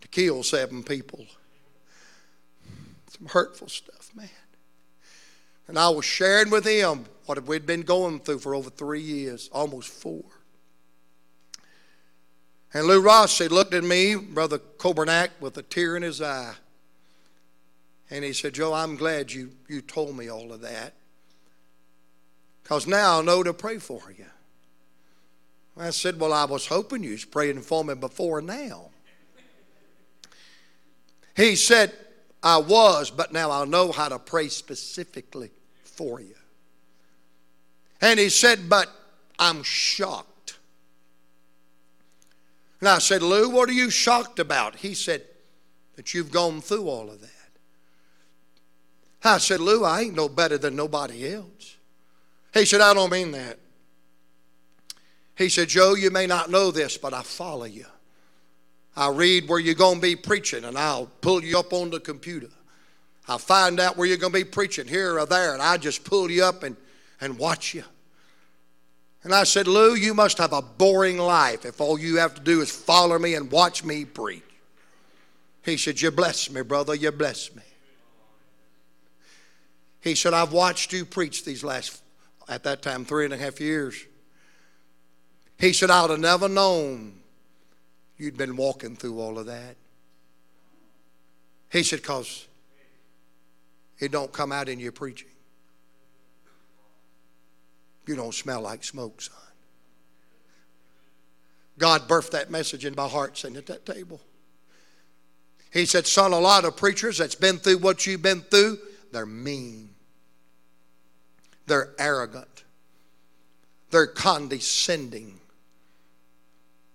to 0.00 0.08
kill 0.08 0.42
seven 0.42 0.82
people. 0.82 1.26
Some 3.08 3.26
hurtful 3.26 3.68
stuff, 3.68 4.10
man. 4.14 4.28
And 5.66 5.78
I 5.78 5.88
was 5.88 6.04
sharing 6.04 6.50
with 6.50 6.64
him 6.64 7.06
what 7.26 7.44
we'd 7.46 7.66
been 7.66 7.82
going 7.82 8.20
through 8.20 8.38
for 8.38 8.54
over 8.54 8.70
three 8.70 9.02
years, 9.02 9.48
almost 9.52 9.88
four. 9.88 10.24
And 12.72 12.86
Lou 12.86 13.00
Rossi 13.00 13.48
looked 13.48 13.74
at 13.74 13.82
me, 13.82 14.14
Brother 14.14 14.58
Coburnack, 14.58 15.30
with 15.40 15.56
a 15.56 15.62
tear 15.62 15.96
in 15.96 16.02
his 16.02 16.22
eye. 16.22 16.54
And 18.10 18.24
he 18.24 18.32
said, 18.32 18.54
Joe, 18.54 18.72
I'm 18.72 18.96
glad 18.96 19.32
you, 19.32 19.50
you 19.68 19.80
told 19.80 20.16
me 20.16 20.28
all 20.28 20.52
of 20.52 20.60
that. 20.60 20.94
Because 22.62 22.86
now 22.86 23.18
I 23.18 23.22
know 23.22 23.42
to 23.42 23.52
pray 23.52 23.78
for 23.78 24.00
you. 24.16 24.26
I 25.76 25.90
said, 25.90 26.20
Well, 26.20 26.32
I 26.32 26.44
was 26.44 26.66
hoping 26.66 27.02
you 27.02 27.12
was 27.12 27.24
praying 27.24 27.62
for 27.62 27.82
me 27.82 27.94
before 27.94 28.40
now. 28.40 28.90
He 31.36 31.56
said, 31.56 31.92
I 32.42 32.58
was, 32.58 33.10
but 33.10 33.32
now 33.32 33.50
I 33.50 33.64
know 33.64 33.92
how 33.92 34.08
to 34.08 34.18
pray 34.18 34.48
specifically 34.48 35.50
for 35.82 36.20
you. 36.20 36.34
And 38.00 38.20
he 38.20 38.28
said, 38.28 38.68
But 38.68 38.88
I'm 39.38 39.62
shocked 39.62 40.29
and 42.80 42.88
I 42.88 42.98
said, 42.98 43.22
Lou, 43.22 43.48
what 43.50 43.68
are 43.68 43.72
you 43.72 43.90
shocked 43.90 44.38
about? 44.38 44.76
He 44.76 44.94
said, 44.94 45.22
that 46.00 46.14
you've 46.14 46.32
gone 46.32 46.62
through 46.62 46.88
all 46.88 47.10
of 47.10 47.20
that. 47.20 47.28
I 49.22 49.36
said, 49.36 49.60
Lou, 49.60 49.84
I 49.84 50.00
ain't 50.00 50.16
no 50.16 50.30
better 50.30 50.56
than 50.56 50.74
nobody 50.74 51.30
else. 51.30 51.76
He 52.54 52.64
said, 52.64 52.80
I 52.80 52.94
don't 52.94 53.12
mean 53.12 53.32
that. 53.32 53.58
He 55.36 55.50
said, 55.50 55.68
Joe, 55.68 55.94
you 55.94 56.10
may 56.10 56.26
not 56.26 56.50
know 56.50 56.70
this, 56.70 56.96
but 56.96 57.12
I 57.12 57.20
follow 57.20 57.64
you. 57.64 57.84
I 58.96 59.10
read 59.10 59.46
where 59.46 59.58
you're 59.58 59.74
going 59.74 59.96
to 59.96 60.00
be 60.00 60.16
preaching, 60.16 60.64
and 60.64 60.78
I'll 60.78 61.10
pull 61.20 61.44
you 61.44 61.58
up 61.58 61.74
on 61.74 61.90
the 61.90 62.00
computer. 62.00 62.48
I'll 63.28 63.38
find 63.38 63.78
out 63.78 63.98
where 63.98 64.06
you're 64.06 64.16
going 64.16 64.32
to 64.32 64.38
be 64.38 64.44
preaching 64.44 64.88
here 64.88 65.18
or 65.18 65.26
there, 65.26 65.52
and 65.52 65.60
I 65.60 65.76
just 65.76 66.02
pull 66.02 66.30
you 66.30 66.44
up 66.44 66.62
and, 66.62 66.76
and 67.20 67.38
watch 67.38 67.74
you. 67.74 67.84
And 69.22 69.34
I 69.34 69.44
said, 69.44 69.66
Lou, 69.66 69.94
you 69.94 70.14
must 70.14 70.38
have 70.38 70.52
a 70.52 70.62
boring 70.62 71.18
life 71.18 71.66
if 71.66 71.80
all 71.80 71.98
you 71.98 72.16
have 72.18 72.34
to 72.34 72.40
do 72.40 72.62
is 72.62 72.70
follow 72.70 73.18
me 73.18 73.34
and 73.34 73.50
watch 73.50 73.84
me 73.84 74.04
preach. 74.04 74.42
He 75.62 75.76
said, 75.76 76.00
You 76.00 76.10
bless 76.10 76.50
me, 76.50 76.62
brother, 76.62 76.94
you 76.94 77.12
bless 77.12 77.54
me. 77.54 77.62
He 80.00 80.14
said, 80.14 80.32
I've 80.32 80.52
watched 80.52 80.92
you 80.94 81.04
preach 81.04 81.44
these 81.44 81.62
last, 81.62 82.02
at 82.48 82.62
that 82.64 82.80
time, 82.80 83.04
three 83.04 83.26
and 83.26 83.34
a 83.34 83.36
half 83.36 83.60
years. 83.60 84.02
He 85.58 85.74
said, 85.74 85.90
I'd 85.90 86.08
have 86.08 86.18
never 86.18 86.48
known 86.48 87.20
you'd 88.16 88.38
been 88.38 88.56
walking 88.56 88.96
through 88.96 89.20
all 89.20 89.38
of 89.38 89.46
that. 89.46 89.76
He 91.70 91.82
said, 91.82 92.00
because 92.00 92.46
it 93.98 94.10
don't 94.10 94.32
come 94.32 94.52
out 94.52 94.70
in 94.70 94.80
your 94.80 94.92
preaching. 94.92 95.28
You 98.10 98.16
don't 98.16 98.34
smell 98.34 98.62
like 98.62 98.82
smoke, 98.82 99.22
son. 99.22 99.36
God 101.78 102.08
birthed 102.08 102.32
that 102.32 102.50
message 102.50 102.84
in 102.84 102.96
my 102.96 103.06
heart 103.06 103.38
sitting 103.38 103.56
at 103.56 103.66
that 103.66 103.86
table. 103.86 104.20
He 105.72 105.86
said, 105.86 106.08
Son, 106.08 106.32
a 106.32 106.40
lot 106.40 106.64
of 106.64 106.76
preachers 106.76 107.18
that's 107.18 107.36
been 107.36 107.58
through 107.58 107.78
what 107.78 108.08
you've 108.08 108.20
been 108.20 108.40
through, 108.40 108.78
they're 109.12 109.26
mean. 109.26 109.90
They're 111.68 111.90
arrogant. 112.00 112.64
They're 113.92 114.08
condescending. 114.08 115.38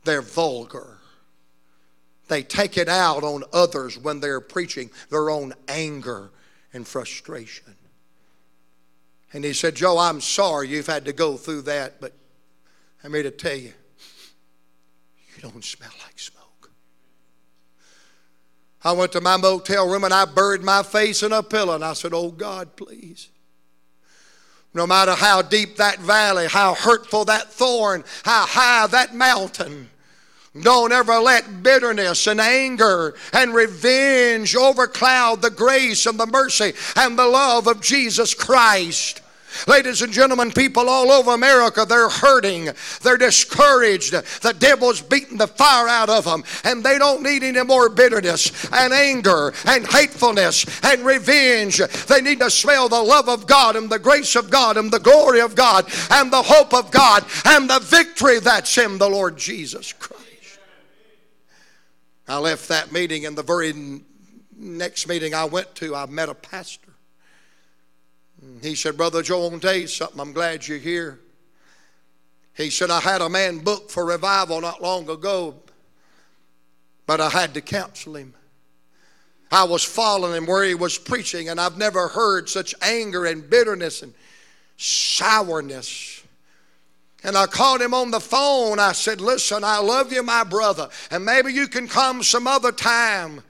They're 0.03 0.22
vulgar. 0.22 0.97
They 2.28 2.43
take 2.43 2.78
it 2.78 2.89
out 2.89 3.24
on 3.24 3.45
others 3.53 3.97
when 3.97 4.20
they're 4.20 4.41
preaching 4.41 4.89
their 5.09 5.30
own 5.30 5.53
anger 5.70 6.32
and 6.74 6.86
frustration. 6.86 7.76
And 9.36 9.43
he 9.43 9.51
said, 9.51 9.75
Joe, 9.75 9.97
I'm 9.97 10.21
sorry 10.21 10.69
you've 10.69 10.88
had 10.88 11.03
to 11.03 11.11
go 11.11 11.36
through 11.36 11.63
that, 11.63 11.99
but 11.99 12.13
I'm 13.03 13.13
here 13.13 13.23
to 13.23 13.31
tell 13.31 13.57
you, 13.57 13.73
you 15.36 15.41
don't 15.41 15.61
smell 15.61 15.91
like 16.05 16.17
smoke. 16.17 16.71
I 18.81 18.93
went 18.93 19.11
to 19.11 19.19
my 19.19 19.36
motel 19.36 19.89
room 19.89 20.05
and 20.05 20.13
I 20.13 20.23
buried 20.23 20.61
my 20.61 20.83
face 20.83 21.21
in 21.21 21.33
a 21.33 21.43
pillow 21.43 21.75
and 21.75 21.83
I 21.83 21.91
said, 21.91 22.13
Oh 22.13 22.31
God, 22.31 22.77
please. 22.77 23.27
No 24.73 24.88
matter 24.88 25.15
how 25.15 25.41
deep 25.41 25.75
that 25.75 25.99
valley, 25.99 26.47
how 26.47 26.73
hurtful 26.73 27.25
that 27.25 27.51
thorn, 27.51 28.05
how 28.23 28.45
high 28.45 28.88
that 28.88 29.15
mountain, 29.15 29.89
don't 30.61 30.93
ever 30.93 31.19
let 31.19 31.61
bitterness 31.61 32.25
and 32.27 32.39
anger 32.39 33.15
and 33.33 33.53
revenge 33.53 34.55
overcloud 34.55 35.41
the 35.41 35.49
grace 35.49 36.05
and 36.05 36.17
the 36.17 36.25
mercy 36.25 36.71
and 36.95 37.19
the 37.19 37.27
love 37.27 37.67
of 37.67 37.81
Jesus 37.81 38.33
Christ. 38.33 39.23
Ladies 39.68 40.01
and 40.01 40.12
gentlemen, 40.12 40.51
people 40.51 40.89
all 40.89 41.12
over 41.12 41.32
America, 41.32 41.86
they're 41.88 42.10
hurting. 42.10 42.70
They're 43.01 43.18
discouraged. 43.18 44.14
The 44.41 44.53
devil's 44.58 45.01
beating 45.01 45.38
the 45.38 45.47
fire 45.47 45.88
out 45.88 46.10
of 46.10 46.26
them. 46.26 46.43
And 46.64 46.84
they 46.84 46.97
don't 46.97 47.24
need 47.24 47.43
any 47.43 47.64
more 47.64 47.89
bitterness 47.89 48.68
and 48.72 48.93
anger 48.93 49.53
and 49.66 49.88
hatefulness 49.88 50.66
and 50.84 51.06
revenge. 51.06 51.78
They 52.08 52.22
need 52.22 52.39
to 52.39 52.49
smell 52.49 52.89
the 52.89 53.01
love 53.01 53.30
of 53.30 53.47
God 53.47 53.76
and 53.76 53.89
the 53.89 53.99
grace 53.99 54.36
of 54.36 54.49
God 54.49 54.78
and 54.78 54.91
the 54.91 54.99
glory 54.99 55.41
of 55.41 55.56
God 55.56 55.86
and 56.12 56.32
the 56.32 56.43
hope 56.43 56.74
of 56.74 56.91
God 56.91 57.26
and 57.45 57.70
the 57.70 57.80
victory 57.80 58.39
that's 58.39 58.78
in 58.78 58.97
the 58.97 59.10
Lord 59.10 59.38
Jesus 59.38 59.93
Christ. 59.93 60.60
I 62.28 62.39
left 62.39 62.70
that 62.70 62.91
meeting, 62.91 63.26
and 63.26 63.38
the 63.38 63.43
very 63.43 63.74
next 64.58 65.08
meeting 65.08 65.36
I 65.36 65.45
went 65.45 65.76
to, 65.76 65.95
I 65.95 66.08
met 66.08 66.28
a 66.28 66.34
pastor. 66.34 66.84
He 68.66 68.76
said, 68.76 68.97
Brother 68.97 69.22
Joe, 69.22 69.45
I 69.45 69.49
want 69.49 69.61
to 69.61 69.68
tell 69.68 69.78
you 69.78 69.88
something. 69.88 70.20
I'm 70.20 70.34
glad 70.34 70.68
you're 70.68 70.78
here. 70.78 71.20
He 72.55 72.70
said, 72.70 72.89
I 72.89 72.99
had 72.99 73.22
a 73.22 73.30
man 73.30 73.59
booked 73.59 73.91
for 73.91 74.05
revival 74.05 74.61
not 74.61 74.82
long 74.82 75.09
ago. 75.09 75.55
But 77.05 77.22
I 77.22 77.30
had 77.30 77.53
to 77.53 77.61
counsel 77.61 78.16
him. 78.16 78.34
I 79.51 79.63
was 79.66 79.84
following 79.84 80.36
him 80.36 80.45
where 80.47 80.63
he 80.63 80.74
was 80.74 80.97
preaching, 80.97 81.49
and 81.49 81.61
I've 81.61 81.78
never 81.78 82.07
heard 82.07 82.49
such 82.49 82.74
anger 82.82 83.26
and 83.26 83.47
bitterness 83.47 84.01
and 84.01 84.13
sourness. 84.78 86.24
And 87.24 87.38
I 87.38 87.45
called 87.45 87.82
him 87.82 87.93
on 87.93 88.11
the 88.11 88.20
phone. 88.20 88.80
I 88.80 88.93
said, 88.93 89.22
Listen, 89.22 89.63
I 89.63 89.80
love 89.80 90.11
you, 90.11 90.24
my 90.24 90.43
brother, 90.43 90.89
and 91.11 91.24
maybe 91.24 91.53
you 91.53 91.68
can 91.68 91.88
come 91.88 92.24
some 92.24 92.47
other 92.47 92.72
time. 92.72 93.43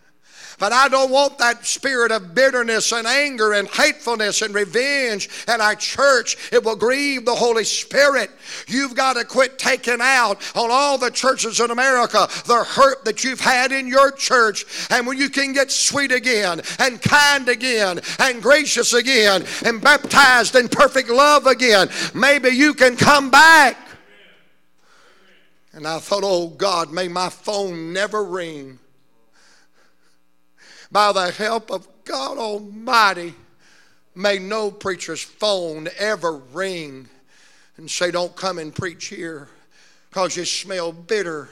But 0.57 0.71
I 0.71 0.87
don't 0.87 1.11
want 1.11 1.37
that 1.39 1.65
spirit 1.65 2.11
of 2.11 2.33
bitterness 2.33 2.91
and 2.91 3.05
anger 3.05 3.53
and 3.53 3.67
hatefulness 3.67 4.41
and 4.41 4.53
revenge 4.53 5.29
in 5.47 5.59
our 5.59 5.75
church. 5.75 6.37
It 6.53 6.63
will 6.63 6.75
grieve 6.75 7.25
the 7.25 7.35
Holy 7.35 7.65
Spirit. 7.65 8.31
You've 8.67 8.95
got 8.95 9.13
to 9.13 9.25
quit 9.25 9.59
taking 9.59 9.99
out 10.01 10.41
on 10.55 10.69
all 10.71 10.97
the 10.97 11.11
churches 11.11 11.59
in 11.59 11.71
America 11.71 12.27
the 12.45 12.63
hurt 12.63 13.03
that 13.05 13.23
you've 13.23 13.41
had 13.41 13.71
in 13.71 13.87
your 13.87 14.11
church. 14.11 14.65
And 14.89 15.05
when 15.05 15.17
you 15.17 15.29
can 15.29 15.51
get 15.51 15.71
sweet 15.71 16.11
again 16.11 16.61
and 16.79 17.01
kind 17.01 17.49
again 17.49 17.99
and 18.19 18.41
gracious 18.41 18.93
again 18.93 19.45
and 19.65 19.81
baptized 19.81 20.55
in 20.55 20.69
perfect 20.69 21.09
love 21.09 21.47
again, 21.47 21.89
maybe 22.13 22.49
you 22.49 22.73
can 22.73 22.95
come 22.95 23.29
back. 23.29 23.77
And 25.73 25.85
I 25.85 25.99
thought, 25.99 26.23
oh 26.23 26.47
God, 26.47 26.93
may 26.93 27.09
my 27.09 27.27
phone 27.27 27.91
never 27.91 28.23
ring 28.23 28.79
by 30.95 31.11
the 31.11 31.29
help 31.29 31.71
of 31.71 31.85
God 32.05 32.37
Almighty, 32.37 33.33
may 34.15 34.39
no 34.39 34.71
preacher's 34.71 35.21
phone 35.21 35.89
ever 35.97 36.37
ring 36.37 37.09
and 37.75 37.91
say, 37.91 38.11
Don't 38.11 38.33
come 38.37 38.59
and 38.59 38.73
preach 38.73 39.07
here 39.07 39.49
because 40.09 40.37
you 40.37 40.45
smell 40.45 40.93
bitter, 40.93 41.49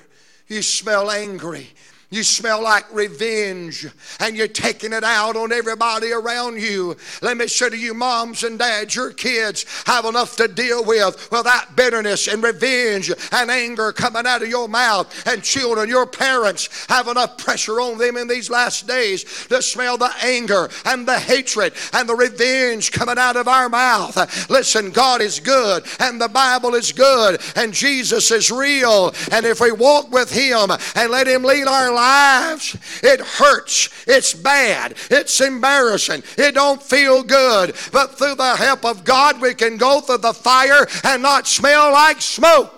you 0.48 0.62
smell 0.62 1.12
angry, 1.12 1.68
you 2.14 2.24
smell 2.24 2.61
like 2.61 2.86
revenge 2.93 3.88
and 4.20 4.36
you're 4.36 4.47
taking 4.47 4.93
it 4.93 5.03
out 5.03 5.36
on 5.36 5.51
everybody 5.51 6.11
around 6.11 6.61
you. 6.61 6.95
Let 7.22 7.38
me 7.38 7.47
say 7.47 7.70
to 7.70 7.78
you, 7.78 7.93
moms 7.93 8.43
and 8.43 8.59
dads, 8.59 8.95
your 8.95 9.11
kids 9.11 9.66
have 9.86 10.05
enough 10.05 10.36
to 10.38 10.47
deal 10.47 10.84
with 10.86 11.32
without 11.32 11.76
bitterness 11.76 12.28
and 12.28 12.43
revenge 12.43 13.11
and 13.32 13.49
anger 13.49 13.91
coming 13.91 14.28
out 14.28 14.43
of 14.43 14.49
your 14.49 14.68
mouth. 14.68 15.28
And 15.28 15.43
children, 15.43 15.89
your 15.89 16.05
parents 16.05 16.86
have 16.88 17.07
enough 17.07 17.38
pressure 17.38 17.82
on 17.82 17.97
them 17.97 18.18
in 18.18 18.28
these 18.28 18.49
last 18.49 18.88
days 18.88 19.24
to 19.47 19.61
smell 19.61 19.97
the 19.97 20.14
anger 20.22 20.70
and 20.86 21.07
the 21.07 21.20
hatred 21.20 21.74
and 21.93 22.07
the 22.07 22.16
revenge 22.16 22.91
coming 22.91 23.18
out 23.18 23.38
of 23.38 23.47
our 23.47 23.70
mouth. 23.70 24.49
Listen, 24.49 24.91
God 24.91 25.22
is 25.22 25.39
good 25.39 25.84
and 25.99 26.22
the 26.22 26.28
Bible 26.28 26.76
is 26.76 26.91
good 26.91 27.41
and 27.55 27.74
Jesus 27.74 28.30
is 28.30 28.51
real. 28.51 29.14
And 29.32 29.45
if 29.45 29.59
we 29.59 29.72
walk 29.72 30.11
with 30.11 30.32
Him 30.32 30.70
and 30.95 31.11
let 31.11 31.28
Him 31.28 31.43
lead 31.43 31.68
our 31.68 31.91
lives, 31.91 32.03
lives, 32.04 32.76
it 33.04 33.22
hurts. 33.22 33.89
It's 34.08 34.34
bad. 34.34 34.95
It's 35.10 35.39
embarrassing. 35.39 36.24
It 36.38 36.56
don't 36.56 36.82
feel 36.82 37.24
good. 37.24 37.76
But 37.91 38.18
through 38.18 38.36
the 38.36 38.56
help 38.56 38.86
of 38.86 39.04
God, 39.04 39.41
we 39.41 39.54
can 39.54 39.78
go 39.78 40.01
through 40.01 40.20
the 40.20 40.34
fire 40.34 40.86
and 41.04 41.22
not 41.22 41.47
smell 41.47 41.91
like 41.91 42.22
smoke. 42.22 42.72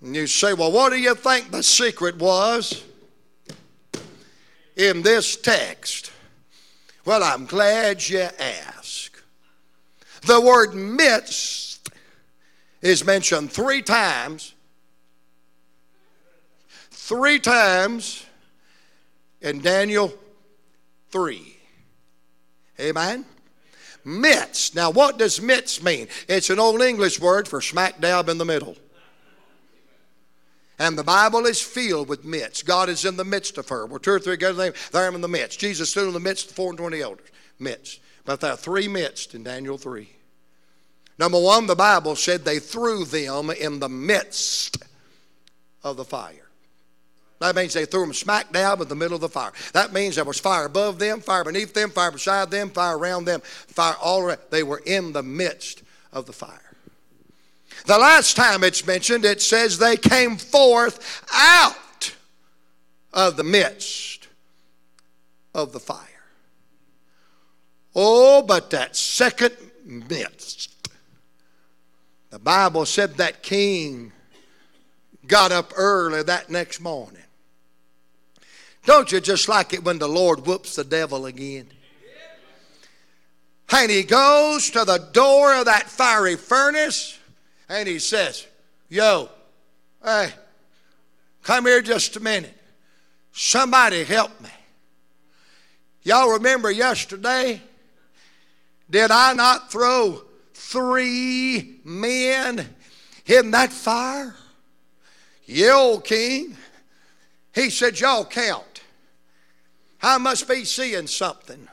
And 0.00 0.16
you 0.16 0.26
say, 0.26 0.52
well, 0.52 0.72
what 0.72 0.90
do 0.90 0.98
you 0.98 1.14
think 1.14 1.50
the 1.50 1.62
secret 1.62 2.18
was 2.18 2.82
in 4.76 5.02
this 5.02 5.36
text? 5.36 6.10
Well, 7.04 7.22
I'm 7.22 7.46
glad 7.46 8.08
you 8.08 8.28
asked. 8.38 9.22
The 10.26 10.40
word 10.40 10.74
midst 10.74 11.88
is 12.80 13.04
mentioned 13.04 13.52
three 13.52 13.82
times 13.82 14.51
three 17.02 17.40
times 17.40 18.24
in 19.40 19.60
Daniel 19.60 20.12
3. 21.10 21.56
Amen? 22.78 23.24
Midst. 24.04 24.76
Now, 24.76 24.90
what 24.90 25.18
does 25.18 25.40
midst 25.40 25.82
mean? 25.82 26.06
It's 26.28 26.48
an 26.48 26.60
old 26.60 26.80
English 26.80 27.20
word 27.20 27.48
for 27.48 27.60
smack 27.60 28.00
dab 28.00 28.28
in 28.28 28.38
the 28.38 28.44
middle. 28.44 28.76
And 30.78 30.96
the 30.96 31.04
Bible 31.04 31.46
is 31.46 31.60
filled 31.60 32.08
with 32.08 32.24
midst. 32.24 32.66
God 32.66 32.88
is 32.88 33.04
in 33.04 33.16
the 33.16 33.24
midst 33.24 33.58
of 33.58 33.68
her. 33.68 33.84
Where 33.86 33.98
two 33.98 34.12
or 34.12 34.18
three 34.20 34.36
gather, 34.36 34.72
there 34.92 35.06
I'm 35.06 35.14
in 35.14 35.20
the 35.20 35.28
midst. 35.28 35.58
Jesus 35.58 35.90
stood 35.90 36.06
in 36.06 36.14
the 36.14 36.20
midst 36.20 36.50
of 36.50 36.56
four 36.56 36.70
and 36.70 36.78
twenty 36.78 37.02
elders. 37.02 37.28
Midst. 37.58 38.00
But 38.24 38.40
there 38.40 38.52
are 38.52 38.56
three 38.56 38.86
midst 38.86 39.34
in 39.34 39.42
Daniel 39.42 39.76
3. 39.76 40.08
Number 41.18 41.40
one, 41.40 41.66
the 41.66 41.74
Bible 41.74 42.16
said 42.16 42.44
they 42.44 42.60
threw 42.60 43.04
them 43.04 43.50
in 43.50 43.80
the 43.80 43.88
midst 43.88 44.82
of 45.82 45.96
the 45.96 46.04
fire. 46.04 46.41
That 47.42 47.56
means 47.56 47.74
they 47.74 47.86
threw 47.86 48.02
them 48.02 48.14
smack 48.14 48.52
dab 48.52 48.80
in 48.80 48.86
the 48.86 48.94
middle 48.94 49.16
of 49.16 49.20
the 49.20 49.28
fire. 49.28 49.50
That 49.72 49.92
means 49.92 50.14
there 50.14 50.24
was 50.24 50.38
fire 50.38 50.64
above 50.64 51.00
them, 51.00 51.20
fire 51.20 51.42
beneath 51.42 51.74
them, 51.74 51.90
fire 51.90 52.12
beside 52.12 52.52
them, 52.52 52.70
fire 52.70 52.96
around 52.96 53.24
them, 53.24 53.40
fire 53.40 53.96
all 54.00 54.20
around. 54.20 54.38
They 54.50 54.62
were 54.62 54.80
in 54.86 55.12
the 55.12 55.24
midst 55.24 55.82
of 56.12 56.26
the 56.26 56.32
fire. 56.32 56.76
The 57.86 57.98
last 57.98 58.36
time 58.36 58.62
it's 58.62 58.86
mentioned, 58.86 59.24
it 59.24 59.42
says 59.42 59.76
they 59.76 59.96
came 59.96 60.36
forth 60.36 61.26
out 61.34 62.14
of 63.12 63.36
the 63.36 63.42
midst 63.42 64.28
of 65.52 65.72
the 65.72 65.80
fire. 65.80 65.98
Oh, 67.96 68.40
but 68.42 68.70
that 68.70 68.94
second 68.94 69.56
midst. 69.84 70.90
The 72.30 72.38
Bible 72.38 72.86
said 72.86 73.16
that 73.16 73.42
king 73.42 74.12
got 75.26 75.50
up 75.50 75.72
early 75.76 76.22
that 76.22 76.48
next 76.48 76.80
morning 76.80 77.21
don't 78.84 79.12
you 79.12 79.20
just 79.20 79.48
like 79.48 79.72
it 79.72 79.84
when 79.84 79.98
the 79.98 80.08
Lord 80.08 80.46
whoops 80.46 80.76
the 80.76 80.84
devil 80.84 81.26
again? 81.26 81.68
And 83.74 83.90
he 83.90 84.02
goes 84.02 84.70
to 84.70 84.84
the 84.84 84.98
door 85.12 85.54
of 85.54 85.64
that 85.64 85.88
fiery 85.88 86.36
furnace 86.36 87.18
and 87.68 87.88
he 87.88 87.98
says, 87.98 88.46
Yo, 88.88 89.30
hey, 90.04 90.30
come 91.42 91.64
here 91.64 91.80
just 91.80 92.16
a 92.16 92.20
minute. 92.20 92.56
Somebody 93.32 94.04
help 94.04 94.38
me. 94.42 94.50
Y'all 96.02 96.32
remember 96.32 96.70
yesterday? 96.70 97.62
Did 98.90 99.10
I 99.10 99.32
not 99.32 99.70
throw 99.70 100.22
three 100.52 101.76
men 101.84 102.68
in 103.24 103.50
that 103.52 103.72
fire? 103.72 104.34
Old 105.70 106.04
king. 106.04 106.56
He 107.54 107.70
said, 107.70 108.00
Y'all 108.00 108.24
count. 108.24 108.71
I 110.02 110.18
must 110.18 110.48
be 110.48 110.64
seeing 110.64 111.06
something 111.06 111.68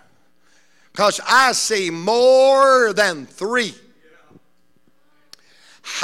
because 0.92 1.20
I 1.28 1.54
see 1.54 1.90
more 1.90 2.94
than 2.94 3.26
three. 3.26 3.74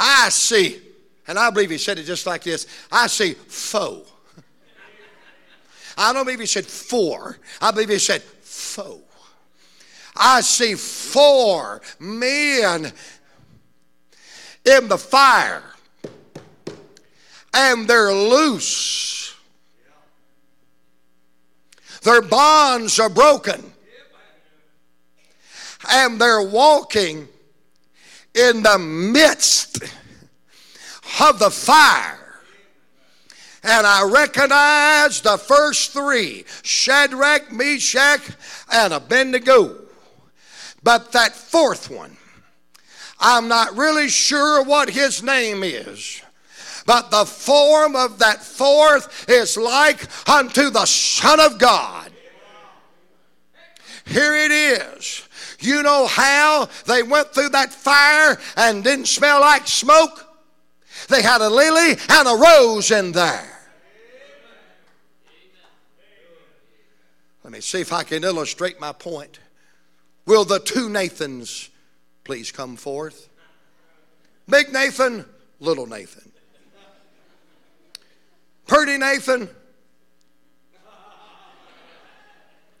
I 0.00 0.28
see, 0.30 0.80
and 1.28 1.38
I 1.38 1.50
believe 1.50 1.70
he 1.70 1.78
said 1.78 1.98
it 1.98 2.04
just 2.04 2.26
like 2.26 2.42
this 2.42 2.66
I 2.90 3.06
see 3.06 3.34
foe. 3.34 4.04
I 5.96 6.12
don't 6.12 6.24
believe 6.24 6.40
he 6.40 6.46
said 6.46 6.66
four, 6.66 7.38
I 7.60 7.70
believe 7.70 7.88
he 7.90 7.98
said 7.98 8.22
foe. 8.22 9.00
I 10.16 10.40
see 10.40 10.74
four 10.74 11.80
men 12.00 12.92
in 14.64 14.88
the 14.88 14.98
fire, 14.98 15.62
and 17.54 17.86
they're 17.86 18.12
loose 18.12 19.25
their 22.06 22.22
bonds 22.22 23.00
are 23.00 23.08
broken. 23.08 23.72
And 25.90 26.20
they're 26.20 26.42
walking 26.42 27.28
in 28.32 28.62
the 28.62 28.78
midst 28.78 29.82
of 31.20 31.38
the 31.40 31.50
fire. 31.50 32.40
And 33.64 33.84
I 33.84 34.08
recognize 34.08 35.20
the 35.20 35.36
first 35.36 35.92
three 35.92 36.44
Shadrach, 36.62 37.50
Meshach, 37.50 38.20
and 38.72 38.92
Abednego. 38.92 39.76
But 40.84 41.10
that 41.10 41.34
fourth 41.34 41.90
one, 41.90 42.16
I'm 43.18 43.48
not 43.48 43.76
really 43.76 44.08
sure 44.08 44.62
what 44.62 44.90
his 44.90 45.24
name 45.24 45.64
is. 45.64 46.22
But 46.86 47.10
the 47.10 47.26
form 47.26 47.96
of 47.96 48.20
that 48.20 48.42
fourth 48.42 49.28
is 49.28 49.56
like 49.56 50.06
unto 50.28 50.70
the 50.70 50.86
Son 50.86 51.40
of 51.40 51.58
God. 51.58 52.12
Here 54.06 54.36
it 54.36 54.52
is. 54.52 55.28
You 55.58 55.82
know 55.82 56.06
how 56.06 56.68
they 56.86 57.02
went 57.02 57.34
through 57.34 57.50
that 57.50 57.72
fire 57.72 58.38
and 58.56 58.84
didn't 58.84 59.06
smell 59.06 59.40
like 59.40 59.66
smoke? 59.66 60.22
They 61.08 61.22
had 61.22 61.40
a 61.40 61.50
lily 61.50 61.98
and 62.08 62.28
a 62.28 62.36
rose 62.36 62.90
in 62.90 63.12
there. 63.12 63.52
Let 67.42 67.52
me 67.52 67.60
see 67.60 67.80
if 67.80 67.92
I 67.92 68.02
can 68.02 68.24
illustrate 68.24 68.80
my 68.80 68.92
point. 68.92 69.40
Will 70.24 70.44
the 70.44 70.58
two 70.58 70.88
Nathans 70.88 71.70
please 72.24 72.50
come 72.50 72.76
forth? 72.76 73.28
Big 74.48 74.72
Nathan, 74.72 75.24
little 75.60 75.86
Nathan. 75.86 76.25
Purdy 78.66 78.98
Nathan. 78.98 79.48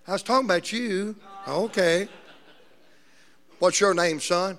I 0.08 0.12
was 0.12 0.22
talking 0.22 0.46
about 0.46 0.72
you. 0.72 1.16
Okay. 1.46 2.08
What's 3.58 3.80
your 3.80 3.94
name, 3.94 4.20
son? 4.20 4.58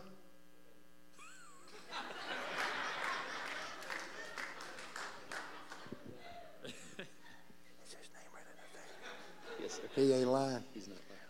He 9.95 10.13
ain't 10.13 10.27
lying. 10.27 10.63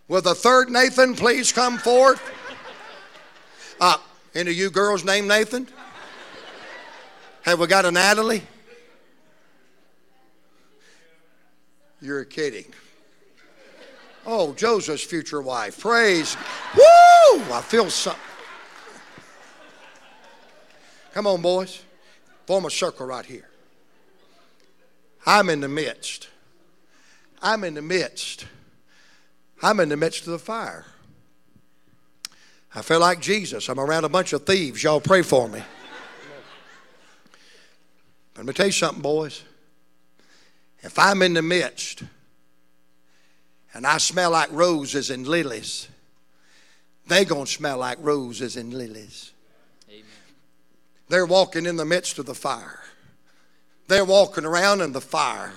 Will 0.10 0.22
the 0.22 0.36
third 0.36 0.70
Nathan 0.70 1.16
please 1.16 1.54
come 1.54 1.78
forth? 1.78 2.22
Uh, 3.80 3.95
any 4.36 4.52
of 4.52 4.58
you 4.58 4.70
girls 4.70 5.06
named 5.06 5.28
Nathan? 5.28 5.68
Have 7.43 7.60
we 7.60 7.68
got 7.68 7.86
a 7.86 7.91
Natalie? 7.91 8.43
You're 12.02 12.26
kidding. 12.26 12.66
Oh, 14.26 14.54
Joseph's 14.54 15.04
future 15.04 15.41
wife. 15.41 15.80
Praise. 15.80 16.36
Woo! 16.76 17.41
I 17.52 17.62
feel 17.62 17.89
something. 17.89 18.22
Come 21.14 21.28
on, 21.28 21.41
boys. 21.41 21.82
Form 22.45 22.66
a 22.66 22.70
circle 22.70 23.06
right 23.06 23.26
here. 23.26 23.50
I'm 25.26 25.50
in 25.50 25.62
the 25.62 25.68
midst. 25.68 26.30
I'm 27.41 27.64
in 27.64 27.74
the 27.74 27.82
midst. 27.82 28.45
I'm 29.62 29.80
in 29.80 29.89
the 29.89 29.98
midst 29.98 30.26
of 30.28 30.34
the 30.34 30.39
fire. 30.39 30.86
I 32.76 32.82
feel 32.82 33.00
like 33.00 33.20
Jesus. 33.20 33.70
I'm 33.70 33.80
around 33.80 34.04
a 34.04 34.10
bunch 34.10 34.34
of 34.34 34.45
thieves. 34.45 34.84
Y'all 34.84 35.02
pray 35.02 35.22
for 35.22 35.50
me. 35.50 35.64
Let 38.36 38.45
me 38.45 38.54
tell 38.54 38.68
you 38.68 38.72
something, 38.72 39.02
boys. 39.02 39.43
If 40.82 40.99
I'm 40.99 41.21
in 41.21 41.34
the 41.34 41.41
midst 41.41 42.03
and 43.73 43.86
I 43.86 43.97
smell 43.97 44.32
like 44.32 44.51
roses 44.51 45.09
and 45.09 45.28
lilies, 45.28 45.88
they 47.07 47.25
going 47.25 47.45
to 47.45 47.51
smell 47.51 47.78
like 47.78 47.97
roses 48.01 48.57
and 48.57 48.73
lilies. 48.73 49.32
Amen. 49.89 50.03
They're 51.09 51.25
walking 51.25 51.65
in 51.65 51.78
the 51.78 51.86
midst 51.86 52.19
of 52.19 52.25
the 52.25 52.36
fire. 52.36 52.82
They're 53.88 54.05
walking 54.05 54.45
around 54.45 54.82
in 54.82 54.91
the 54.91 55.01
fire. 55.01 55.53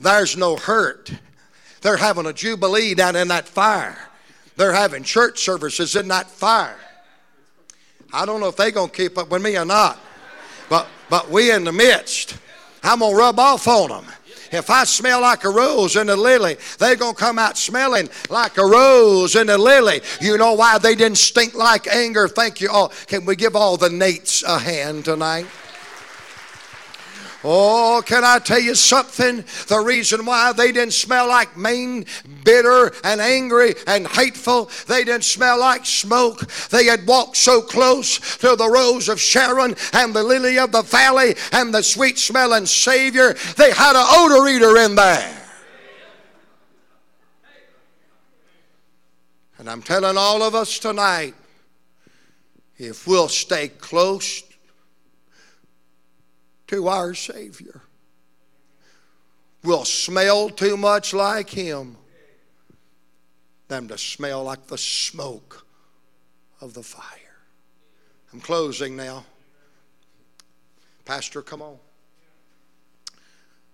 There's 0.00 0.36
no 0.36 0.56
hurt. 0.56 1.12
They're 1.82 1.96
having 1.96 2.26
a 2.26 2.32
jubilee 2.32 2.94
down 2.94 3.16
in 3.16 3.28
that 3.28 3.46
fire. 3.46 3.98
They're 4.56 4.72
having 4.72 5.04
church 5.04 5.40
services 5.40 5.94
in 5.94 6.08
that 6.08 6.30
fire. 6.30 6.78
I 8.12 8.24
don't 8.24 8.40
know 8.40 8.48
if 8.48 8.56
they're 8.56 8.70
going 8.70 8.90
to 8.90 8.96
keep 8.96 9.18
up 9.18 9.30
with 9.30 9.42
me 9.42 9.56
or 9.56 9.64
not, 9.64 9.98
but, 10.70 10.88
but 11.10 11.30
we 11.30 11.52
in 11.52 11.64
the 11.64 11.72
midst. 11.72 12.36
I'm 12.82 13.00
going 13.00 13.12
to 13.12 13.18
rub 13.18 13.38
off 13.38 13.66
on 13.68 13.90
them. 13.90 14.04
If 14.50 14.70
I 14.70 14.84
smell 14.84 15.20
like 15.20 15.44
a 15.44 15.50
rose 15.50 15.96
and 15.96 16.08
a 16.08 16.16
lily, 16.16 16.56
they're 16.78 16.96
going 16.96 17.14
to 17.14 17.20
come 17.20 17.38
out 17.38 17.58
smelling 17.58 18.08
like 18.30 18.56
a 18.56 18.64
rose 18.64 19.36
and 19.36 19.50
a 19.50 19.58
lily. 19.58 20.00
You 20.20 20.38
know 20.38 20.54
why 20.54 20.78
they 20.78 20.94
didn't 20.94 21.18
stink 21.18 21.54
like 21.54 21.86
anger? 21.86 22.28
Thank 22.28 22.60
you 22.60 22.70
all. 22.70 22.88
Can 23.06 23.26
we 23.26 23.36
give 23.36 23.54
all 23.54 23.76
the 23.76 23.88
Nates 23.88 24.42
a 24.42 24.58
hand 24.58 25.04
tonight? 25.04 25.46
Oh, 27.44 28.02
can 28.04 28.24
I 28.24 28.40
tell 28.40 28.58
you 28.58 28.74
something? 28.74 29.44
The 29.68 29.78
reason 29.78 30.26
why 30.26 30.52
they 30.52 30.72
didn't 30.72 30.94
smell 30.94 31.28
like 31.28 31.56
mean, 31.56 32.04
bitter, 32.42 32.92
and 33.04 33.20
angry 33.20 33.74
and 33.86 34.08
hateful, 34.08 34.70
they 34.88 35.04
didn't 35.04 35.22
smell 35.22 35.60
like 35.60 35.86
smoke. 35.86 36.48
They 36.70 36.86
had 36.86 37.06
walked 37.06 37.36
so 37.36 37.62
close 37.62 38.38
to 38.38 38.56
the 38.56 38.68
rose 38.68 39.08
of 39.08 39.20
Sharon 39.20 39.76
and 39.92 40.14
the 40.14 40.24
lily 40.24 40.58
of 40.58 40.72
the 40.72 40.82
valley 40.82 41.36
and 41.52 41.72
the 41.72 41.82
sweet 41.82 42.18
smelling 42.18 42.66
Savior. 42.66 43.34
They 43.56 43.70
had 43.70 43.94
an 43.94 44.06
odor 44.08 44.48
eater 44.48 44.76
in 44.78 44.96
there. 44.96 45.34
And 49.58 49.70
I'm 49.70 49.82
telling 49.82 50.16
all 50.16 50.42
of 50.42 50.56
us 50.56 50.78
tonight 50.80 51.34
if 52.78 53.06
we'll 53.06 53.28
stay 53.28 53.68
close 53.68 54.42
to 56.68 56.88
our 56.88 57.14
Savior 57.14 57.82
will 59.64 59.84
smell 59.84 60.48
too 60.48 60.76
much 60.76 61.12
like 61.12 61.50
Him 61.50 61.96
than 63.66 63.88
to 63.88 63.98
smell 63.98 64.44
like 64.44 64.66
the 64.66 64.78
smoke 64.78 65.66
of 66.60 66.74
the 66.74 66.82
fire. 66.82 67.04
I'm 68.32 68.40
closing 68.40 68.96
now. 68.96 69.24
Pastor, 71.04 71.42
come 71.42 71.62
on. 71.62 71.76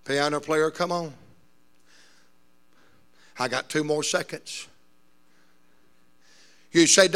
Piano 0.04 0.40
player, 0.40 0.70
come 0.70 0.92
on. 0.92 1.12
I 3.38 3.48
got 3.48 3.68
two 3.68 3.82
more 3.82 4.02
seconds. 4.02 4.68
You 6.70 6.86
say, 6.86 7.08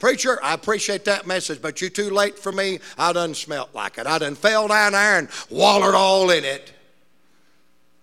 Preacher, 0.00 0.42
I 0.42 0.54
appreciate 0.54 1.04
that 1.04 1.26
message, 1.26 1.60
but 1.60 1.82
you're 1.82 1.90
too 1.90 2.08
late 2.08 2.38
for 2.38 2.50
me. 2.50 2.80
I 2.96 3.12
done 3.12 3.34
smelt 3.34 3.74
like 3.74 3.98
it. 3.98 4.06
I 4.06 4.18
done 4.18 4.34
fell 4.34 4.66
down 4.66 4.92
there 4.92 5.18
and 5.18 5.28
wallered 5.50 5.94
all 5.94 6.30
in 6.30 6.42
it. 6.42 6.72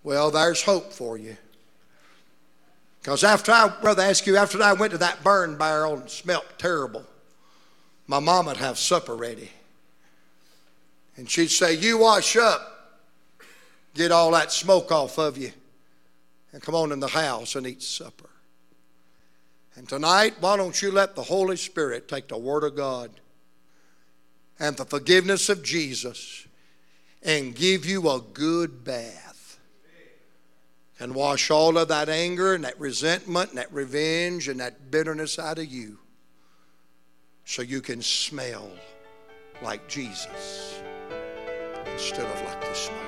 Well, 0.04 0.30
there's 0.30 0.62
hope 0.62 0.92
for 0.92 1.18
you. 1.18 1.36
Because 3.02 3.24
after 3.24 3.50
I, 3.50 3.68
brother, 3.80 4.02
ask 4.02 4.26
you, 4.26 4.36
after 4.36 4.62
I 4.62 4.74
went 4.74 4.92
to 4.92 4.98
that 4.98 5.24
burn 5.24 5.58
barrel 5.58 5.96
and 5.96 6.08
smelt 6.08 6.46
terrible, 6.56 7.04
my 8.06 8.20
mom 8.20 8.46
would 8.46 8.58
have 8.58 8.78
supper 8.78 9.16
ready. 9.16 9.50
And 11.16 11.28
she'd 11.28 11.50
say, 11.50 11.74
You 11.74 11.98
wash 11.98 12.36
up, 12.36 13.00
get 13.94 14.12
all 14.12 14.30
that 14.30 14.52
smoke 14.52 14.92
off 14.92 15.18
of 15.18 15.36
you, 15.36 15.50
and 16.52 16.62
come 16.62 16.76
on 16.76 16.92
in 16.92 17.00
the 17.00 17.08
house 17.08 17.56
and 17.56 17.66
eat 17.66 17.82
supper. 17.82 18.30
And 19.78 19.88
tonight, 19.88 20.34
why 20.40 20.56
don't 20.56 20.82
you 20.82 20.90
let 20.90 21.14
the 21.14 21.22
Holy 21.22 21.56
Spirit 21.56 22.08
take 22.08 22.26
the 22.26 22.36
Word 22.36 22.64
of 22.64 22.74
God 22.74 23.12
and 24.58 24.76
the 24.76 24.84
forgiveness 24.84 25.48
of 25.48 25.62
Jesus 25.62 26.48
and 27.22 27.54
give 27.54 27.86
you 27.86 28.10
a 28.10 28.20
good 28.20 28.82
bath 28.82 29.60
and 30.98 31.14
wash 31.14 31.52
all 31.52 31.78
of 31.78 31.86
that 31.86 32.08
anger 32.08 32.54
and 32.54 32.64
that 32.64 32.80
resentment 32.80 33.50
and 33.50 33.58
that 33.58 33.72
revenge 33.72 34.48
and 34.48 34.58
that 34.58 34.90
bitterness 34.90 35.38
out 35.38 35.60
of 35.60 35.66
you 35.66 35.98
so 37.44 37.62
you 37.62 37.80
can 37.80 38.02
smell 38.02 38.68
like 39.62 39.86
Jesus 39.86 40.80
instead 41.86 42.26
of 42.26 42.44
like 42.46 42.60
the 42.62 42.74
smoke. 42.74 43.07